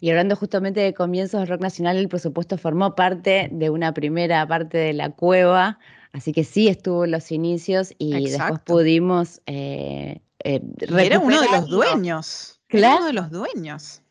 Y 0.00 0.10
hablando 0.10 0.36
justamente 0.36 0.80
de 0.80 0.94
comienzos 0.94 1.40
del 1.40 1.48
rock 1.48 1.62
nacional, 1.62 1.96
el 1.96 2.08
presupuesto 2.08 2.58
formó 2.58 2.94
parte 2.94 3.48
de 3.50 3.70
una 3.70 3.92
primera 3.94 4.46
parte 4.46 4.78
de 4.78 4.92
la 4.92 5.10
cueva, 5.10 5.78
así 6.12 6.32
que 6.32 6.44
sí 6.44 6.68
estuvo 6.68 7.06
en 7.06 7.10
los 7.10 7.32
inicios 7.32 7.94
y 7.98 8.30
después 8.30 8.60
pudimos... 8.60 9.40
Eh, 9.46 10.20
eh 10.44 10.62
era 10.98 11.18
uno 11.18 11.40
de 11.40 11.48
los 11.50 11.68
dueños. 11.68 12.60
Claro. 12.68 12.86
Era 12.86 12.96
uno 12.98 13.06
de 13.06 13.12
los 13.14 13.30
dueños 13.30 14.02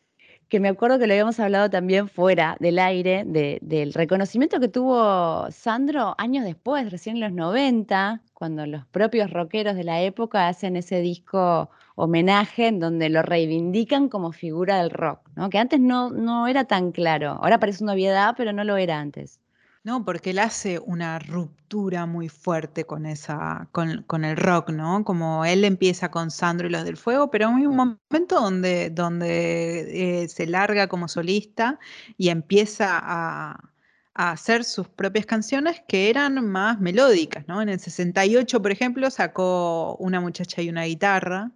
que 0.48 0.60
me 0.60 0.68
acuerdo 0.68 0.98
que 0.98 1.06
lo 1.06 1.12
habíamos 1.12 1.38
hablado 1.40 1.68
también 1.68 2.08
fuera 2.08 2.56
del 2.58 2.78
aire, 2.78 3.24
del 3.60 3.92
reconocimiento 3.92 4.60
que 4.60 4.68
tuvo 4.68 5.50
Sandro 5.50 6.14
años 6.18 6.44
después, 6.44 6.90
recién 6.90 7.16
en 7.16 7.22
los 7.22 7.32
90, 7.32 8.22
cuando 8.32 8.64
los 8.66 8.86
propios 8.86 9.30
rockeros 9.30 9.76
de 9.76 9.84
la 9.84 10.00
época 10.00 10.48
hacen 10.48 10.76
ese 10.76 11.00
disco 11.00 11.70
homenaje 11.96 12.68
en 12.68 12.78
donde 12.78 13.08
lo 13.10 13.22
reivindican 13.22 14.08
como 14.08 14.32
figura 14.32 14.78
del 14.78 14.90
rock, 14.90 15.20
¿no? 15.36 15.50
que 15.50 15.58
antes 15.58 15.80
no, 15.80 16.10
no 16.10 16.46
era 16.46 16.64
tan 16.64 16.92
claro. 16.92 17.38
Ahora 17.42 17.58
parece 17.58 17.84
una 17.84 17.92
obviedad, 17.94 18.34
pero 18.36 18.52
no 18.52 18.64
lo 18.64 18.76
era 18.76 19.00
antes. 19.00 19.40
No, 19.88 20.04
porque 20.04 20.30
él 20.30 20.38
hace 20.38 20.78
una 20.80 21.18
ruptura 21.18 22.04
muy 22.04 22.28
fuerte 22.28 22.84
con 22.84 23.06
esa, 23.06 23.70
con, 23.72 24.02
con, 24.02 24.22
el 24.26 24.36
rock, 24.36 24.68
¿no? 24.68 25.02
Como 25.02 25.46
él 25.46 25.64
empieza 25.64 26.10
con 26.10 26.30
Sandro 26.30 26.68
y 26.68 26.70
los 26.70 26.84
del 26.84 26.98
Fuego, 26.98 27.30
pero 27.30 27.48
hay 27.48 27.64
un 27.64 27.74
momento 27.74 28.38
donde, 28.38 28.90
donde 28.90 30.24
eh, 30.24 30.28
se 30.28 30.46
larga 30.46 30.88
como 30.88 31.08
solista 31.08 31.78
y 32.18 32.28
empieza 32.28 32.98
a, 33.02 33.70
a, 34.12 34.32
hacer 34.32 34.64
sus 34.64 34.88
propias 34.88 35.24
canciones 35.24 35.80
que 35.88 36.10
eran 36.10 36.46
más 36.46 36.78
melódicas, 36.80 37.48
¿no? 37.48 37.62
En 37.62 37.70
el 37.70 37.80
68, 37.80 38.60
por 38.60 38.70
ejemplo, 38.70 39.10
sacó 39.10 39.96
Una 40.00 40.20
muchacha 40.20 40.60
y 40.60 40.68
una 40.68 40.84
guitarra, 40.84 41.50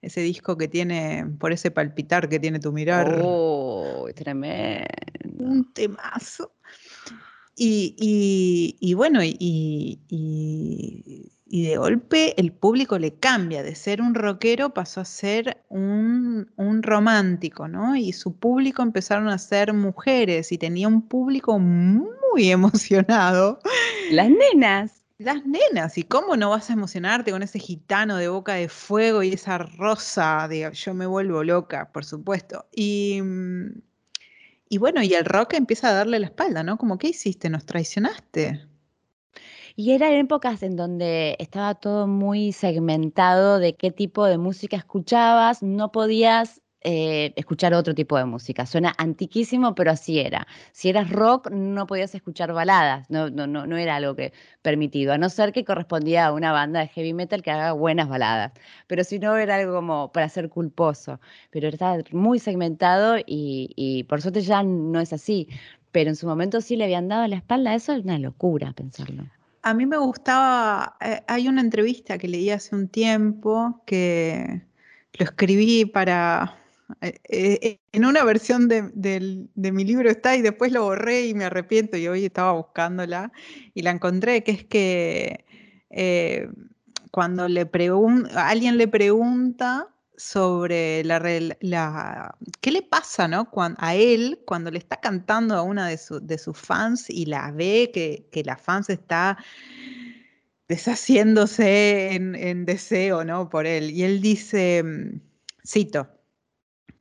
ese 0.00 0.22
disco 0.22 0.56
que 0.56 0.68
tiene, 0.68 1.26
por 1.38 1.52
ese 1.52 1.70
palpitar 1.70 2.30
que 2.30 2.40
tiene 2.40 2.60
tu 2.60 2.72
mirar. 2.72 3.20
Oh, 3.22 4.06
tremendo. 4.14 4.86
Un 5.38 5.70
temazo. 5.74 6.52
Y, 7.60 8.94
bueno, 8.94 9.20
y, 9.22 9.98
de 11.50 11.76
golpe 11.76 12.40
el 12.40 12.52
público 12.52 12.98
le 12.98 13.14
cambia, 13.14 13.62
de 13.62 13.74
ser 13.74 14.00
un 14.00 14.14
rockero 14.14 14.74
pasó 14.74 15.00
a 15.00 15.04
ser 15.04 15.64
un, 15.68 16.46
romántico, 16.82 17.66
¿no? 17.66 17.96
Y 17.96 18.12
su 18.12 18.36
público 18.36 18.82
empezaron 18.82 19.28
a 19.28 19.38
ser 19.38 19.72
mujeres 19.72 20.52
y 20.52 20.58
tenía 20.58 20.88
un 20.88 21.02
público 21.02 21.58
muy 21.58 22.50
emocionado. 22.50 23.60
Las 24.10 24.30
nenas. 24.30 24.92
Las 25.20 25.44
nenas, 25.44 25.98
¿y 25.98 26.04
cómo 26.04 26.36
no 26.36 26.50
vas 26.50 26.70
a 26.70 26.74
emocionarte 26.74 27.32
con 27.32 27.42
ese 27.42 27.58
gitano 27.58 28.18
de 28.18 28.28
boca 28.28 28.54
de 28.54 28.68
fuego 28.68 29.24
y 29.24 29.32
esa 29.32 29.58
rosa 29.58 30.46
de 30.48 30.70
yo 30.72 30.94
me 30.94 31.06
vuelvo 31.06 31.42
loca, 31.42 31.90
por 31.90 32.04
supuesto? 32.04 32.66
Y, 32.72 33.20
mm, 33.20 33.82
y 34.68 34.78
bueno, 34.78 35.02
y 35.02 35.14
el 35.14 35.24
rock 35.24 35.54
empieza 35.54 35.88
a 35.90 35.94
darle 35.94 36.18
la 36.18 36.26
espalda, 36.26 36.62
¿no? 36.62 36.78
Como, 36.78 36.98
¿qué 36.98 37.08
hiciste? 37.08 37.50
¿Nos 37.50 37.66
traicionaste? 37.66 38.66
Y 39.76 39.92
eran 39.92 40.12
épocas 40.14 40.62
en 40.62 40.76
donde 40.76 41.36
estaba 41.38 41.74
todo 41.76 42.06
muy 42.06 42.52
segmentado 42.52 43.58
de 43.58 43.76
qué 43.76 43.92
tipo 43.92 44.26
de 44.26 44.36
música 44.36 44.76
escuchabas, 44.76 45.62
no 45.62 45.92
podías 45.92 46.60
eh, 46.82 47.32
escuchar 47.34 47.74
otro 47.74 47.92
tipo 47.92 48.16
de 48.16 48.24
música. 48.24 48.64
Suena 48.64 48.94
antiquísimo, 48.98 49.74
pero 49.74 49.90
así 49.90 50.20
era. 50.20 50.46
Si 50.70 50.88
eras 50.88 51.10
rock, 51.10 51.50
no 51.50 51.88
podías 51.88 52.14
escuchar 52.14 52.52
baladas, 52.52 53.10
no, 53.10 53.30
no, 53.30 53.48
no, 53.48 53.66
no 53.66 53.76
era 53.76 53.96
algo 53.96 54.14
que 54.14 54.32
permitido, 54.62 55.12
a 55.12 55.18
no 55.18 55.28
ser 55.28 55.52
que 55.52 55.64
correspondía 55.64 56.26
a 56.26 56.32
una 56.32 56.52
banda 56.52 56.80
de 56.80 56.88
heavy 56.88 57.14
metal 57.14 57.42
que 57.42 57.50
haga 57.50 57.72
buenas 57.72 58.08
baladas. 58.08 58.52
Pero 58.86 59.02
si 59.02 59.18
no, 59.18 59.36
era 59.36 59.56
algo 59.56 59.74
como 59.74 60.12
para 60.12 60.28
ser 60.28 60.48
culposo. 60.48 61.20
Pero 61.50 61.68
estaba 61.68 61.98
muy 62.12 62.38
segmentado 62.38 63.16
y, 63.26 64.04
por 64.08 64.22
suerte 64.22 64.42
ya 64.42 64.62
no 64.62 65.00
es 65.00 65.12
así. 65.12 65.48
Pero 65.90 66.10
en 66.10 66.16
su 66.16 66.28
momento 66.28 66.60
sí 66.60 66.76
le 66.76 66.84
habían 66.84 67.08
dado 67.08 67.26
la 67.26 67.36
espalda, 67.36 67.74
eso 67.74 67.92
es 67.92 68.04
una 68.04 68.18
locura 68.18 68.72
pensarlo. 68.72 69.24
A 69.62 69.74
mí 69.74 69.84
me 69.84 69.96
gustaba, 69.98 70.96
eh, 71.00 71.22
hay 71.26 71.48
una 71.48 71.60
entrevista 71.60 72.18
que 72.18 72.28
leí 72.28 72.50
hace 72.50 72.76
un 72.76 72.88
tiempo 72.88 73.82
que 73.84 74.62
lo 75.14 75.24
escribí 75.24 75.84
para, 75.84 76.56
en 77.00 78.04
una 78.04 78.24
versión 78.24 78.68
de, 78.68 79.48
mi 79.54 79.84
libro 79.84 80.10
está 80.10 80.36
y 80.36 80.42
después 80.42 80.72
lo 80.72 80.84
borré 80.84 81.26
y 81.26 81.34
me 81.34 81.44
arrepiento 81.44 81.96
y 81.96 82.08
hoy 82.08 82.24
estaba 82.24 82.52
buscándola 82.52 83.32
y 83.74 83.82
la 83.82 83.90
encontré, 83.90 84.42
que 84.42 84.52
es 84.52 84.64
que 84.64 85.44
eh, 85.90 86.48
cuando 87.10 87.48
le 87.48 87.68
alguien 88.34 88.78
le 88.78 88.88
pregunta 88.88 89.88
sobre 90.16 91.04
la, 91.04 92.34
qué 92.60 92.72
le 92.72 92.82
pasa 92.82 93.28
¿no? 93.28 93.48
a 93.78 93.94
él 93.94 94.40
cuando 94.46 94.70
le 94.70 94.78
está 94.78 94.96
cantando 94.96 95.54
a 95.54 95.62
una 95.62 95.86
de, 95.88 96.38
sus 96.38 96.58
fans 96.58 97.08
y 97.08 97.26
la 97.26 97.52
ve 97.52 97.90
que, 97.92 98.42
la 98.42 98.56
fan 98.56 98.82
se 98.82 98.94
está 98.94 99.38
deshaciéndose 100.68 102.14
en, 102.14 102.34
en 102.34 102.64
deseo 102.64 103.24
¿no? 103.24 103.48
por 103.48 103.66
él. 103.66 103.90
Y 103.90 104.02
él 104.02 104.20
dice, 104.20 104.82
mm, 104.82 105.20
cito, 105.64 106.17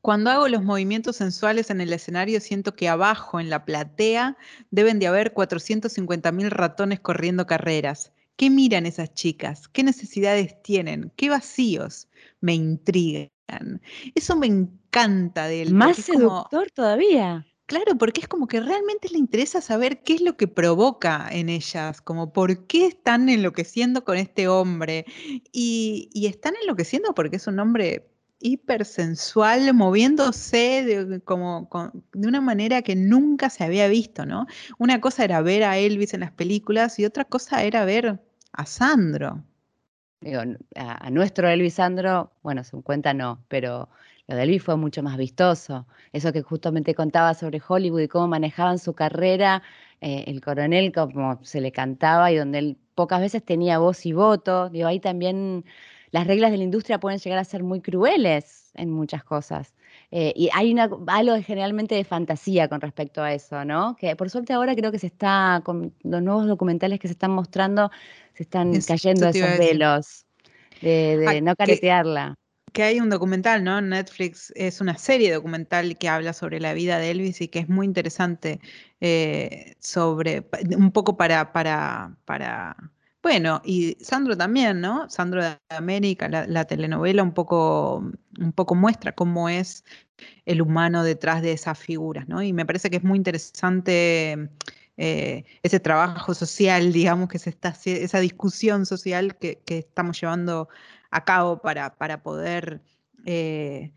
cuando 0.08 0.30
hago 0.30 0.48
los 0.48 0.64
movimientos 0.64 1.18
sensuales 1.18 1.70
en 1.70 1.82
el 1.82 1.92
escenario, 1.92 2.40
siento 2.40 2.78
que 2.78 2.88
abajo, 2.88 3.42
en 3.42 3.50
la 3.50 3.66
platea, 3.66 4.38
deben 4.72 5.00
de 5.00 5.08
haber 5.08 5.34
450.000 5.34 6.48
ratones 6.48 7.02
corriendo 7.02 7.46
carreras. 7.46 8.14
¿Qué 8.38 8.50
miran 8.50 8.86
esas 8.86 9.14
chicas? 9.14 9.68
¿Qué 9.68 9.84
necesidades 9.84 10.64
tienen? 10.64 11.12
¿Qué 11.18 11.30
vacíos? 11.30 12.08
Me 12.40 12.54
intrigan. 12.54 13.82
Eso 14.16 14.38
me 14.38 14.48
encanta 14.48 15.48
de 15.48 15.64
él. 15.64 15.74
Más 15.74 15.98
seductor 15.98 16.72
todavía. 16.72 17.46
Claro, 17.66 17.98
porque 17.98 18.22
es 18.22 18.30
como 18.30 18.48
que 18.48 18.62
realmente 18.62 19.10
le 19.10 19.18
interesa 19.18 19.60
saber 19.60 20.04
qué 20.04 20.14
es 20.14 20.22
lo 20.22 20.38
que 20.38 20.48
provoca 20.48 21.28
en 21.30 21.50
ellas, 21.50 22.00
como 22.00 22.32
por 22.32 22.66
qué 22.66 22.86
están 22.86 23.28
enloqueciendo 23.28 24.06
con 24.06 24.16
este 24.16 24.48
hombre. 24.48 25.04
Y, 25.52 26.10
y 26.14 26.28
están 26.28 26.54
enloqueciendo 26.62 27.14
porque 27.14 27.36
es 27.36 27.48
un 27.48 27.60
hombre 27.60 28.08
hipersensual, 28.40 29.74
moviéndose 29.74 30.84
de, 30.86 31.22
como, 31.22 31.70
de 32.14 32.28
una 32.28 32.42
manera 32.42 32.82
que 32.82 32.96
nunca 32.96 33.50
se 33.50 33.64
había 33.64 33.88
visto, 33.88 34.26
¿no? 34.26 34.46
Una 34.78 35.02
cosa 35.02 35.24
era 35.24 35.42
ver 35.42 35.64
a 35.64 35.78
Elvis 35.78 36.14
en 36.14 36.22
las 36.22 36.32
películas 36.32 37.00
y 37.00 37.06
otra 37.06 37.26
cosa 37.26 37.64
era 37.64 37.86
ver 37.86 38.20
a 38.54 38.66
Sandro. 38.66 39.44
Digo, 40.22 40.42
a, 40.76 41.10
nuestro 41.12 41.48
Elvis 41.48 41.76
Sandro, 41.76 42.32
bueno, 42.42 42.64
se 42.64 42.82
cuenta 42.82 43.14
no, 43.14 43.44
pero 43.48 43.90
lo 44.28 44.36
de 44.36 44.44
Elvis 44.44 44.64
fue 44.64 44.76
mucho 44.78 45.04
más 45.04 45.18
vistoso. 45.18 45.88
Eso 46.12 46.34
que 46.34 46.42
justamente 46.42 46.96
contaba 46.96 47.34
sobre 47.34 47.62
Hollywood 47.66 48.02
y 48.02 48.08
cómo 48.08 48.28
manejaban 48.28 48.80
su 48.80 48.94
carrera, 48.94 49.62
eh, 50.02 50.26
el 50.28 50.42
coronel 50.42 50.92
como 50.92 51.40
se 51.44 51.62
le 51.62 51.72
cantaba 51.72 52.32
y 52.32 52.38
donde 52.38 52.60
él 52.60 52.78
pocas 52.96 53.22
veces 53.22 53.44
tenía 53.44 53.80
voz 53.80 54.06
y 54.06 54.14
voto. 54.14 54.70
Digo, 54.70 54.88
ahí 54.88 55.00
también 55.00 55.66
las 56.12 56.28
reglas 56.28 56.52
de 56.52 56.58
la 56.58 56.64
industria 56.64 57.00
pueden 57.00 57.20
llegar 57.20 57.40
a 57.40 57.44
ser 57.44 57.64
muy 57.64 57.82
crueles 57.82 58.72
en 58.76 58.92
muchas 58.92 59.24
cosas. 59.24 59.74
Eh, 60.12 60.34
y 60.36 60.50
hay 60.54 60.72
una, 60.72 60.90
algo 61.08 61.36
generalmente 61.42 61.96
de 61.96 62.06
fantasía 62.06 62.70
con 62.70 62.80
respecto 62.80 63.22
a 63.22 63.34
eso, 63.34 63.66
¿no? 63.66 63.96
Que 63.98 64.16
por 64.16 64.30
suerte 64.30 64.54
ahora 64.54 64.74
creo 64.76 64.92
que 64.92 65.00
se 65.00 65.08
está, 65.08 65.62
con 65.66 65.94
los 66.04 66.22
nuevos 66.22 66.48
documentales 66.48 67.00
que 67.00 67.08
se 67.08 67.14
están 67.14 67.32
mostrando, 67.32 67.92
se 68.34 68.44
están 68.44 68.72
cayendo 68.82 69.28
esos 69.28 69.58
velos 69.58 70.26
de, 70.82 71.42
no 71.42 71.56
caretearla. 71.56 72.36
Que, 72.72 72.84
hay 72.84 73.00
un 73.00 73.10
documental, 73.10 73.64
¿no? 73.64 73.82
Netflix 73.82 74.54
es 74.56 74.80
una 74.80 74.98
serie 74.98 75.34
documental 75.34 75.98
que 75.98 76.08
habla 76.08 76.32
sobre 76.32 76.60
la 76.60 76.74
vida 76.74 77.00
de 77.00 77.12
Elvis 77.12 77.42
y 77.42 77.48
que 77.48 77.60
es 77.60 77.70
muy 77.70 77.86
interesante 77.86 78.62
eh, 79.02 79.76
sobre, 79.80 80.48
un 80.78 80.92
poco 80.92 81.18
para, 81.18 81.52
para, 81.52 82.16
para 82.26 82.78
bueno, 83.28 83.62
y 83.66 83.98
Sandro 84.00 84.38
también, 84.38 84.80
¿no? 84.80 85.10
Sandro 85.10 85.44
de 85.44 85.58
América, 85.68 86.30
la, 86.30 86.64
telenovela 86.64 87.24
un 87.24 87.34
poco, 87.34 87.98
un 88.40 88.54
poco 88.54 88.74
muestra 88.74 89.12
cómo 89.12 89.50
es 89.50 89.84
el 90.46 90.62
humano 90.62 91.04
detrás 91.04 91.42
de 91.42 91.52
esas 91.52 91.78
figuras, 91.78 92.30
¿no? 92.30 92.42
Y 92.42 92.54
me 92.54 92.66
parece 92.66 92.90
que 92.90 92.96
es 92.96 93.04
muy 93.04 93.18
interesante 93.18 94.50
eh, 94.96 95.44
ese 95.62 95.80
trabajo 95.82 96.34
social, 96.34 96.94
digamos, 96.94 97.28
que 97.28 97.38
se 97.38 97.50
está 97.50 97.76
esa 97.84 98.20
discusión 98.22 98.86
social 98.86 99.36
que, 99.36 99.62
estamos 99.68 100.22
llevando 100.22 100.70
a 101.12 101.26
cabo 101.26 101.62
para, 101.62 101.98
para 101.98 102.24
poder 102.24 102.82
eh, 103.26 103.92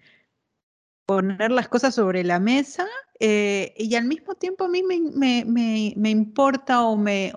poner 1.06 1.52
las 1.52 1.68
cosas 1.68 1.94
sobre 1.94 2.24
la 2.24 2.40
mesa 2.40 2.88
eh, 3.20 3.74
y 3.76 3.94
al 3.94 4.06
mismo 4.06 4.34
tiempo 4.34 4.64
a 4.64 4.68
mí 4.68 4.82
me, 4.82 6.10
importa 6.10 6.82
o 6.82 6.96
me 6.96 7.32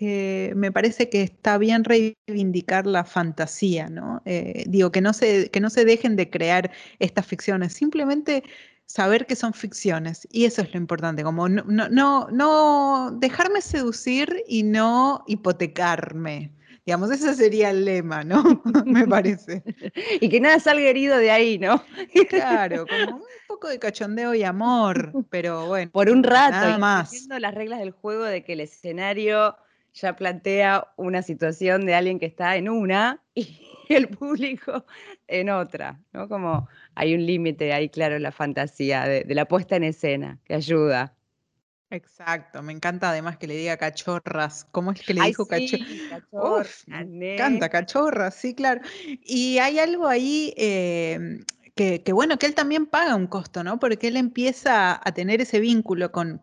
eh, 0.00 0.52
me 0.54 0.70
parece 0.70 1.08
que 1.08 1.22
está 1.22 1.58
bien 1.58 1.82
reivindicar 1.82 2.86
la 2.86 3.04
fantasía, 3.04 3.88
¿no? 3.88 4.22
Eh, 4.26 4.62
digo, 4.68 4.92
que 4.92 5.00
no, 5.00 5.12
se, 5.12 5.50
que 5.50 5.58
no 5.58 5.70
se 5.70 5.84
dejen 5.84 6.14
de 6.14 6.30
crear 6.30 6.70
estas 7.00 7.26
ficciones, 7.26 7.72
simplemente 7.72 8.44
saber 8.86 9.26
que 9.26 9.34
son 9.34 9.54
ficciones, 9.54 10.28
y 10.30 10.44
eso 10.44 10.62
es 10.62 10.72
lo 10.72 10.78
importante, 10.78 11.24
como 11.24 11.48
no, 11.48 11.64
no, 11.66 12.28
no, 12.30 13.10
dejarme 13.18 13.60
seducir 13.60 14.44
y 14.46 14.62
no 14.62 15.24
hipotecarme. 15.26 16.52
Digamos, 16.86 17.10
ese 17.10 17.34
sería 17.34 17.70
el 17.70 17.84
lema, 17.84 18.22
¿no? 18.22 18.62
Me 18.86 19.04
parece. 19.04 19.64
y 20.20 20.28
que 20.28 20.40
nada 20.40 20.60
salga 20.60 20.88
herido 20.88 21.18
de 21.18 21.32
ahí, 21.32 21.58
¿no? 21.58 21.82
claro, 22.30 22.86
como 22.86 23.16
un 23.16 23.22
poco 23.48 23.68
de 23.68 23.80
cachondeo 23.80 24.32
y 24.32 24.44
amor, 24.44 25.12
pero 25.28 25.66
bueno. 25.66 25.90
Por 25.90 26.08
un 26.08 26.22
rato, 26.22 26.52
nada 26.52 26.78
más. 26.78 27.26
las 27.28 27.54
reglas 27.54 27.80
del 27.80 27.90
juego 27.90 28.22
de 28.22 28.44
que 28.44 28.52
el 28.52 28.60
escenario 28.60 29.56
ya 30.00 30.16
plantea 30.16 30.88
una 30.96 31.22
situación 31.22 31.86
de 31.86 31.94
alguien 31.94 32.18
que 32.18 32.26
está 32.26 32.56
en 32.56 32.68
una 32.68 33.22
y 33.34 33.58
el 33.88 34.08
público 34.08 34.84
en 35.26 35.50
otra, 35.50 36.00
¿no? 36.12 36.28
Como 36.28 36.68
hay 36.94 37.14
un 37.14 37.24
límite 37.24 37.72
ahí, 37.72 37.88
claro, 37.88 38.16
en 38.16 38.22
la 38.22 38.32
fantasía 38.32 39.04
de, 39.04 39.24
la 39.34 39.46
puesta 39.46 39.76
en 39.76 39.84
escena 39.84 40.38
que 40.44 40.54
ayuda. 40.54 41.14
Exacto, 41.90 42.62
me 42.62 42.74
encanta 42.74 43.08
además 43.08 43.38
que 43.38 43.46
le 43.46 43.56
diga 43.56 43.78
cachorras. 43.78 44.66
¿Cómo 44.72 44.92
es 44.92 45.00
que 45.00 45.14
le 45.14 45.22
dijo 45.22 45.46
cachorras? 45.46 46.84
me 46.86 47.34
encanta 47.34 47.70
cachorras, 47.70 48.34
sí, 48.34 48.54
claro. 48.54 48.82
Y 49.22 49.56
hay 49.58 49.78
algo 49.78 50.06
ahí 50.06 50.52
em, 50.58 51.44
que, 51.78 52.12
bueno, 52.12 52.38
que 52.38 52.46
él 52.46 52.54
también 52.56 52.86
paga 52.86 53.14
un 53.14 53.28
costo, 53.28 53.62
¿no? 53.62 53.78
Porque 53.78 54.08
él 54.08 54.16
empieza 54.16 55.00
a 55.02 55.12
tener 55.12 55.40
ese 55.40 55.60
vínculo 55.60 56.10
con, 56.10 56.40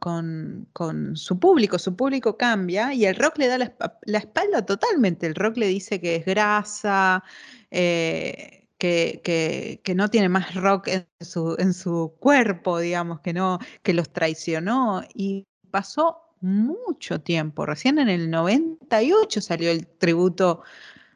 su 1.16 1.40
público, 1.40 1.78
su 1.78 1.96
público 1.98 2.38
cambia 2.38 2.94
y 2.94 3.06
el 3.06 3.16
rock 3.18 3.40
le 3.40 3.48
da 3.48 3.58
la, 3.58 4.18
espalda 4.18 4.66
totalmente. 4.66 5.28
El 5.28 5.36
rock 5.36 5.58
le 5.58 5.68
dice 5.68 6.00
que 6.00 6.16
es 6.16 6.26
grasa, 6.26 7.22
eh, 7.70 8.70
que, 8.78 9.82
no 9.94 10.10
tiene 10.10 10.30
más 10.30 10.56
rock 10.56 10.88
en 10.88 11.08
su, 11.20 11.56
en 11.60 11.74
su 11.74 12.16
cuerpo, 12.20 12.80
digamos, 12.80 13.20
que, 13.20 13.34
no, 13.34 13.60
que 13.84 13.94
los 13.94 14.10
traicionó. 14.12 15.04
Y 15.14 15.46
pasó 15.70 16.22
mucho 16.40 17.20
tiempo. 17.20 17.66
Recién 17.66 18.00
en 18.00 18.08
el 18.08 18.30
98 18.30 19.42
salió 19.42 19.70
el 19.70 19.86
tributo 19.86 20.62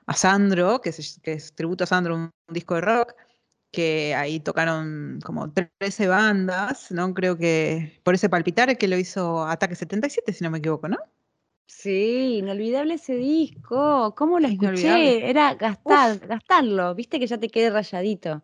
a 0.08 0.14
Sandro, 0.14 0.82
que 0.82 0.92
que 1.24 1.34
es 1.34 1.54
tributo 1.56 1.86
a 1.86 1.88
Sandro, 1.88 2.16
un 2.16 2.32
disco 2.50 2.76
de 2.76 2.82
rock 2.82 3.14
que 3.72 4.16
ahí 4.16 4.40
tocaron 4.40 5.20
como 5.24 5.52
13 5.52 6.08
bandas, 6.08 6.92
¿no? 6.92 7.14
Creo 7.14 7.38
que 7.38 8.00
por 8.04 8.16
ese 8.16 8.30
palpitar 8.30 8.78
que 8.78 8.88
lo 8.88 8.98
hizo 8.98 9.46
Ataque 9.46 9.76
77, 9.76 10.34
si 10.34 10.44
no 10.44 10.52
me 10.52 10.58
equivoco, 10.58 10.88
¿no? 10.88 10.98
Sí, 11.68 12.40
inolvidable 12.40 12.96
ese 12.96 13.16
disco. 13.16 14.16
¿Cómo 14.18 14.40
lo 14.40 14.48
escuché? 14.48 15.30
Era 15.30 15.54
gastar, 15.54 16.20
gastarlo, 16.20 16.96
viste 16.96 17.20
que 17.20 17.28
ya 17.28 17.38
te 17.38 17.50
quede 17.50 17.70
rayadito. 17.70 18.42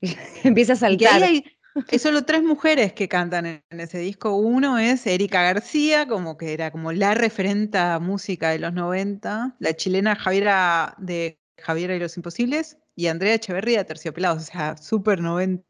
Empieza 0.44 0.74
a 0.74 0.76
saltar. 0.76 1.22
hay, 1.22 1.44
hay, 1.90 1.98
solo 1.98 2.24
tres 2.24 2.44
mujeres 2.44 2.92
que 2.92 3.08
cantan 3.08 3.46
en, 3.46 3.80
ese 3.80 3.98
disco. 3.98 4.36
Uno 4.36 4.78
es 4.78 5.04
Erika 5.06 5.42
García, 5.42 6.06
como 6.06 6.36
que 6.36 6.52
era 6.52 6.70
como 6.70 6.92
la 6.92 7.14
referente 7.14 7.76
a 7.76 7.98
música 7.98 8.50
de 8.50 8.60
los 8.60 8.72
90, 8.72 9.56
la 9.58 9.74
chilena 9.74 10.14
Javiera 10.14 10.94
de 10.98 11.40
Javiera 11.58 11.96
y 11.96 11.98
los 11.98 12.16
Imposibles, 12.16 12.78
y 12.98 13.06
Andrea 13.06 13.34
Echeverría, 13.34 13.86
Terciopelados, 13.86 14.42
o 14.42 14.46
sea, 14.46 14.76
súper 14.76 15.20
90. 15.20 15.62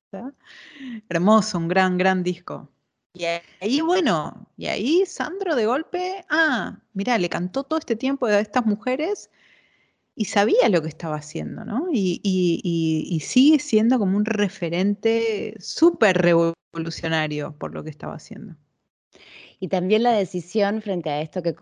Hermoso, 1.10 1.58
un 1.58 1.68
gran, 1.68 1.98
gran 1.98 2.22
disco. 2.22 2.70
Y 3.12 3.26
ahí, 3.60 3.82
bueno, 3.82 4.48
y 4.56 4.64
ahí 4.64 5.04
Sandro 5.04 5.54
de 5.54 5.66
golpe, 5.66 6.24
ah, 6.30 6.80
mira, 6.94 7.18
le 7.18 7.28
cantó 7.28 7.64
todo 7.64 7.78
este 7.78 7.96
tiempo 7.96 8.24
a 8.24 8.40
estas 8.40 8.64
mujeres 8.64 9.30
y 10.14 10.24
sabía 10.24 10.70
lo 10.70 10.80
que 10.80 10.88
estaba 10.88 11.16
haciendo, 11.16 11.66
¿no? 11.66 11.88
Y, 11.92 12.18
y 12.24 13.20
sigue 13.20 13.58
siendo 13.58 13.98
como 13.98 14.16
un 14.16 14.24
referente 14.24 15.54
súper 15.60 16.16
revolucionario 16.16 17.54
por 17.58 17.74
lo 17.74 17.84
que 17.84 17.90
estaba 17.90 18.14
haciendo. 18.14 18.56
Y 19.60 19.68
también 19.68 20.04
la 20.04 20.12
decisión 20.12 20.82
frente 20.82 21.10
a 21.10 21.20
esto 21.20 21.42
que 21.42 21.54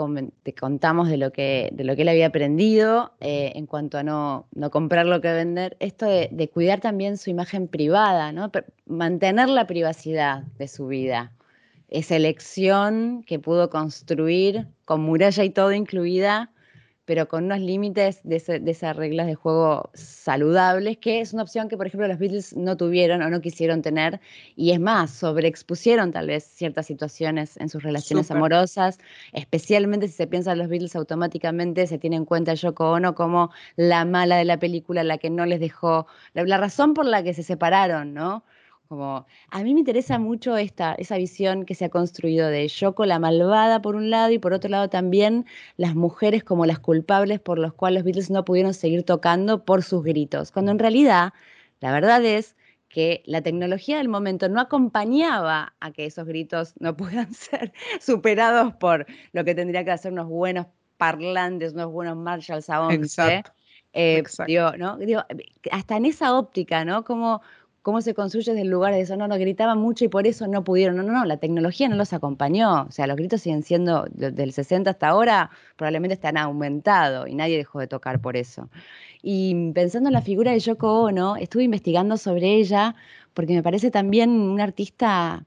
te 0.42 0.54
contamos 0.54 1.08
de 1.08 1.16
lo 1.16 1.32
que, 1.32 1.70
de 1.72 1.84
lo 1.84 1.96
que 1.96 2.02
él 2.02 2.08
había 2.08 2.26
aprendido 2.26 3.12
eh, 3.20 3.52
en 3.54 3.66
cuanto 3.66 3.96
a 3.96 4.02
no, 4.02 4.46
no, 4.54 4.70
comprar 4.70 5.06
lo 5.06 5.22
que 5.22 5.32
vender, 5.32 5.78
esto 5.80 6.04
de, 6.04 6.50
cuidar 6.52 6.80
también 6.80 7.16
su 7.16 7.30
imagen 7.30 7.68
privada, 7.68 8.32
¿no? 8.32 8.50
mantener 8.84 9.48
la 9.48 9.66
privacidad 9.66 10.42
de 10.58 10.68
su 10.68 10.88
vida. 10.88 11.32
Esa 11.88 12.16
elección 12.16 13.22
que 13.22 13.38
pudo 13.38 13.70
construir 13.70 14.66
con 14.84 15.00
muralla 15.00 15.44
y 15.44 15.50
todo 15.50 15.72
incluida 15.72 16.50
pero 17.06 17.28
con 17.28 17.44
unos 17.44 17.60
límites 17.60 18.20
de, 18.24 18.36
esas 18.36 18.96
reglas 18.96 19.26
de 19.26 19.36
juego 19.36 19.90
saludables, 19.94 20.98
que 20.98 21.20
es 21.20 21.32
una 21.32 21.44
opción 21.44 21.68
que, 21.68 21.76
por 21.76 21.86
ejemplo, 21.86 22.06
los 22.08 22.18
Beatles 22.18 22.54
no 22.56 22.76
tuvieron 22.76 23.22
o 23.22 23.30
no 23.30 23.40
quisieron 23.40 23.80
tener, 23.80 24.20
y 24.56 24.72
es 24.72 24.80
más, 24.80 25.12
sobreexpusieron 25.12 26.12
tal 26.12 26.26
vez 26.26 26.44
ciertas 26.44 26.86
situaciones 26.86 27.56
en 27.58 27.68
sus 27.68 27.82
relaciones 27.82 28.30
amorosas, 28.30 28.98
especialmente 29.32 30.08
si 30.08 30.14
se 30.14 30.26
piensa 30.26 30.52
en 30.52 30.58
los 30.58 30.68
Beatles 30.68 30.96
automáticamente, 30.96 31.86
se 31.86 31.98
tiene 31.98 32.16
en 32.16 32.24
cuenta 32.24 32.54
Yoko 32.54 32.90
Ono 32.90 33.14
como 33.14 33.50
la 33.76 34.04
mala 34.04 34.36
de 34.36 34.44
la 34.44 34.58
película, 34.58 35.04
la 35.04 35.18
que 35.18 35.30
no 35.30 35.46
les 35.46 35.60
dejó, 35.60 36.08
la 36.34 36.56
razón 36.58 36.92
por 36.92 37.06
la 37.06 37.22
que 37.22 37.34
se 37.34 37.44
separaron, 37.44 38.14
¿no? 38.14 38.44
Como, 38.88 39.26
a 39.50 39.62
mí 39.62 39.74
me 39.74 39.80
interesa 39.80 40.18
mucho 40.18 40.56
esta, 40.56 40.94
esa 40.94 41.16
visión 41.16 41.64
que 41.64 41.74
se 41.74 41.84
ha 41.84 41.88
construido 41.88 42.48
de 42.48 42.68
Yoko, 42.68 43.04
la 43.04 43.18
malvada 43.18 43.82
por 43.82 43.96
un 43.96 44.10
lado, 44.10 44.30
y 44.30 44.38
por 44.38 44.52
otro 44.52 44.70
lado 44.70 44.88
también 44.88 45.46
las 45.76 45.94
mujeres 45.94 46.44
como 46.44 46.66
las 46.66 46.78
culpables 46.78 47.40
por 47.40 47.58
los 47.58 47.72
cuales 47.74 47.96
los 47.98 48.04
Beatles 48.04 48.30
no 48.30 48.44
pudieron 48.44 48.74
seguir 48.74 49.02
tocando 49.02 49.64
por 49.64 49.82
sus 49.82 50.04
gritos. 50.04 50.52
Cuando 50.52 50.72
en 50.72 50.78
realidad, 50.78 51.32
la 51.80 51.92
verdad 51.92 52.24
es 52.24 52.56
que 52.88 53.22
la 53.26 53.42
tecnología 53.42 53.98
del 53.98 54.08
momento 54.08 54.48
no 54.48 54.60
acompañaba 54.60 55.74
a 55.80 55.90
que 55.92 56.06
esos 56.06 56.26
gritos 56.26 56.74
no 56.78 56.96
puedan 56.96 57.32
ser 57.34 57.72
superados 58.00 58.74
por 58.76 59.06
lo 59.32 59.44
que 59.44 59.54
tendría 59.54 59.84
que 59.84 59.90
hacer 59.90 60.12
unos 60.12 60.28
buenos 60.28 60.66
parlantes, 60.96 61.74
unos 61.74 61.92
buenos 61.92 62.16
Marshalls 62.16 62.70
a 62.70 62.86
11. 62.86 62.94
Exacto. 62.98 63.52
Eh, 63.92 64.22
¿no? 64.78 64.98
hasta 65.70 65.96
en 65.96 66.04
esa 66.04 66.36
óptica, 66.36 66.84
¿no? 66.84 67.02
Como, 67.04 67.40
cómo 67.86 68.02
se 68.02 68.14
construye 68.14 68.50
desde 68.50 68.62
el 68.62 68.68
lugar 68.68 68.92
de 68.94 69.02
eso, 69.02 69.16
no, 69.16 69.28
no, 69.28 69.38
gritaban 69.38 69.78
mucho 69.78 70.04
y 70.04 70.08
por 70.08 70.26
eso 70.26 70.48
no 70.48 70.64
pudieron, 70.64 70.96
no, 70.96 71.04
no, 71.04 71.12
no, 71.12 71.24
la 71.24 71.36
tecnología 71.36 71.88
no 71.88 71.94
los 71.94 72.12
acompañó, 72.12 72.82
o 72.82 72.90
sea, 72.90 73.06
los 73.06 73.16
gritos 73.16 73.42
siguen 73.42 73.62
siendo 73.62 74.08
del 74.10 74.52
60 74.52 74.90
hasta 74.90 75.06
ahora, 75.06 75.50
probablemente 75.76 76.14
están 76.14 76.36
aumentados 76.36 77.28
y 77.28 77.36
nadie 77.36 77.56
dejó 77.56 77.78
de 77.78 77.86
tocar 77.86 78.20
por 78.20 78.36
eso. 78.36 78.68
Y 79.22 79.70
pensando 79.70 80.08
en 80.08 80.14
la 80.14 80.20
figura 80.20 80.50
de 80.50 80.58
Yoko 80.58 81.02
Ono, 81.04 81.36
estuve 81.36 81.62
investigando 81.62 82.16
sobre 82.16 82.56
ella 82.56 82.96
porque 83.34 83.54
me 83.54 83.62
parece 83.62 83.92
también 83.92 84.30
una 84.30 84.64
artista 84.64 85.44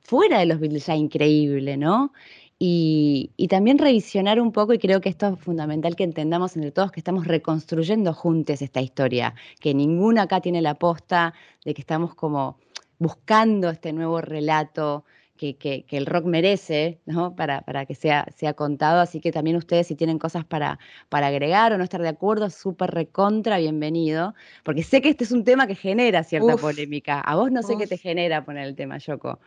fuera 0.00 0.40
de 0.40 0.46
los 0.46 0.58
Beatles 0.58 0.88
increíble, 0.88 1.76
¿no? 1.76 2.12
Y, 2.60 3.46
también 3.48 3.78
revisionar 3.78 4.40
un 4.40 4.50
poco, 4.50 4.72
y 4.74 4.78
creo 4.78 5.00
que 5.00 5.08
esto 5.08 5.28
es 5.28 5.40
fundamental 5.40 5.94
que 5.94 6.02
entendamos 6.02 6.56
entre 6.56 6.72
todos 6.72 6.90
que 6.90 6.98
estamos 7.00 7.26
reconstruyendo 7.26 8.12
juntos 8.12 8.62
esta 8.62 8.80
historia, 8.80 9.34
que 9.60 9.74
ninguna 9.74 10.22
acá 10.22 10.40
tiene 10.40 10.60
la 10.60 10.74
posta 10.74 11.34
de 11.64 11.72
que 11.74 11.80
estamos 11.80 12.14
como 12.16 12.58
buscando 12.98 13.70
este 13.70 13.92
nuevo 13.92 14.20
relato 14.20 15.04
que, 15.38 15.56
que, 15.56 15.84
el 15.90 16.06
rock 16.06 16.24
merece, 16.24 17.00
¿no? 17.06 17.36
Para, 17.36 17.62
para 17.62 17.86
que 17.86 17.94
sea, 17.94 18.26
sea, 18.36 18.54
contado. 18.54 19.00
Así 19.00 19.20
que 19.20 19.30
también 19.30 19.56
ustedes, 19.56 19.86
si 19.86 19.94
tienen 19.94 20.18
cosas 20.18 20.44
para, 20.44 20.80
para 21.08 21.28
agregar 21.28 21.72
o 21.72 21.78
no 21.78 21.84
estar 21.84 22.02
de 22.02 22.08
acuerdo, 22.08 22.50
súper 22.50 22.90
recontra 22.90 23.58
bienvenido, 23.58 24.34
porque 24.64 24.82
sé 24.82 25.00
que 25.00 25.10
este 25.10 25.24
es 25.24 25.30
un 25.30 25.44
tema 25.44 25.68
que 25.68 25.76
genera 25.76 26.24
cierta 26.24 26.56
polémica. 26.56 27.20
A 27.20 27.36
vos 27.36 27.52
no 27.52 27.62
sé 27.62 27.76
qué 27.78 27.86
te 27.86 27.98
genera 27.98 28.44
poner 28.44 28.66
el 28.66 28.74
tema, 28.74 28.98
Yoko. 28.98 29.38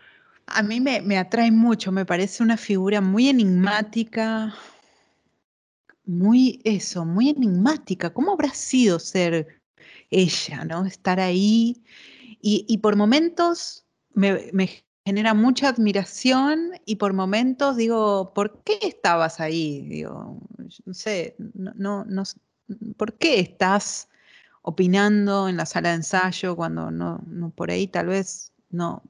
A 0.47 0.63
mí 0.63 0.81
me, 0.81 1.17
atrae 1.17 1.51
mucho, 1.51 1.91
me 1.91 2.05
parece 2.05 2.43
una 2.43 2.57
figura 2.57 3.01
muy 3.01 3.29
enigmática, 3.29 4.53
muy 6.05 6.61
eso, 6.63 7.05
muy 7.05 7.29
enigmática. 7.29 8.13
¿Cómo 8.13 8.33
habrá 8.33 8.53
sido 8.53 8.99
ser 8.99 9.61
ella, 10.09 10.65
¿no? 10.65 10.85
Estar 10.85 11.19
ahí. 11.19 11.83
Y, 12.41 12.77
por 12.79 12.95
momentos 12.95 13.85
me, 14.13 14.51
genera 15.05 15.33
mucha 15.33 15.69
admiración 15.69 16.71
y 16.85 16.95
por 16.97 17.13
momentos 17.13 17.77
digo, 17.77 18.33
¿por 18.33 18.63
qué 18.63 18.79
estabas 18.81 19.39
ahí? 19.39 19.87
Digo, 19.87 20.39
no 20.85 20.93
sé, 20.93 21.35
no, 21.37 22.03
no, 22.05 22.23
¿por 22.97 23.17
qué 23.17 23.39
estás 23.39 24.09
opinando 24.63 25.47
en 25.47 25.57
la 25.57 25.65
sala 25.65 25.89
de 25.89 25.95
ensayo 25.95 26.55
cuando 26.55 26.91
no, 26.91 27.19
no 27.27 27.49
por 27.51 27.71
ahí 27.71 27.87
tal 27.87 28.07
vez 28.07 28.53
no, 28.69 29.03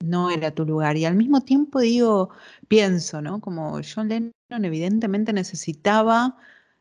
no 0.00 0.30
era 0.30 0.50
tu 0.52 0.64
lugar. 0.64 0.96
Y 0.96 1.04
al 1.04 1.14
mismo 1.16 1.40
tiempo 1.42 1.80
digo, 1.80 2.30
pienso, 2.68 3.20
¿no? 3.22 3.40
Como 3.40 3.80
John 3.82 4.08
Lennon 4.08 4.64
evidentemente 4.64 5.32
necesitaba 5.32 6.36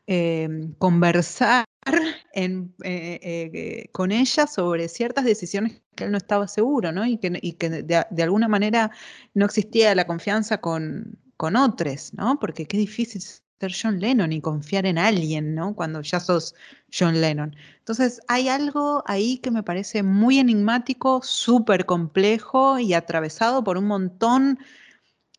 em, 0.08 0.74
conversar 0.76 1.66
eh, 2.34 2.70
eh, 2.84 3.90
con 3.92 4.12
ella 4.12 4.48
sobre 4.48 4.88
ciertas 4.88 5.26
decisiones 5.26 5.82
que 5.96 6.06
él 6.06 6.12
no 6.12 6.18
estaba 6.18 6.48
seguro, 6.48 6.92
¿no? 6.92 7.06
Y 7.06 7.18
que, 7.18 7.30
de, 7.30 8.24
alguna 8.24 8.48
manera 8.48 8.92
no 9.34 9.46
existía 9.46 9.96
la 9.96 10.08
confianza 10.08 10.60
con, 10.62 11.20
con 11.38 11.56
otros, 11.56 12.14
¿no? 12.14 12.40
Porque 12.40 12.68
qué 12.68 12.78
difícil 12.78 13.22
ser 13.60 13.74
John 13.74 14.00
Lennon 14.00 14.32
y 14.32 14.42
confiar 14.42 14.86
en 14.86 14.98
alguien, 14.98 15.56
¿no? 15.56 15.76
Cuando 15.76 16.02
ya 16.02 16.20
sos 16.20 16.54
John 16.98 17.20
Lennon. 17.20 17.56
Entonces, 17.80 18.22
hay 18.28 18.50
algo 18.50 19.04
ahí 19.08 19.40
que 19.40 19.52
me 19.52 19.64
parece 19.64 20.04
muy 20.04 20.40
enigmático, 20.40 21.22
súper 21.24 21.86
complejo 21.86 22.78
y 22.80 22.94
atravesado 22.94 23.64
por 23.64 23.78
un 23.78 23.86
montón 23.86 24.60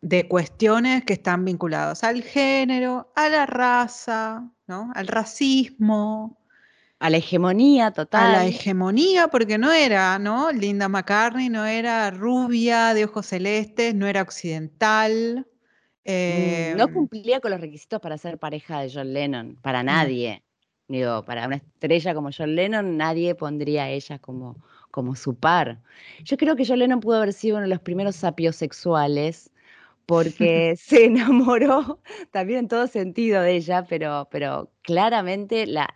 de 0.01 0.29
cuestiones 0.29 1.05
que 1.05 1.15
están 1.15 1.45
vinculadas 1.45 2.05
al 2.05 2.23
género, 2.23 3.13
a 3.15 3.29
la 3.29 3.47
raza, 3.47 4.51
¿no? 4.67 4.91
Al 4.95 5.07
racismo. 5.07 6.39
A 7.01 7.11
la 7.11 7.19
hegemonía 7.19 7.93
total. 7.93 8.27
A 8.27 8.33
la 8.39 8.47
hegemonía, 8.47 9.29
porque 9.29 9.59
no 9.59 9.73
era, 9.73 10.19
¿no? 10.19 10.51
Linda 10.51 10.89
McCartney 10.89 11.49
no 11.49 11.65
era 11.65 12.11
rubia, 12.11 12.93
de 12.95 13.05
ojos 13.05 13.27
celestes, 13.27 13.95
no 13.95 14.09
era 14.09 14.23
occidental, 14.23 15.47
Mm, 16.09 16.77
no 16.79 16.85
em, 16.85 16.93
cumplía 16.95 17.39
con 17.41 17.51
los 17.51 17.61
requisitos 17.61 18.01
para 18.01 18.17
ser 18.17 18.39
pareja 18.39 18.81
de 18.81 18.91
John 18.91 19.13
Lennon, 19.13 19.57
para 19.61 19.83
nadie. 19.83 20.43
Digo, 20.89 21.23
para 21.27 21.47
una 21.47 21.57
estrella 21.57 22.15
como 22.15 22.31
John 22.37 22.55
Lennon, 22.55 22.97
nadie 22.97 23.35
pondría 23.35 23.85
a 23.85 23.91
ella 23.91 24.19
como, 24.19 24.57
como 24.91 25.15
su 25.15 25.35
par. 25.35 25.83
Yo 26.25 26.39
creo 26.39 26.57
que 26.57 26.65
John 26.67 26.79
Lennon 26.79 27.01
pudo 27.01 27.19
haber 27.19 27.35
sido 27.35 27.57
uno 27.57 27.65
de 27.65 27.69
los 27.69 27.81
primeros 27.81 28.17
sapiosexuales, 28.17 29.51
porque 30.19 30.75
se 30.77 31.05
enamoró 31.05 32.01
también 32.31 32.61
en 32.61 32.69
todo 32.69 32.87
sentido 32.87 33.43
de 33.43 33.57
ella, 33.57 33.85
pero, 33.87 34.27
pero 34.31 34.71
claramente 34.81 35.67
la, 35.67 35.91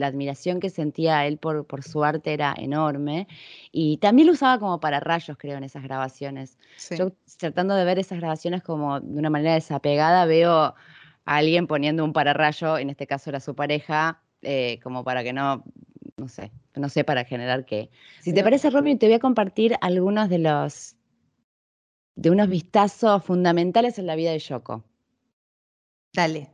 admiración 0.00 0.58
que 0.58 0.68
sentía 0.68 1.24
él 1.26 1.38
por, 1.38 1.64
por, 1.64 1.84
su 1.84 2.02
arte 2.02 2.32
era 2.32 2.56
enorme 2.58 3.28
y 3.70 3.98
también 3.98 4.26
lo 4.26 4.32
usaba 4.32 4.58
como 4.58 4.80
para 4.80 4.98
rayos, 4.98 5.36
creo, 5.38 5.56
en 5.58 5.62
esas 5.62 5.84
grabaciones. 5.84 6.58
Yo 6.90 7.12
tratando 7.38 7.76
de 7.76 7.84
ver 7.84 8.00
esas 8.00 8.18
grabaciones 8.18 8.64
como 8.64 8.98
de 8.98 9.18
una 9.20 9.30
manera 9.30 9.54
desapegada, 9.54 10.24
veo 10.24 10.50
a 10.52 10.74
alguien 11.24 11.68
poniendo 11.68 12.04
un 12.04 12.12
pararrayo, 12.12 12.78
en 12.78 12.90
este 12.90 13.06
caso 13.06 13.30
era 13.30 13.38
su 13.38 13.54
pareja, 13.54 14.22
eh, 14.42 14.80
como 14.82 15.04
para 15.04 15.22
que 15.22 15.32
no, 15.32 15.62
no 16.16 16.26
sé, 16.26 16.50
no 16.74 16.88
sé 16.88 17.04
para 17.04 17.24
generar 17.24 17.64
qué. 17.64 17.90
Si 18.22 18.34
te 18.34 18.42
parece, 18.42 18.70
Romy, 18.70 18.96
te 18.96 19.06
voy 19.06 19.14
a 19.14 19.20
compartir 19.20 19.76
algunos 19.80 20.28
de 20.28 20.38
los 20.38 20.96
de 22.14 22.30
unos 22.30 22.48
vistazos 22.48 23.24
fundamentales 23.24 23.98
en 23.98 24.06
la 24.06 24.16
vida 24.16 24.32
de 24.32 24.38
Yoko. 24.38 24.84
Dale. 26.14 26.50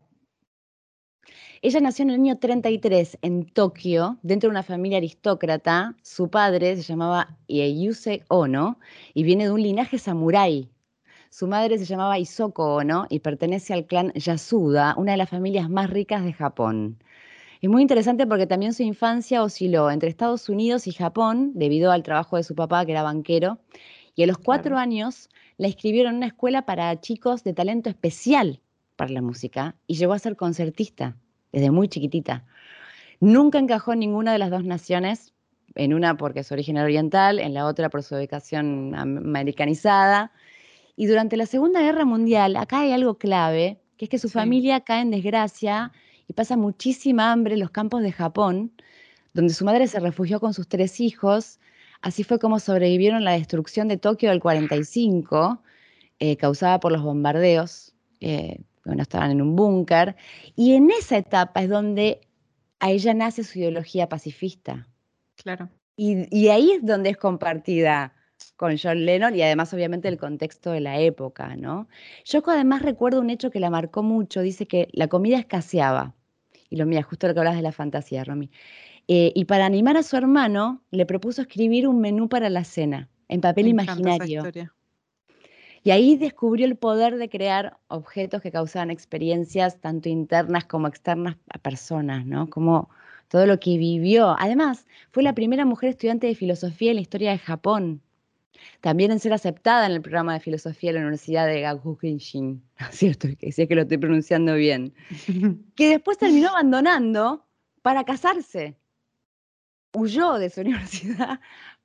Ella 1.60 1.80
nació 1.80 2.04
en 2.04 2.10
el 2.10 2.20
año 2.20 2.38
33 2.38 3.18
en 3.20 3.44
Tokio, 3.44 4.18
dentro 4.22 4.48
de 4.48 4.52
una 4.52 4.62
familia 4.62 4.98
aristócrata. 4.98 5.96
Su 6.02 6.30
padre 6.30 6.76
se 6.76 6.82
llamaba 6.82 7.36
Ieyuse 7.48 8.24
Ono 8.28 8.78
y 9.12 9.24
viene 9.24 9.44
de 9.44 9.50
un 9.50 9.62
linaje 9.62 9.98
samurái. 9.98 10.70
Su 11.30 11.48
madre 11.48 11.76
se 11.78 11.84
llamaba 11.84 12.18
Isoko 12.18 12.76
Ono 12.76 13.06
y 13.10 13.18
pertenece 13.18 13.74
al 13.74 13.86
clan 13.86 14.12
Yasuda, 14.14 14.94
una 14.96 15.12
de 15.12 15.18
las 15.18 15.28
familias 15.28 15.68
más 15.68 15.90
ricas 15.90 16.24
de 16.24 16.32
Japón. 16.32 17.02
Es 17.60 17.68
muy 17.68 17.82
interesante 17.82 18.24
porque 18.26 18.46
también 18.46 18.72
su 18.72 18.84
infancia 18.84 19.42
osciló 19.42 19.90
entre 19.90 20.08
Estados 20.08 20.48
Unidos 20.48 20.86
y 20.86 20.92
Japón 20.92 21.50
debido 21.54 21.90
al 21.90 22.04
trabajo 22.04 22.36
de 22.36 22.44
su 22.44 22.54
papá, 22.54 22.86
que 22.86 22.92
era 22.92 23.02
banquero, 23.02 23.58
y 24.14 24.22
a 24.22 24.26
los 24.28 24.38
cuatro 24.38 24.78
años 24.78 25.28
la 25.58 25.66
inscribieron 25.66 26.12
en 26.12 26.16
una 26.18 26.26
escuela 26.28 26.62
para 26.64 26.98
chicos 27.00 27.44
de 27.44 27.52
talento 27.52 27.90
especial 27.90 28.60
para 28.96 29.10
la 29.10 29.20
música 29.20 29.76
y 29.86 29.96
llegó 29.96 30.12
a 30.12 30.18
ser 30.18 30.36
concertista 30.36 31.16
desde 31.52 31.70
muy 31.70 31.88
chiquitita. 31.88 32.44
Nunca 33.20 33.58
encajó 33.58 33.92
en 33.92 33.98
ninguna 33.98 34.32
de 34.32 34.38
las 34.38 34.50
dos 34.50 34.64
naciones, 34.64 35.34
en 35.74 35.94
una 35.94 36.16
porque 36.16 36.40
es 36.40 36.52
origen 36.52 36.78
oriental, 36.78 37.40
en 37.40 37.54
la 37.54 37.66
otra 37.66 37.90
por 37.90 38.04
su 38.04 38.14
ubicación 38.14 38.94
americanizada. 38.94 40.32
Y 40.96 41.06
durante 41.06 41.36
la 41.36 41.46
Segunda 41.46 41.80
Guerra 41.80 42.04
Mundial, 42.04 42.56
acá 42.56 42.80
hay 42.80 42.92
algo 42.92 43.18
clave, 43.18 43.80
que 43.96 44.04
es 44.04 44.08
que 44.08 44.18
su 44.18 44.28
familia 44.28 44.80
cae 44.80 45.02
en 45.02 45.10
desgracia 45.10 45.92
y 46.28 46.32
pasa 46.34 46.56
muchísima 46.56 47.32
hambre 47.32 47.54
en 47.54 47.60
los 47.60 47.70
campos 47.70 48.02
de 48.02 48.12
Japón, 48.12 48.72
donde 49.34 49.52
su 49.52 49.64
madre 49.64 49.88
se 49.88 49.98
refugió 49.98 50.38
con 50.38 50.54
sus 50.54 50.68
tres 50.68 51.00
hijos 51.00 51.58
Así 52.00 52.24
fue 52.24 52.38
como 52.38 52.60
sobrevivieron 52.60 53.24
la 53.24 53.32
destrucción 53.32 53.88
de 53.88 53.96
Tokio 53.96 54.30
del 54.30 54.40
45, 54.40 55.62
eh, 56.18 56.36
causada 56.36 56.80
por 56.80 56.92
los 56.92 57.02
bombardeos. 57.02 57.94
Eh, 58.20 58.60
bueno, 58.84 59.02
estaban 59.02 59.30
en 59.30 59.42
un 59.42 59.54
búnker. 59.54 60.16
Y 60.56 60.74
en 60.74 60.90
esa 60.90 61.18
etapa 61.18 61.62
es 61.62 61.68
donde 61.68 62.20
a 62.80 62.90
ella 62.90 63.14
nace 63.14 63.44
su 63.44 63.58
ideología 63.58 64.08
pacifista. 64.08 64.88
Claro. 65.36 65.68
Y, 65.96 66.48
ahí 66.48 66.70
es 66.72 66.86
donde 66.86 67.10
es 67.10 67.16
compartida 67.16 68.14
con 68.56 68.76
John 68.80 69.04
Lennon 69.04 69.34
y 69.34 69.42
además 69.42 69.74
obviamente 69.74 70.06
el 70.06 70.16
contexto 70.16 70.70
de 70.70 70.80
la 70.80 71.00
época, 71.00 71.56
¿no? 71.56 71.88
Yoko 72.24 72.52
además 72.52 72.82
recuerdo 72.82 73.20
un 73.20 73.30
hecho 73.30 73.50
que 73.50 73.58
la 73.58 73.68
marcó 73.68 74.04
mucho, 74.04 74.40
dice 74.40 74.66
que 74.66 74.88
la 74.92 75.08
comida 75.08 75.38
escaseaba. 75.38 76.14
Y 76.70 76.76
lo 76.76 76.86
mira, 76.86 77.02
justo 77.02 77.26
lo 77.26 77.34
que 77.34 77.40
hablas 77.40 77.56
de 77.56 77.62
la 77.62 77.72
fantasía, 77.72 78.24
Romy. 78.24 78.50
Eh, 79.06 79.32
y 79.34 79.46
para 79.46 79.64
animar 79.64 79.96
a 79.96 80.02
su 80.02 80.16
hermano, 80.16 80.82
le 80.90 81.06
propuso 81.06 81.42
escribir 81.42 81.88
un 81.88 82.00
menú 82.00 82.28
para 82.28 82.50
la 82.50 82.64
cena, 82.64 83.08
en 83.28 83.40
papel 83.40 83.68
imaginario. 83.68 84.44
Y 85.82 85.90
ahí 85.90 86.16
descubrió 86.16 86.66
el 86.66 86.76
poder 86.76 87.16
de 87.16 87.30
crear 87.30 87.78
objetos 87.88 88.42
que 88.42 88.50
causaban 88.50 88.90
experiencias 88.90 89.80
tanto 89.80 90.08
internas 90.08 90.66
como 90.66 90.88
externas 90.88 91.36
a 91.50 91.58
personas, 91.58 92.26
¿no? 92.26 92.50
Como 92.50 92.90
todo 93.28 93.46
lo 93.46 93.60
que 93.60 93.78
vivió. 93.78 94.36
Además, 94.38 94.86
fue 95.10 95.22
la 95.22 95.34
primera 95.34 95.64
mujer 95.64 95.90
estudiante 95.90 96.26
de 96.26 96.34
filosofía 96.34 96.90
en 96.90 96.96
la 96.96 97.02
historia 97.02 97.30
de 97.30 97.38
Japón. 97.38 98.02
También 98.80 99.10
en 99.10 99.20
ser 99.20 99.32
aceptada 99.32 99.86
en 99.86 99.92
el 99.92 100.02
programa 100.02 100.34
de 100.34 100.40
filosofía 100.40 100.90
de 100.90 100.94
la 100.94 101.00
Universidad 101.00 101.46
de 101.46 101.60
Gakuin-shin, 101.60 102.62
¿cierto? 102.90 103.28
Que 103.38 103.52
si 103.52 103.62
es 103.62 103.68
que 103.68 103.74
lo 103.74 103.82
estoy 103.82 103.98
pronunciando 103.98 104.54
bien. 104.54 104.94
que 105.76 105.88
después 105.88 106.18
terminó 106.18 106.48
abandonando 106.48 107.46
para 107.82 108.04
casarse 108.04 108.76
huyó 109.94 110.38
de 110.38 110.50
su 110.50 110.60
universidad 110.62 111.40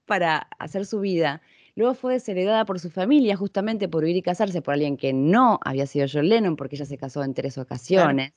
para 0.05 0.47
hacer 0.59 0.86
su 0.86 0.99
vida. 0.99 1.41
Luego 1.76 1.95
fue 1.95 2.13
desheredada 2.13 2.65
por 2.65 2.80
su 2.80 2.91
familia 2.91 3.36
justamente 3.36 3.88
por 3.88 4.03
huir 4.03 4.15
y 4.15 4.21
casarse 4.21 4.61
por 4.61 4.76
alguien 4.76 4.97
que 4.97 5.11
no 5.11 5.59
había 5.65 5.88
sido 5.88 6.05
John 6.11 6.30
Lennon 6.30 6.55
porque 6.55 6.76
ella 6.76 6.86
se 6.86 6.97
casó 6.97 7.24
en 7.24 7.34
tres 7.34 7.57
ocasiones. 7.57 8.34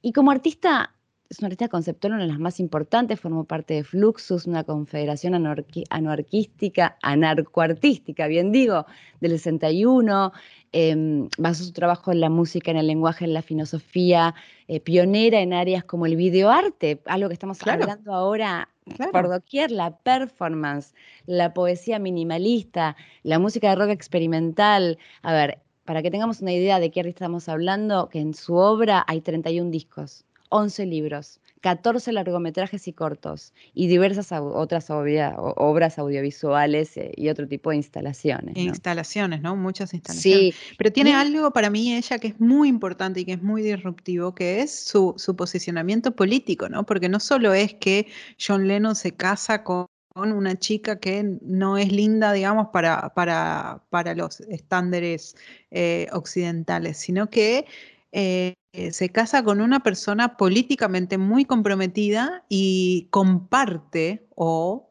Y 0.00 0.12
como 0.12 0.30
artista, 0.30 0.95
es 1.28 1.38
una 1.40 1.46
artista 1.46 1.68
conceptual, 1.68 2.14
una 2.14 2.22
de 2.22 2.28
las 2.28 2.38
más 2.38 2.60
importantes, 2.60 3.20
formó 3.20 3.44
parte 3.44 3.74
de 3.74 3.84
Fluxus, 3.84 4.46
una 4.46 4.64
confederación 4.64 5.34
anarquística, 5.34 6.96
anarcoartística, 7.02 8.26
bien 8.26 8.52
digo, 8.52 8.86
del 9.20 9.32
61, 9.32 10.32
eh, 10.72 11.28
basó 11.38 11.64
su 11.64 11.72
trabajo 11.72 12.12
en 12.12 12.20
la 12.20 12.28
música, 12.28 12.70
en 12.70 12.76
el 12.76 12.86
lenguaje, 12.86 13.24
en 13.24 13.32
la 13.32 13.42
filosofía, 13.42 14.34
eh, 14.68 14.80
pionera 14.80 15.40
en 15.40 15.52
áreas 15.52 15.84
como 15.84 16.06
el 16.06 16.16
videoarte, 16.16 17.00
algo 17.06 17.28
que 17.28 17.34
estamos 17.34 17.64
hablando 17.66 18.12
ahora 18.12 18.68
por 19.10 19.28
doquier, 19.28 19.70
la 19.70 19.96
performance, 19.96 20.94
la 21.26 21.54
poesía 21.54 21.98
minimalista, 21.98 22.96
la 23.22 23.38
música 23.38 23.70
de 23.70 23.76
rock 23.76 23.90
experimental. 23.90 24.98
A 25.22 25.32
ver, 25.32 25.60
para 25.86 26.02
que 26.02 26.10
tengamos 26.10 26.42
una 26.42 26.52
idea 26.52 26.78
de 26.78 26.90
qué 26.90 27.00
artista 27.00 27.24
estamos 27.24 27.48
hablando, 27.48 28.10
que 28.10 28.20
en 28.20 28.34
su 28.34 28.54
obra 28.54 29.04
hay 29.06 29.22
31 29.22 29.70
discos, 29.70 30.25
11 30.50 30.86
libros, 30.86 31.40
14 31.60 32.12
largometrajes 32.12 32.86
y 32.86 32.92
cortos 32.92 33.52
y 33.74 33.88
diversas 33.88 34.30
otras 34.32 34.88
obras 34.90 35.98
audiovisuales 35.98 36.96
eh, 36.96 37.12
y 37.16 37.28
otro 37.28 37.48
tipo 37.48 37.70
de 37.70 37.76
instalaciones. 37.76 38.56
Instalaciones, 38.56 39.42
¿no? 39.42 39.56
Muchas 39.56 39.92
instalaciones. 39.94 40.54
Sí. 40.54 40.74
Pero 40.78 40.92
tiene 40.92 41.14
algo 41.14 41.50
para 41.52 41.70
mí 41.70 41.94
ella 41.94 42.18
que 42.18 42.28
es 42.28 42.40
muy 42.40 42.68
importante 42.68 43.20
y 43.20 43.24
que 43.24 43.32
es 43.32 43.42
muy 43.42 43.62
disruptivo, 43.62 44.34
que 44.34 44.60
es 44.60 44.78
su, 44.78 45.16
posicionamiento 45.36 46.12
político, 46.14 46.68
¿no? 46.68 46.86
Porque 46.86 47.08
no 47.08 47.20
solo 47.20 47.52
es 47.52 47.74
que 47.74 48.06
John 48.38 48.68
Lennon 48.68 48.94
se 48.94 49.12
casa 49.12 49.64
con 49.64 49.88
una 50.14 50.58
chica 50.58 50.98
que 50.98 51.38
no 51.42 51.76
es 51.76 51.92
linda, 51.92 52.32
digamos, 52.32 52.68
para, 52.72 53.12
para, 53.14 53.82
para 53.90 54.14
los 54.14 54.40
estándares 54.40 55.36
eh, 55.70 56.06
occidentales, 56.12 56.96
sino 56.96 57.28
que 57.28 57.66
eh, 58.12 58.54
se 58.92 59.10
casa 59.10 59.42
con 59.42 59.60
una 59.60 59.80
persona 59.80 60.36
políticamente 60.36 61.18
muy 61.18 61.44
comprometida 61.44 62.44
y 62.48 63.08
comparte 63.10 64.26
o 64.34 64.90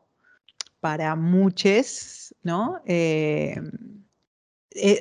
para 0.79 1.15
muchos, 1.15 2.35
¿no? 2.43 2.81
Eh, 2.85 3.59
eh, 4.75 4.99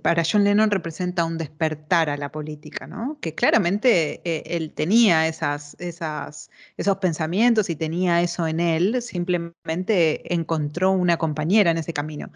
para 0.00 0.22
John 0.24 0.44
Lennon 0.44 0.70
representa 0.70 1.24
un 1.24 1.36
despertar 1.36 2.08
a 2.08 2.16
la 2.16 2.30
política, 2.30 2.86
¿no? 2.86 3.18
Que 3.20 3.34
claramente 3.34 4.20
eh, 4.24 4.44
él 4.46 4.72
tenía 4.72 5.26
esas, 5.26 5.76
esos 5.78 6.96
pensamientos 7.00 7.68
y 7.68 7.76
tenía 7.76 8.22
eso 8.22 8.46
en 8.46 8.60
él, 8.60 9.02
simplemente 9.02 10.32
encontró 10.32 10.92
una 10.92 11.16
compañera 11.16 11.72
en 11.72 11.78
ese 11.78 11.92
camino. 11.92 12.30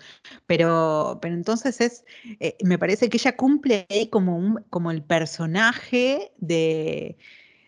Pero, 0.46 1.18
pero 1.22 1.34
entonces 1.34 1.80
es, 1.80 2.04
eh, 2.40 2.56
me 2.64 2.78
parece 2.78 3.08
que 3.08 3.16
ella 3.18 3.36
cumple 3.36 3.86
ahí 3.88 4.08
como, 4.08 4.36
un, 4.36 4.64
como 4.68 4.90
el 4.90 5.04
personaje 5.04 6.32
de, 6.38 7.16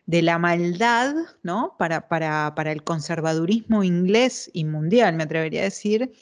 de 0.07 0.23
la 0.23 0.39
maldad, 0.39 1.15
¿no? 1.43 1.77
Para, 1.79 2.09
para, 2.09 2.55
para 2.57 2.73
el 2.73 2.83
conservadurismo 2.83 3.85
inglés 3.85 4.51
y 4.53 4.65
mundial, 4.65 5.15
me 5.15 5.23
atrevería 5.25 5.61
a 5.61 5.65
decir, 5.65 6.13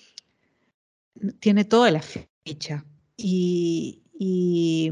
tiene 1.41 1.65
toda 1.65 1.91
la 1.91 2.03
y, 3.17 4.03
y, 4.19 4.91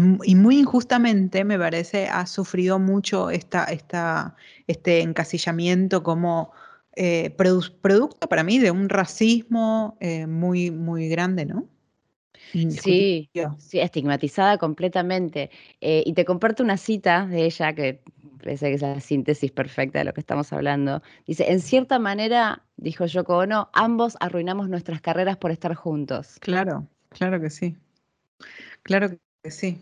muy 0.00 0.58
injustamente, 0.58 1.44
me 1.44 1.58
parece, 1.58 2.08
ha 2.08 2.26
sufrido 2.26 2.78
mucho 2.78 3.30
esta, 3.30 3.64
esta, 3.64 4.36
este 4.66 5.00
encasillamiento 5.00 6.02
como 6.02 6.52
eh, 6.96 7.30
producto 7.30 8.28
para 8.28 8.42
mí 8.42 8.58
de 8.58 8.70
un 8.70 8.88
racismo 8.88 9.96
eh, 10.00 10.26
muy, 10.26 10.70
muy 10.70 11.08
grande, 11.08 11.46
¿no? 11.46 11.66
Sí, 12.52 13.30
sí, 13.58 13.80
estigmatizada 13.80 14.58
completamente. 14.58 15.50
Eh, 15.80 16.02
y 16.04 16.12
te 16.12 16.24
comparto 16.26 16.62
una 16.62 16.76
cita 16.76 17.26
de 17.26 17.46
ella 17.46 17.72
que 17.72 18.02
parece 18.42 18.68
que 18.68 18.74
es 18.74 18.82
la 18.82 19.00
síntesis 19.00 19.50
perfecta 19.50 20.00
de 20.00 20.04
lo 20.04 20.12
que 20.12 20.20
estamos 20.20 20.52
hablando. 20.52 21.02
Dice, 21.26 21.50
en 21.50 21.60
cierta 21.60 21.98
manera, 21.98 22.62
dijo 22.76 23.06
Yoko 23.06 23.38
Ono, 23.38 23.70
ambos 23.72 24.16
arruinamos 24.20 24.68
nuestras 24.68 25.00
carreras 25.00 25.36
por 25.36 25.50
estar 25.50 25.74
juntos. 25.74 26.36
Claro, 26.40 26.86
claro 27.10 27.40
que 27.40 27.50
sí. 27.50 27.76
Claro 28.82 29.10
que 29.42 29.50
sí. 29.50 29.80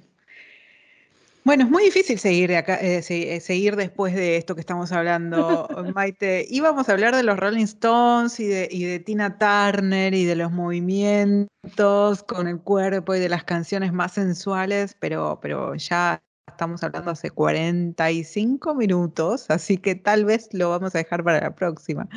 Bueno, 1.43 1.65
es 1.65 1.71
muy 1.71 1.85
difícil 1.85 2.19
seguir, 2.19 2.55
acá, 2.55 2.77
eh, 2.83 3.03
eh, 3.09 3.41
seguir 3.41 3.75
después 3.75 4.15
de 4.15 4.37
esto 4.37 4.55
que 4.55 4.61
estamos 4.61 4.93
hablando, 4.93 5.69
Maite. 5.95 6.47
Íbamos 6.51 6.89
a 6.89 6.93
hablar 6.93 7.17
de 7.17 7.23
los 7.23 7.39
Rolling 7.39 7.65
Stones 7.65 8.39
y 8.39 8.47
de, 8.47 8.69
y 8.71 8.85
de 8.85 9.01
Tina 9.01 9.39
Turner 9.39 10.13
y 10.13 10.25
de 10.27 10.37
los 10.37 10.53
movimientos 10.53 12.23
con 12.25 12.47
el 12.47 12.61
cuerpo 12.61 13.15
y 13.15 13.21
de 13.21 13.31
las 13.31 13.45
canciones 13.45 13.93
más 13.93 14.13
sensuales, 14.13 14.95
pero, 15.01 15.39
pero 15.41 15.75
ya 15.77 16.23
estamos 16.51 16.83
hablando 16.85 17.11
hace 17.11 17.31
45 17.31 18.75
minutos, 18.75 19.51
así 19.51 19.79
que 19.79 19.95
tal 19.95 20.25
vez 20.25 20.49
lo 20.53 20.71
vamos 20.71 20.95
a 20.95 20.99
dejar 20.99 21.25
para 21.25 21.41
la 21.41 21.55
próxima. 21.55 22.09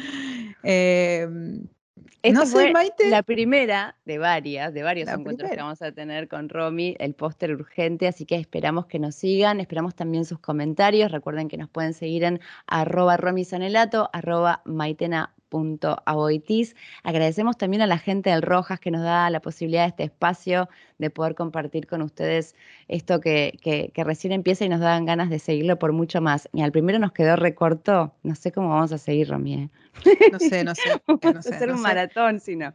Eh, 0.64 1.28
no 2.32 2.46
fue 2.46 2.72
la 3.10 3.24
primera 3.24 3.98
de 4.06 4.18
varias, 4.18 4.74
de 4.74 4.82
varios 4.82 5.10
encuentros 5.10 5.52
que 5.52 5.58
vamos 5.58 5.82
a 5.82 5.92
tener 5.92 6.30
con 6.30 6.48
Romy, 6.48 6.96
el 7.00 7.16
póster 7.16 7.54
urgente, 7.54 8.08
así 8.08 8.26
que 8.26 8.36
esperamos 8.36 8.86
que 8.86 8.98
nos 8.98 9.16
sigan, 9.16 9.60
esperamos 9.60 9.94
también 9.94 10.24
sus 10.24 10.40
comentarios, 10.40 11.12
recuerden 11.12 11.50
que 11.50 11.58
nos 11.58 11.70
pueden 11.70 11.94
seguir 11.94 12.24
en 12.24 12.40
arroba 12.66 13.18
Romy 13.18 13.44
Sanelato, 13.44 14.10
arroba 14.14 14.62
Maitena 14.64 15.34
aboitis. 16.06 16.76
Agradecemos 17.04 17.58
también 17.58 17.82
a 17.82 17.88
la 17.88 17.98
gente 17.98 18.30
del 18.30 18.42
Rojas 18.42 18.80
que 18.80 18.92
nos 18.92 19.04
da 19.04 19.30
la 19.30 19.40
posibilidad 19.42 19.84
de 19.84 19.90
este 19.90 20.04
espacio 20.04 20.70
de 20.98 21.10
poder 21.10 21.36
compartir 21.36 21.88
con 21.88 22.02
ustedes 22.02 22.56
esto 22.88 23.20
que, 23.20 23.60
que, 23.62 24.04
recién 24.04 24.34
empieza 24.34 24.66
y 24.66 24.70
nos 24.70 24.80
dan 24.80 25.06
ganas 25.06 25.30
de 25.30 25.40
seguirlo 25.40 25.80
por 25.80 25.92
mucho 25.92 26.22
más. 26.22 26.50
Y 26.54 26.62
al 26.62 26.72
primero 26.72 27.00
nos 27.00 27.12
quedó 27.12 27.36
recorto, 27.36 28.14
no 28.24 28.36
sé 28.36 28.52
cómo 28.52 28.70
vamos 28.70 28.92
a 28.92 28.98
seguir, 28.98 29.30
Romy. 29.30 29.54
¿eh? 29.54 29.70
No 30.32 30.40
sé, 30.40 30.64
no 30.64 30.76
sé. 30.76 30.82
No 31.34 31.42
sé 31.42 31.56
hacer 31.56 31.72
un 31.72 31.82
maratón, 31.82 32.40
si 32.40 32.56
no. 32.56 32.74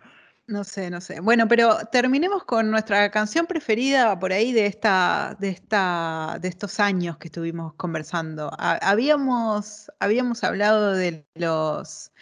No 0.48 0.64
sé, 0.64 0.88
no 0.88 1.02
sé. 1.02 1.20
Bueno, 1.20 1.46
pero 1.46 1.76
terminemos 1.92 2.42
con 2.44 2.70
nuestra 2.70 3.10
canción 3.10 3.44
preferida 3.44 4.18
por 4.18 4.32
ahí 4.32 4.52
de 4.52 4.64
esta, 4.64 5.36
de 5.38 5.50
esta, 5.50 6.38
de 6.40 6.48
estos 6.48 6.80
años 6.80 7.18
que 7.18 7.28
estuvimos 7.28 7.74
conversando. 7.74 8.50
Habíamos, 8.58 9.92
habíamos 10.00 10.42
hablado 10.44 10.94
de 10.94 11.26
los 11.34 12.12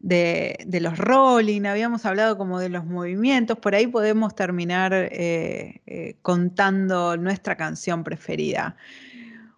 de, 0.00 0.78
los 0.80 0.98
rolling, 0.98 1.66
habíamos 1.66 2.04
hablado 2.04 2.36
como 2.36 2.58
de 2.58 2.68
los 2.68 2.84
movimientos, 2.84 3.58
por 3.58 3.76
ahí 3.76 3.86
podemos 3.86 4.34
terminar 4.34 4.92
eh, 4.92 5.80
eh, 5.86 6.16
contando 6.22 7.16
nuestra 7.16 7.56
canción 7.56 8.02
preferida. 8.02 8.76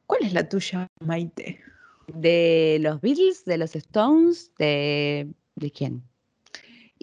¿Cuál 0.06 0.24
es 0.24 0.34
la 0.34 0.46
tuya, 0.46 0.86
Maite? 1.00 1.62
De 2.08 2.76
los 2.82 3.00
Beatles, 3.00 3.46
de 3.46 3.56
los 3.56 3.74
Stones, 3.76 4.52
de, 4.58 5.32
¿de 5.54 5.70
quién? 5.70 6.09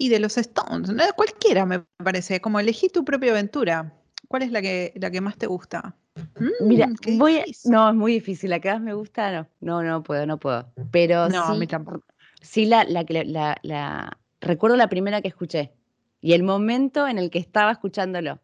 Y 0.00 0.08
de 0.08 0.20
los 0.20 0.38
Stones, 0.38 0.90
¿no? 0.90 1.02
cualquiera 1.16 1.66
me 1.66 1.80
parece, 2.02 2.40
como 2.40 2.60
elegí 2.60 2.88
tu 2.88 3.04
propia 3.04 3.32
aventura. 3.32 3.92
¿Cuál 4.28 4.42
es 4.42 4.52
la 4.52 4.62
que, 4.62 4.92
la 4.94 5.10
que 5.10 5.20
más 5.20 5.36
te 5.36 5.46
gusta? 5.46 5.96
Mira, 6.60 6.86
mm, 6.86 7.18
voy 7.18 7.42
no, 7.64 7.88
es 7.88 7.94
muy 7.94 8.12
difícil. 8.12 8.50
La 8.50 8.60
que 8.60 8.70
más 8.70 8.80
me 8.80 8.94
gusta, 8.94 9.32
no, 9.32 9.48
no, 9.60 9.82
no 9.82 10.02
puedo, 10.02 10.24
no 10.24 10.38
puedo. 10.38 10.72
Pero 10.92 11.28
no, 11.28 11.54
sí, 11.54 11.66
sí 12.40 12.66
la, 12.66 12.84
la, 12.84 13.04
la, 13.08 13.58
la, 13.62 14.18
recuerdo 14.40 14.76
la 14.76 14.88
primera 14.88 15.20
que 15.20 15.28
escuché 15.28 15.72
y 16.20 16.32
el 16.32 16.44
momento 16.44 17.08
en 17.08 17.18
el 17.18 17.30
que 17.30 17.38
estaba 17.38 17.72
escuchándolo, 17.72 18.40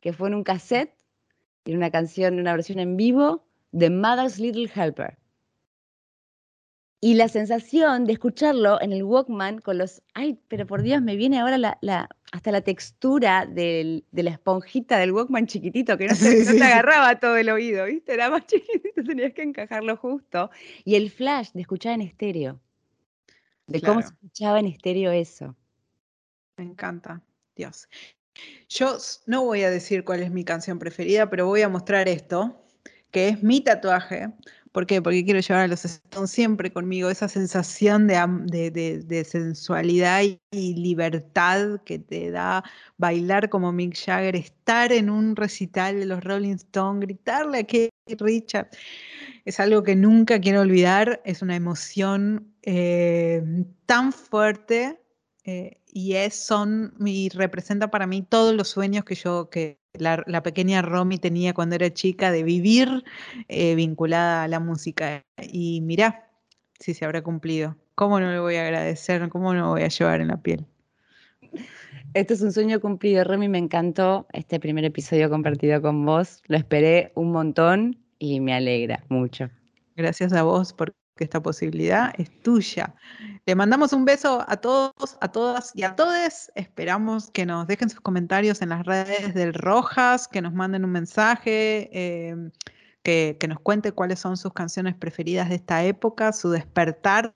que 0.00 0.12
fue 0.12 0.28
en 0.28 0.34
un 0.34 0.44
cassette, 0.44 0.94
en 1.64 1.76
una 1.76 1.90
canción, 1.90 2.38
una 2.38 2.52
versión 2.52 2.78
en 2.78 2.96
vivo 2.96 3.46
de 3.72 3.90
Mother's 3.90 4.38
Little 4.38 4.70
Helper. 4.74 5.18
Y 7.00 7.14
la 7.14 7.28
sensación 7.28 8.06
de 8.06 8.14
escucharlo 8.14 8.80
en 8.80 8.92
el 8.92 9.04
Walkman 9.04 9.60
con 9.60 9.78
los, 9.78 10.02
ay, 10.14 10.40
pero 10.48 10.66
por 10.66 10.82
Dios, 10.82 11.00
me 11.00 11.14
viene 11.14 11.38
ahora 11.38 11.56
la, 11.56 11.78
la 11.80 12.08
hasta 12.32 12.50
la 12.50 12.60
textura 12.60 13.46
del, 13.46 14.04
de 14.10 14.22
la 14.24 14.30
esponjita 14.30 14.98
del 14.98 15.12
Walkman 15.12 15.46
chiquitito, 15.46 15.96
que 15.96 16.08
no, 16.08 16.14
te, 16.18 16.44
no 16.44 16.52
te 16.52 16.64
agarraba 16.64 17.18
todo 17.20 17.36
el 17.36 17.50
oído, 17.50 17.84
¿viste? 17.86 18.14
Era 18.14 18.30
más 18.30 18.46
chiquitito, 18.48 19.04
tenías 19.04 19.32
que 19.32 19.42
encajarlo 19.42 19.96
justo. 19.96 20.50
Y 20.84 20.96
el 20.96 21.10
flash 21.10 21.52
de 21.52 21.60
escuchar 21.60 21.94
en 21.94 22.02
estéreo 22.02 22.60
de 23.68 23.82
cómo 23.82 24.00
se 24.00 24.08
escuchaba 24.08 24.58
en 24.58 24.66
estéreo 24.66 25.12
eso. 25.12 25.54
Me 26.56 26.64
encanta, 26.64 27.22
Dios. 27.54 27.88
Yo 28.68 28.96
no 29.26 29.44
voy 29.44 29.62
a 29.62 29.70
decir 29.70 30.04
cuál 30.04 30.22
es 30.22 30.30
mi 30.30 30.44
canción 30.44 30.78
preferida, 30.78 31.28
pero 31.30 31.46
voy 31.46 31.62
a 31.62 31.68
mostrar 31.68 32.08
esto, 32.08 32.64
que 33.10 33.28
es 33.28 33.42
mi 33.42 33.60
tatuaje. 33.60 34.32
¿Por 34.72 34.86
qué? 34.86 35.00
Porque 35.00 35.24
quiero 35.24 35.40
llevar 35.40 35.64
a 35.64 35.68
los 35.68 35.84
Stones 35.84 36.30
siempre 36.30 36.70
conmigo, 36.70 37.10
esa 37.10 37.28
sensación 37.28 38.06
de, 38.06 39.26
sensualidad 39.28 40.22
y, 40.50 40.74
libertad 40.74 41.80
que 41.84 41.98
te 41.98 42.30
da 42.30 42.64
bailar 42.96 43.48
como 43.48 43.72
Mick 43.72 43.96
Jagger, 43.96 44.36
estar 44.36 44.92
en 44.92 45.10
un 45.10 45.36
recital 45.36 45.98
de 46.00 46.06
los 46.06 46.22
Rolling 46.22 46.54
Stones, 46.54 47.00
gritarle 47.00 47.58
a 47.58 47.64
Keith 47.64 47.90
Richard. 48.18 48.68
Es 49.44 49.60
algo 49.60 49.82
que 49.82 49.96
nunca 49.96 50.40
quiero 50.40 50.60
olvidar, 50.60 51.22
es 51.24 51.42
una 51.42 51.56
emoción 51.56 52.52
eh, 52.62 53.42
tan 53.86 54.12
fuerte 54.12 55.00
eh, 55.44 55.80
y 55.86 56.14
es, 56.14 56.34
son, 56.34 56.94
y 57.04 57.30
representa 57.30 57.90
para 57.90 58.06
mí 58.06 58.22
todos 58.22 58.54
los 58.54 58.68
sueños 58.68 59.04
que 59.04 59.14
yo, 59.14 59.48
que 59.48 59.78
la, 60.00 60.42
pequeña 60.42 60.82
Romy 60.82 61.18
tenía 61.18 61.54
cuando 61.54 61.74
era 61.74 61.92
chica 61.92 62.30
de 62.30 62.42
vivir 62.42 63.04
eh, 63.48 63.74
vinculada 63.74 64.44
a 64.44 64.48
la 64.48 64.60
música. 64.60 65.24
Y 65.50 65.80
mirá 65.80 66.30
si 66.78 66.94
se 66.94 67.04
habrá 67.04 67.22
cumplido. 67.22 67.76
¿Cómo 67.94 68.20
no 68.20 68.30
le 68.30 68.38
voy 68.38 68.56
a 68.56 68.62
agradecer? 68.62 69.28
¿Cómo 69.28 69.54
no 69.54 69.60
lo 69.60 69.68
voy 69.70 69.82
a 69.82 69.88
llevar 69.88 70.20
en 70.20 70.28
la 70.28 70.40
piel? 70.40 70.66
Este 72.14 72.34
es 72.34 72.42
un 72.42 72.52
sueño 72.52 72.80
cumplido, 72.80 73.24
Romy. 73.24 73.48
Me 73.48 73.58
encantó 73.58 74.26
este 74.32 74.58
primer 74.60 74.84
episodio 74.84 75.28
compartido 75.28 75.82
con 75.82 76.04
vos. 76.06 76.42
Lo 76.46 76.56
esperé 76.56 77.12
un 77.14 77.32
montón 77.32 77.98
y 78.18 78.40
me 78.40 78.54
alegra 78.54 79.04
mucho. 79.08 79.50
Gracias 79.96 80.32
a 80.32 80.42
vos 80.42 80.72
por 80.72 80.94
que 81.18 81.24
esta 81.24 81.42
posibilidad 81.42 82.14
es 82.16 82.30
tuya. 82.42 82.94
Le 83.44 83.54
mandamos 83.54 83.92
un 83.92 84.04
beso 84.04 84.44
a 84.48 84.56
todos, 84.56 85.18
a 85.20 85.28
todas 85.30 85.72
y 85.74 85.82
a 85.82 85.94
todos. 85.96 86.50
Esperamos 86.54 87.30
que 87.30 87.44
nos 87.44 87.66
dejen 87.66 87.90
sus 87.90 88.00
comentarios 88.00 88.62
en 88.62 88.70
las 88.70 88.86
redes 88.86 89.34
del 89.34 89.52
Rojas, 89.52 90.28
que 90.28 90.40
nos 90.40 90.54
manden 90.54 90.84
un 90.84 90.92
mensaje, 90.92 91.90
em, 91.92 92.52
que, 93.02 93.36
que 93.38 93.48
nos 93.48 93.58
cuente 93.60 93.92
cuáles 93.92 94.20
son 94.20 94.36
sus 94.36 94.52
canciones 94.52 94.94
preferidas 94.94 95.48
de 95.48 95.56
esta 95.56 95.84
época, 95.84 96.32
su 96.32 96.50
despertar. 96.50 97.34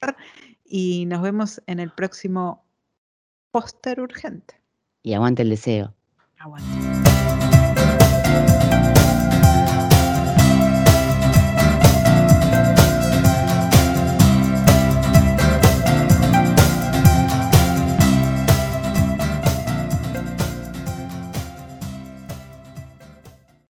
Y 0.64 1.04
nos 1.06 1.20
vemos 1.20 1.60
en 1.66 1.80
el 1.80 1.90
próximo 1.90 2.64
póster 3.50 4.00
urgente. 4.00 4.62
Y 5.02 5.12
aguante 5.14 5.42
el 5.42 5.50
deseo. 5.50 5.92
Aguante. 6.38 7.11